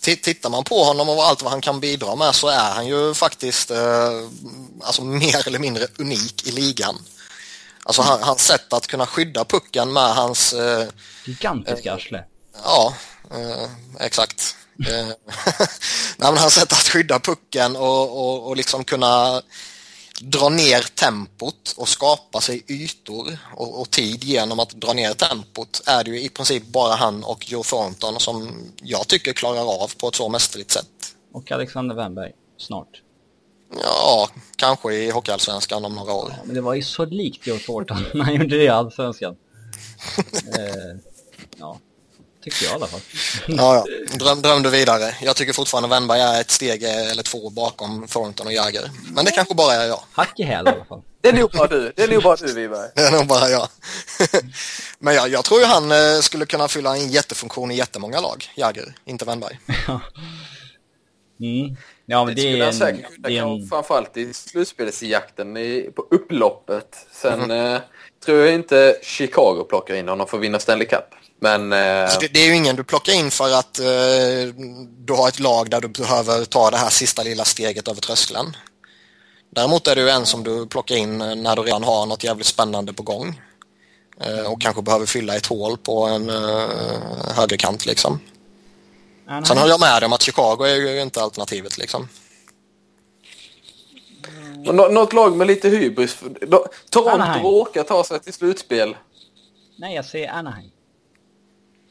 [0.03, 2.87] ti- tittar man på honom och allt vad han kan bidra med så är han
[2.87, 4.11] ju faktiskt eh,
[4.81, 6.95] alltså mer eller mindre unik i ligan.
[7.83, 10.87] Alltså han, hans sätt att kunna skydda pucken med hans eh,
[11.25, 12.23] Gigantisk arsle.
[12.63, 12.93] Ja,
[13.31, 13.69] eh,
[13.99, 14.55] exakt.
[14.79, 15.07] Eh,
[16.17, 19.41] Nej, men hans sätt att skydda pucken och, och, och liksom kunna
[20.21, 25.81] dra ner tempot och skapa sig ytor och, och tid genom att dra ner tempot
[25.85, 29.91] är det ju i princip bara han och Joe Thornton som jag tycker klarar av
[29.97, 31.15] på ett så mästerligt sätt.
[31.33, 33.01] Och Alexander Wennberg, snart.
[33.81, 36.33] Ja, kanske i Hockeyallsvenskan om några år.
[36.45, 39.35] Men det var ju så likt Joe Thornton när han gjorde det i Allsvenskan.
[40.57, 40.97] eh,
[41.57, 41.79] ja,
[42.43, 42.99] tycker jag i alla fall.
[43.47, 44.17] Ja, ja.
[44.17, 45.15] Dröm, dröm du vidare.
[45.21, 48.91] Jag tycker fortfarande Wennberg är ett steg eller två bakom Thornton och Jagger.
[49.11, 49.99] Men det kanske bara är jag.
[50.11, 51.01] Hack i häl i alla fall.
[51.21, 51.93] Det är nog bara du.
[51.95, 52.89] Det är nog bara du, Wiberg.
[52.95, 53.67] Det är nog bara jag.
[54.99, 58.45] Men jag, jag tror ju han eh, skulle kunna fylla en jättefunktion i jättemånga lag.
[58.55, 59.59] Jagger, inte Wennberg.
[61.39, 61.77] Mm.
[62.05, 64.17] Ja men Det det, skulle är han en, säkert kunna det är göra, en, framförallt
[64.17, 67.07] i slutspelsjakten i, på upploppet.
[67.11, 67.79] Sen eh,
[68.25, 71.05] tror jag inte Chicago plockar in honom för att vinna Stanley Cup.
[71.39, 73.85] Men eh, Så det, det är ju ingen du plockar in för att eh,
[74.97, 78.57] du har ett lag där du behöver ta det här sista lilla steget över tröskeln.
[79.49, 82.47] Däremot är det ju en som du plockar in när du redan har något jävligt
[82.47, 83.41] spännande på gång.
[84.21, 86.69] Eh, och kanske behöver fylla ett hål på en eh,
[87.35, 88.19] högerkant liksom.
[89.27, 89.45] Anaheim.
[89.45, 92.09] Sen håller jag med dig om att Chicago är ju inte alternativet liksom.
[94.57, 96.15] nå- något lag med lite hybris.
[96.89, 97.43] Toronto Anaheim.
[97.45, 98.95] råkar ta sig till slutspel.
[99.77, 100.69] Nej jag säger Anaheim.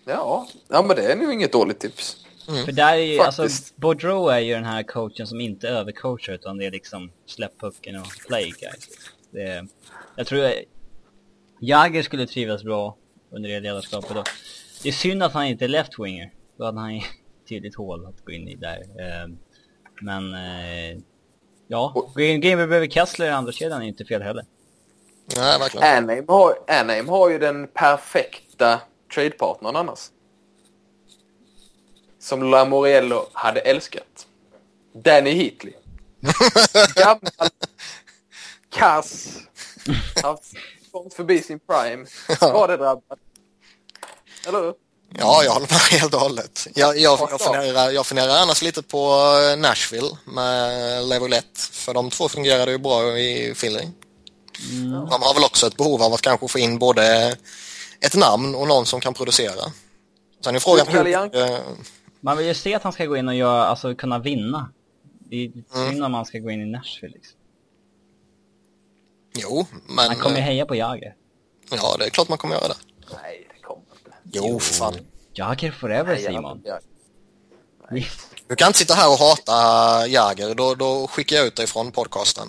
[0.05, 2.17] Ja, ja men det är nog inget dåligt tips.
[2.65, 3.77] För där är ju, alltså, Faktiskt.
[3.77, 7.97] Boudreau är ju den här coachen som inte övercoachar utan det är liksom släpp pucken
[7.97, 8.89] och play guys.
[9.31, 9.69] Det är,
[10.17, 10.55] jag tror jag,
[11.61, 12.97] Jagger skulle trivas bra
[13.31, 14.25] under det ledarskapet då.
[14.83, 16.31] Det är synd att han inte är left-winger.
[16.59, 17.01] Då hade han ju
[17.49, 18.79] tydligt hål att gå in i där.
[18.81, 19.29] Eh,
[20.01, 21.03] Men, eh,
[21.67, 22.07] ja.
[22.17, 24.45] Gamer behöver Kessler i andra kedjan är inte fel heller.
[25.37, 25.97] Nej, verkligen.
[25.97, 28.81] Anaheim har, Anaheim har ju den perfekta
[29.15, 30.11] tradepartnern annars.
[32.21, 34.27] Som Lamoriello hade älskat.
[34.95, 35.75] Danny Heatley.
[36.95, 37.51] Gammal,
[38.71, 39.29] kass,
[40.23, 40.55] haft
[40.93, 42.07] kommit förbi sin prime,
[42.37, 43.19] skadedrabbad.
[44.47, 44.75] Eller hur?
[45.19, 46.67] Ja, jag håller med helt och hållet.
[46.75, 48.99] Jag, jag, jag, funderar, jag funderar annars lite på
[49.53, 51.61] eh, Nashville med Levolette.
[51.61, 53.89] För de två fungerade ju bra i Philly.
[55.11, 57.37] De har väl också ett behov av att kanske få in både
[58.07, 59.73] ett namn och någon som kan producera.
[60.45, 61.07] Sen är frågan hur...
[61.37, 61.59] eh,
[62.21, 64.71] Man vill ju se att han ska gå in och göra, alltså kunna vinna.
[65.31, 65.91] Det är lite Mm.
[65.91, 67.39] synd om man ska gå in i Nashville liksom.
[69.35, 69.99] Jo, men...
[70.07, 71.15] Han kommer ju heja på Jagger.
[71.71, 72.75] Ja, det är klart man kommer göra det.
[73.23, 74.17] Nej, det kommer inte.
[74.33, 74.95] Jo, fan.
[75.33, 76.63] Jagger forever Nej, Simon.
[76.65, 76.79] jag-
[78.47, 81.93] Du kan inte sitta här och hata Jäger, då, då skickar jag ut dig från
[81.93, 82.49] podcasten.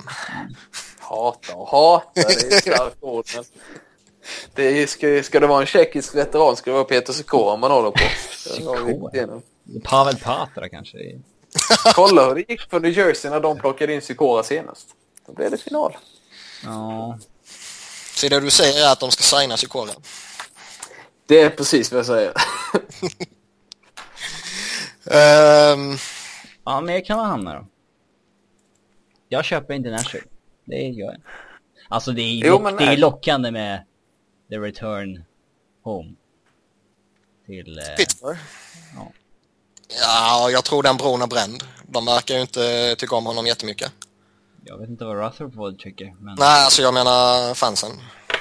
[0.99, 3.25] Hata och hata, det är ett starkt ord.
[3.35, 3.43] Men
[4.53, 7.71] det är, ska, ska det vara en tjeckisk veteran ska det vara Peter Sikora man
[7.71, 7.99] håller på.
[9.15, 9.41] Igenom.
[9.83, 10.97] Pavel Patra kanske.
[11.95, 14.87] Kolla hur det gick för New Jersey när de plockade in Sikora senast.
[15.27, 15.97] Då blev det final.
[16.63, 17.19] Ja.
[18.15, 19.95] Så det du säger är att de ska signas i kåren?
[21.25, 22.33] Det är precis vad jag säger.
[25.05, 25.97] Ehm,
[26.65, 27.65] Ja, jag kan vara hamna då.
[29.29, 30.25] Jag köper inte Nashville.
[30.65, 31.21] Det gör jag.
[31.89, 33.85] Alltså det är, Jo, lock, men det är lockande med
[34.53, 35.23] the return
[35.84, 36.13] home.
[37.45, 37.80] Till...
[37.80, 38.39] Eh, Pittsburgh?
[38.95, 39.11] Ja.
[40.01, 41.63] Ja, jag tror den bron är bränd.
[41.88, 43.91] De verkar ju inte tycka om honom jättemycket.
[44.65, 46.35] jag vet inte vad Rutherford tycker, men...
[46.39, 47.91] Nej, alltså jag menar fansen.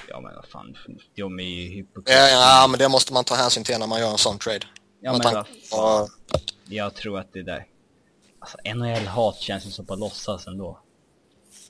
[0.09, 0.76] Ja men vad fan,
[1.16, 2.28] de är ju Ja, hypokriter.
[2.28, 4.66] ja, men det måste man ta hänsyn till när man gör en sån trade.
[5.01, 6.09] Ja men vad på- fan.
[6.64, 7.66] Jag tror att det där...
[8.39, 10.78] Alltså NHL-hat känns ju så på låtsas ändå.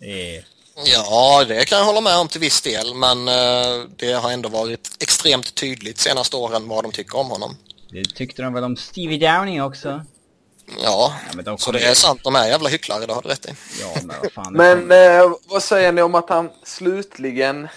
[0.01, 0.45] Det är...
[0.85, 4.49] Ja, det kan jag hålla med om till viss del, men eh, det har ändå
[4.49, 7.57] varit extremt tydligt senaste åren vad de tycker om honom.
[7.91, 9.89] Det tyckte de väl om Stevie Downing också?
[10.83, 12.21] Ja, Ja, men de så det är sant.
[12.25, 13.55] De är jävla hycklare, det har du rätt i.
[13.81, 14.53] Ja men vad fan.
[14.53, 17.69] det Men kommer- eh, vad säger ni om att han slutligen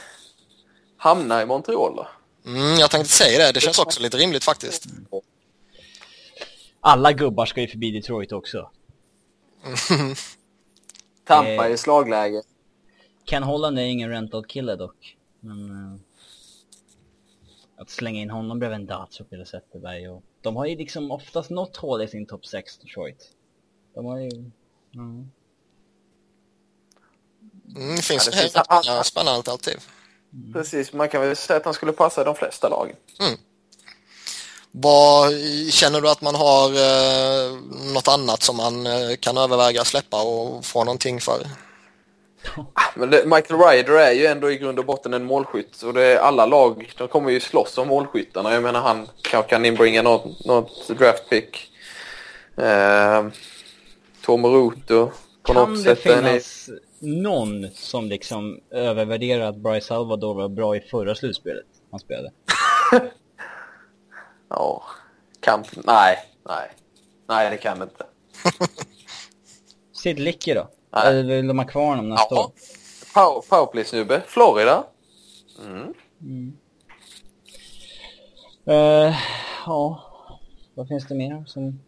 [0.97, 2.07] hamnar i Montreal då?
[2.45, 3.51] Mm, jag tänkte säga det.
[3.51, 4.83] Det känns också lite rimligt faktiskt.
[6.81, 8.69] Alla gubbar ska ju förbi Detroit också.
[11.27, 11.73] Tampa Eh.
[11.73, 12.41] i slagläge.
[13.25, 15.17] Ken Holland är ingen rental-kille dock.
[15.39, 15.69] Men...
[15.69, 15.99] eh,
[17.77, 20.23] att slänga in honom bredvid en Datsuk eller Zetterberg och...
[20.41, 23.29] De har ju liksom oftast något hål i sin topp 6 Detroit.
[23.93, 24.29] De har ju...
[24.95, 25.31] Mm.
[27.75, 29.03] Mm, det finns det finns- ah.
[29.03, 29.77] spännande alternativ.
[30.53, 32.95] Precis, man kan väl säga att han skulle passa i de flesta lagen.
[34.71, 35.33] Vad,
[35.69, 37.55] känner du att man har eh,
[37.93, 41.47] något annat som man eh, kan överväga att släppa och få någonting för?
[42.95, 45.81] Men det, Michael Ryder är ju ändå i grund och botten en målskytt.
[45.81, 48.53] Och det är alla lag, de kommer ju slåss om målskyttarna.
[48.53, 51.71] Jag menar han kanske kan inbringa något, något draftpick.
[52.57, 53.25] Eh,
[54.25, 55.11] Tom Ruto
[55.43, 56.05] på Kan något det sätt.
[56.05, 56.69] är ni- finnas
[56.99, 62.31] någon som liksom övervärderar att Bryce Salvador var bra i förra slutspelet han spelade?
[64.49, 64.83] Ja,
[65.39, 65.67] kamp.
[65.75, 66.17] Nej,
[66.47, 66.71] nej.
[67.27, 68.05] Nej, det kan det inte.
[69.93, 70.67] Sid Licky då?
[70.95, 72.43] Eller vill de ha kvar honom nästa Ja.
[72.45, 72.51] år?
[73.13, 74.21] Power, powerplay-snubbe.
[74.27, 74.83] Florida.
[78.65, 79.15] Eh,
[79.65, 80.01] ja,
[80.73, 81.79] vad finns det mer som...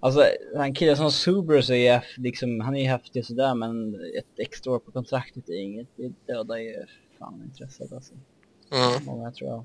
[0.00, 0.24] Alltså,
[0.56, 4.38] han killen som Subrus är ju liksom, han är ju häftig och sådär men ett
[4.38, 6.86] extra år på kontraktet är inget, det dödar ju
[7.18, 8.14] fan intresset alltså.
[8.72, 9.04] Mm.
[9.06, 9.64] Många tror jag.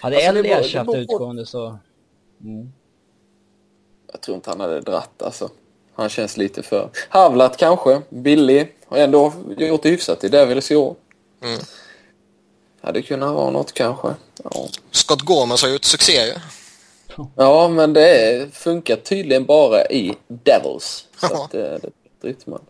[0.00, 1.78] Hade Alltså, Elliot på- utgående så...
[2.40, 2.72] Mm.
[4.12, 5.50] Jag tror inte han hade dratt alltså.
[5.96, 6.90] Han känns lite för...
[7.08, 8.02] Havlat kanske.
[8.08, 8.72] Billig.
[8.88, 10.96] Har ändå gjort det hyfsat i Devils i år.
[11.42, 11.60] Mm.
[12.82, 14.08] Hade kunnat vara något kanske.
[14.44, 16.34] Ja, Scott Gormans har gjort succé ju.
[17.36, 21.04] ja men det funkar tydligen bara i Devils.
[21.20, 21.90] Så att det, det
[22.22, 22.60] driter man.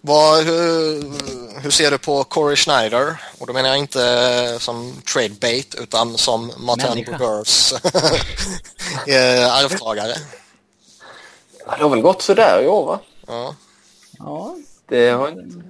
[0.00, 3.22] Vad, hur, hur ser du på Corey Schneider?
[3.38, 7.04] Och då menar jag inte som trade bait utan som Martin.
[7.04, 7.72] Brodeurs
[9.06, 10.14] eh, arvtagare.
[11.66, 12.98] Ja, det har väl gått sådär i år va?
[13.26, 13.54] Ja.
[14.18, 14.56] Ja,
[14.86, 15.62] Det har inte...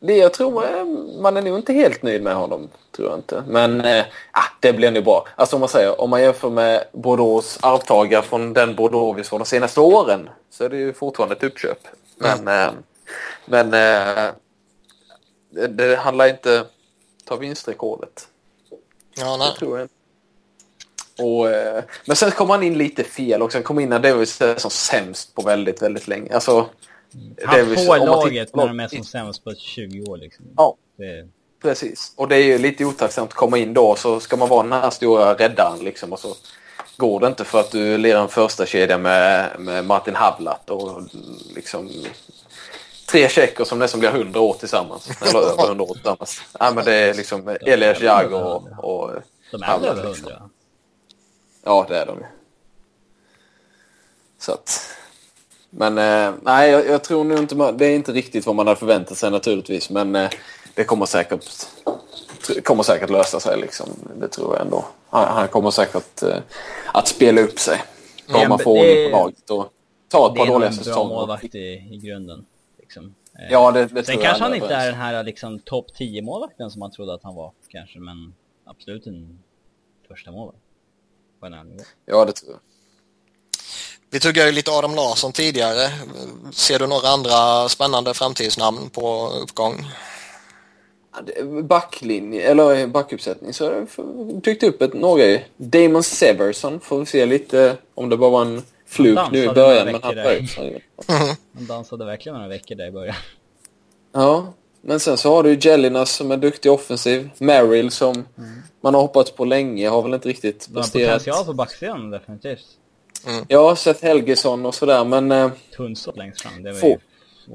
[0.00, 0.84] det jag tror är,
[1.22, 2.68] man är nog inte helt nöjd med honom.
[2.96, 3.44] Tror jag inte.
[3.48, 5.26] Men eh, ah, det blir nog bra.
[5.36, 9.40] Alltså om man säger, om man jämför med Bordeaux arvtagare från den Bordeaux vi såg
[9.40, 11.78] de senaste åren så är det ju fortfarande ett uppköp.
[12.16, 12.72] Men, eh,
[13.44, 14.32] men eh,
[15.50, 16.64] det, det handlar inte
[17.24, 18.28] ta vinstrekordet.
[19.14, 19.50] Ja, nej.
[19.52, 19.94] Det tror jag inte.
[21.20, 24.40] Och, eh, men sen kom han in lite fel och sen kom in när Davis
[24.40, 26.34] är som sämst på väldigt, väldigt länge.
[26.34, 26.66] Alltså,
[27.44, 30.44] Han Davis- får laget när de är som sämst på 20 år liksom.
[30.56, 30.76] Ja.
[30.98, 31.28] Det,
[31.62, 32.12] Precis.
[32.16, 34.72] Och det är ju lite otacksamt att komma in då så ska man vara den
[34.72, 36.34] här stora räddaren liksom och så
[36.96, 41.02] går det inte för att du lirar en första kedja med, med Martin Havlat och
[41.54, 41.90] liksom
[43.10, 45.10] tre tjecker som nästan blir 100 år tillsammans.
[45.22, 46.40] Eller över 100 år tillsammans.
[46.58, 49.10] Ja, men det är liksom Elias Jagr och, och
[49.52, 50.26] de är väl över liksom.
[50.26, 50.50] 100?
[51.64, 52.24] Ja, det är de ju.
[54.38, 54.80] Så att...
[55.70, 58.66] Men eh, nej, jag, jag tror nog inte man, Det är inte riktigt vad man
[58.66, 59.90] hade förväntat sig naturligtvis.
[59.90, 60.30] Men eh,
[60.74, 61.44] det kommer säkert,
[62.64, 63.88] kommer säkert lösa sig liksom.
[64.20, 64.84] Det tror jag ändå.
[65.08, 66.36] Han, han kommer säkert eh,
[66.94, 67.82] att spela upp sig.
[68.26, 69.72] Det är en- man får det ordning är- på laget och
[70.08, 71.08] ta ett Det par är nog dåliga en bra säsonger.
[71.14, 72.46] målvakt i, i grunden.
[72.78, 73.14] Liksom.
[73.38, 76.70] Eh, Ja, det, det Sen kanske han inte är den här liksom, topp 10 målvakten
[76.70, 78.34] som man trodde att han var kanske, men
[78.64, 79.38] absolut en
[80.08, 80.58] första målvakt.
[81.40, 81.82] På en annan nivå.
[82.06, 82.60] Ja, det tror jag.
[84.10, 85.90] Vi tuggade ju lite Adam Larsson tidigare.
[86.52, 89.86] Ser du några andra spännande framtidsnamn på uppgång?
[91.26, 93.86] Det- Backlinje, eller backuppsättning, så
[94.42, 95.38] dykt upp ett, några.
[95.56, 99.86] Damon Severson får vi se lite om det bara var en fluk nu i början.
[99.86, 100.02] Men
[101.06, 101.36] han.
[101.54, 103.16] Han dansade verkligen några veckor där i början.
[104.12, 104.52] Ja,
[104.82, 107.30] men sen så har du ju Jellinas som är duktig offensiv.
[107.38, 108.24] Merrill som
[108.80, 111.18] man har hoppats på länge, har väl inte riktigt De har presterat.
[111.18, 112.66] potential på backsidan definitivt.
[113.48, 116.62] Ja, sett Helgesson och sådär, men eh, Tunnsått längst fram.
[116.62, 116.86] Det var Få.
[116.88, 116.94] ju...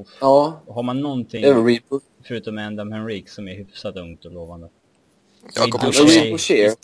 [0.02, 0.08] Uff.
[0.22, 2.00] ja, Har man någonting, Reaper.
[2.28, 4.70] förutom Endam Henrik, som är hyfsat ungt och lovande.
[5.56, 6.38] Jakob Ja, Boucher.
[6.38, 6.76] Shear.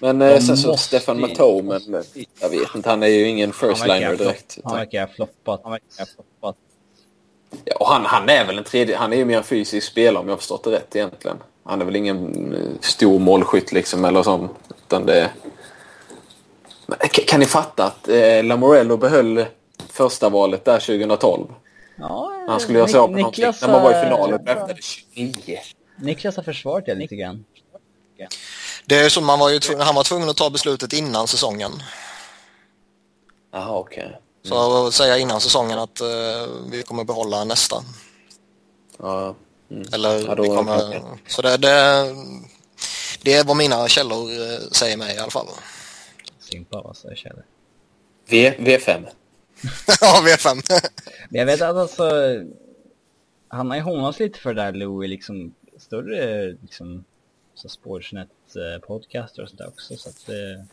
[0.00, 2.00] Men eh, sen så Stefan Matteau, men eh,
[2.40, 4.58] jag vet inte, han är ju ingen first Han verkar liner ha direkt.
[4.64, 5.60] Han verkar ha floppat.
[5.62, 6.56] Han verkar ha floppat.
[7.64, 10.20] Ja, och han, han är väl en tredje, han är ju mer en fysisk spelare
[10.22, 11.36] om jag har förstått det rätt egentligen.
[11.64, 14.52] Han är väl ingen eh, stor målskytt liksom eller sånt.
[14.86, 15.30] Utan det...
[16.86, 19.44] Men, k- kan ni fatta att eh, Lamorello behöll
[19.88, 21.46] första valet där 2012?
[21.98, 24.44] Ja, Han skulle göra sig av med någonting när man var i eh, finalen.
[24.44, 25.58] Draftade 29.
[25.96, 27.44] Niklas har försvarat det lite grann.
[28.86, 31.72] Det är så man var ju tvungen, han var tvungen att ta beslutet innan säsongen.
[33.52, 34.18] Jaha, okej.
[34.48, 36.06] Så att säga innan säsongen att eh,
[36.70, 37.76] vi kommer behålla nästa.
[38.98, 39.34] Ja.
[39.70, 39.82] Mm.
[39.92, 41.02] Eller Ja, då- vi kommer...
[41.26, 42.06] Så det, det,
[43.22, 45.46] det är vad mina källor eh, säger mig i alla fall.
[46.40, 47.42] Simpa vad säger Kjell.
[48.28, 49.06] V, V5.
[50.00, 50.62] ja, V5.
[51.28, 52.10] Men jag vet att alltså,
[53.48, 57.04] han har ju hånats lite för det där Louis, liksom större liksom,
[57.54, 60.64] så Sportsnet eh, podcaster och sånt där också så att eh,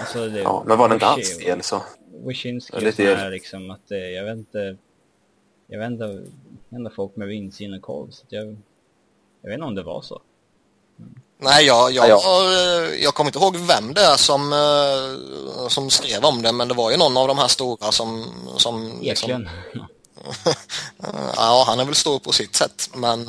[0.00, 1.82] alltså det, Ja, men var det inte hans fel så?
[2.12, 4.76] Wyszynski Ja, och lite här liksom att eh, jag vet inte
[5.66, 6.04] jag vet inte,
[6.68, 8.56] jag inte folk med insyn och koll så jag
[9.42, 10.20] jag vet inte om det var så.
[11.38, 15.68] Nej, jag, jag, Ja, har, eh, jag kommer inte ihåg vem det är som, eh,
[15.68, 18.24] som skrev om det, men det var ju någon av de här stora som...
[18.56, 19.48] som liksom- Eklund.
[21.36, 23.22] Ja, han är väl stor på sitt sätt, men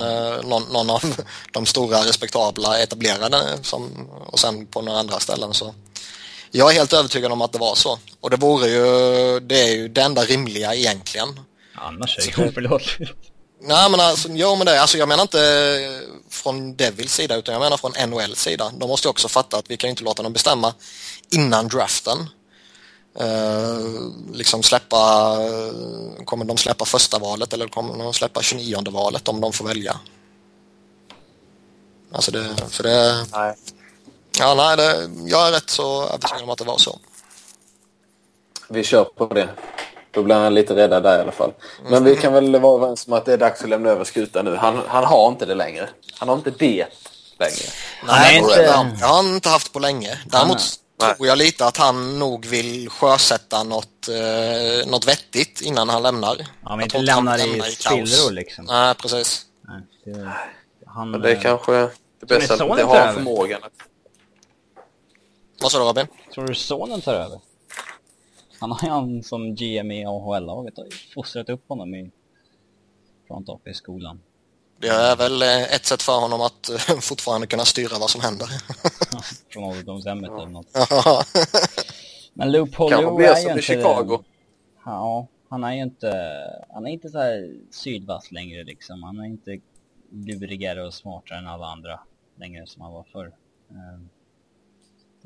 [0.43, 1.03] någon, någon av
[1.51, 5.73] de stora respektabla etablerade som, och sen på några andra ställen så.
[6.56, 8.00] Jag är helt övertygad om att det var så.
[8.22, 11.40] Och det vore ju, det är ju det enda rimliga egentligen.
[11.76, 13.12] Annars är det oförlåtligt.
[13.62, 15.40] Nej men alltså, jo men det, alltså jag menar inte
[16.30, 18.72] från Devils sida utan jag menar från NHLs sida.
[18.78, 20.74] De måste ju också fatta att vi kan ju inte låta dem bestämma
[21.32, 22.18] innan draften.
[23.20, 23.80] Eh,
[24.34, 25.36] liksom släppa,
[26.26, 30.00] kommer de släppa första valet eller kommer de släppa 29 valet om de får välja?
[32.12, 33.56] Alltså det, för det, Nej.
[34.39, 36.99] Ja nej det, jag är rätt så övertygad om att det var så.
[38.69, 39.49] Vi kör på det.
[40.11, 41.53] Då blir han lite räddad där i alla fall.
[41.89, 44.45] Men vi kan väl vara överens om att det är dags att lämna över skutan
[44.45, 44.55] nu.
[44.55, 45.89] Han, han har inte det längre.
[46.19, 46.88] Han har inte det
[47.39, 47.65] längre.
[48.07, 48.72] Nej, det inte-
[49.05, 50.19] har han inte haft på länge.
[50.26, 50.57] Däremot
[51.01, 51.15] Nej.
[51.15, 56.35] tror jag lite att han nog vill sjösätta något, eh, något vettigt innan han lämnar.
[56.39, 57.84] Ja, Jag men inte han lämnar lämnar i kaos.
[58.10, 58.65] spillror liksom.
[58.65, 59.41] Nej, precis.
[59.68, 60.31] Nej, det,
[60.85, 61.72] han, Men det är kanske
[62.19, 62.76] det bästa.
[62.76, 63.64] Det har förmågan.
[63.64, 63.72] att-
[65.64, 66.07] Vad sa du Robin?
[66.34, 67.40] Tror du sonen tar över?
[68.60, 72.11] Han har ju han som GM i AHL-laget och fostrat upp honom i
[73.27, 74.22] front office skolan.
[74.80, 78.22] Det är väl eh, ett sätt för honom att eh, fortfarande kunna styra vad som
[78.22, 78.48] händer.
[79.49, 80.68] Från ålderdomshemmet eller något.
[80.73, 81.23] Ja.
[82.34, 83.61] Men Paulou blir är som ju i inte...
[83.61, 84.23] Chicago.
[84.85, 86.11] Ja, Han är ju inte,
[86.69, 89.03] han är inte så här sydvass längre liksom.
[89.03, 89.60] Han är inte
[90.11, 91.99] lurigare och smartare än alla andra
[92.40, 93.31] längre som han var förr.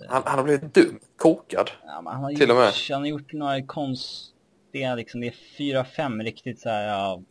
[0.09, 1.69] Han, han har blivit dum, kokad.
[1.85, 2.73] Ja, han, har Till gjort, och med.
[2.89, 7.21] han har gjort några konstiga, liksom, det är fyra, fem riktigt så här, ja,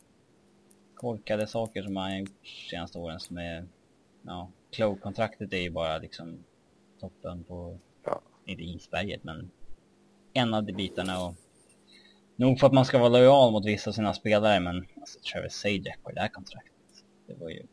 [0.95, 3.65] korkade saker som han har gjort senaste åren som är,
[4.21, 6.37] ja, Cloak-kontraktet är ju bara liksom
[6.99, 8.21] toppen på, Ja.
[8.45, 9.51] inte isberget, men
[10.33, 11.35] en av de bitarna och
[12.35, 15.53] nog för att man ska vara lojal mot vissa av sina spelare, men alltså Travis
[15.53, 16.71] Sajak på det här kontraktet,
[17.27, 17.63] det var ju,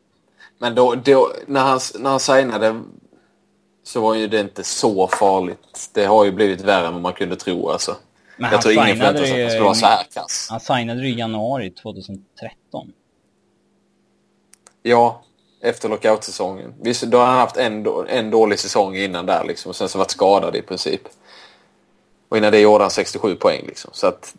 [0.57, 2.81] Men då, då, när, han, när han signade
[3.85, 5.89] så var ju det inte så farligt.
[5.93, 7.95] Det har ju blivit värre än vad man kunde tro alltså.
[8.37, 10.47] men Jag tror ingen förväntade sig att han skulle vara så här kass.
[10.49, 12.93] Han signade ju i januari 2013.
[14.83, 15.23] Ja,
[15.61, 16.73] efter lockout-säsongen.
[16.81, 19.69] Visst, då har han haft en, en dålig säsong innan där liksom.
[19.69, 21.01] Och sen så varit skadad i princip.
[22.29, 23.91] Och innan det gjorde han 67 poäng liksom.
[23.93, 24.35] Så att...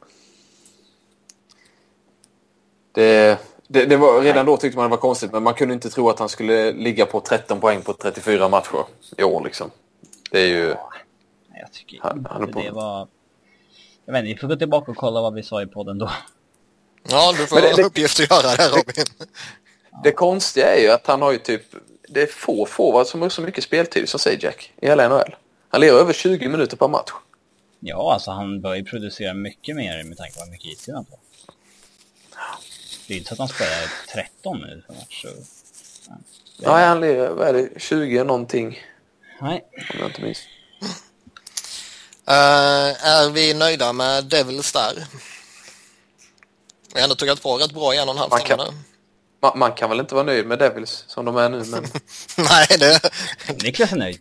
[2.93, 5.32] Det, det, det var, redan då tyckte man det var konstigt.
[5.32, 8.84] Men man kunde inte tro att han skulle ligga på 13 poäng på 34 matcher
[9.18, 9.70] i år liksom.
[10.30, 10.74] Det är ju...
[11.60, 13.09] Jag tycker Han- han inte på- det var...
[14.05, 16.10] Jag vet inte, vi får gå tillbaka och kolla vad vi sa i podden då.
[17.10, 19.05] Ja, du får det- uppgift att göra det Robin.
[20.02, 21.62] Det konstiga är ju att han har ju typ...
[22.09, 25.36] Det är få forwards som har så mycket speltid som Jack i hela NHL.
[25.68, 27.10] Han lirar över 20 minuter per match.
[27.80, 31.05] Ja, alltså han bör ju producera mycket mer med tanke på hur mycket istid han
[31.05, 31.18] får.
[33.09, 34.83] Det är inte så att han spelar 13 nu.
[35.23, 35.28] Så...
[36.57, 38.78] Ja, han lirar, vad är det, 20 någonting
[39.41, 39.65] Nej.
[39.95, 40.39] om jag inte minns.
[42.28, 45.07] Eh, är vi nöjda med Devils där?
[46.95, 48.65] Vi har ändå tuggat på rätt bra i en och en halv Man kan- nu.
[49.43, 51.87] Man, man kan väl inte vara nöjd med Devils som de är nu, men
[52.37, 53.01] Nej, det...
[53.62, 54.20] Niklas är nöjd.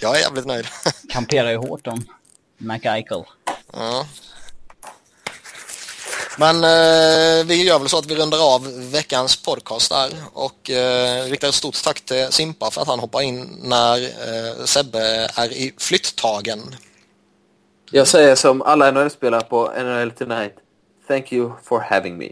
[0.00, 0.66] jag är jävligt nöjd.
[1.12, 2.06] Kamperar ju hårt om
[2.58, 3.22] McEichel.
[3.72, 4.06] Ja.
[6.38, 11.24] Men eh, vi gör väl så att vi rundar av veckans podcast där och eh,
[11.24, 15.52] riktar ett stort tack till Simpa för att han hoppar in när eh, Sebbe är
[15.52, 16.76] i flytttagen.
[17.90, 20.54] jag säger som alla NHL-spelare på NHL Tonight.
[21.08, 22.28] Thank you for having me.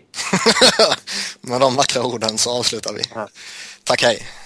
[1.40, 3.02] Med de vackra orden så avslutar vi.
[3.84, 4.41] Tack, hej!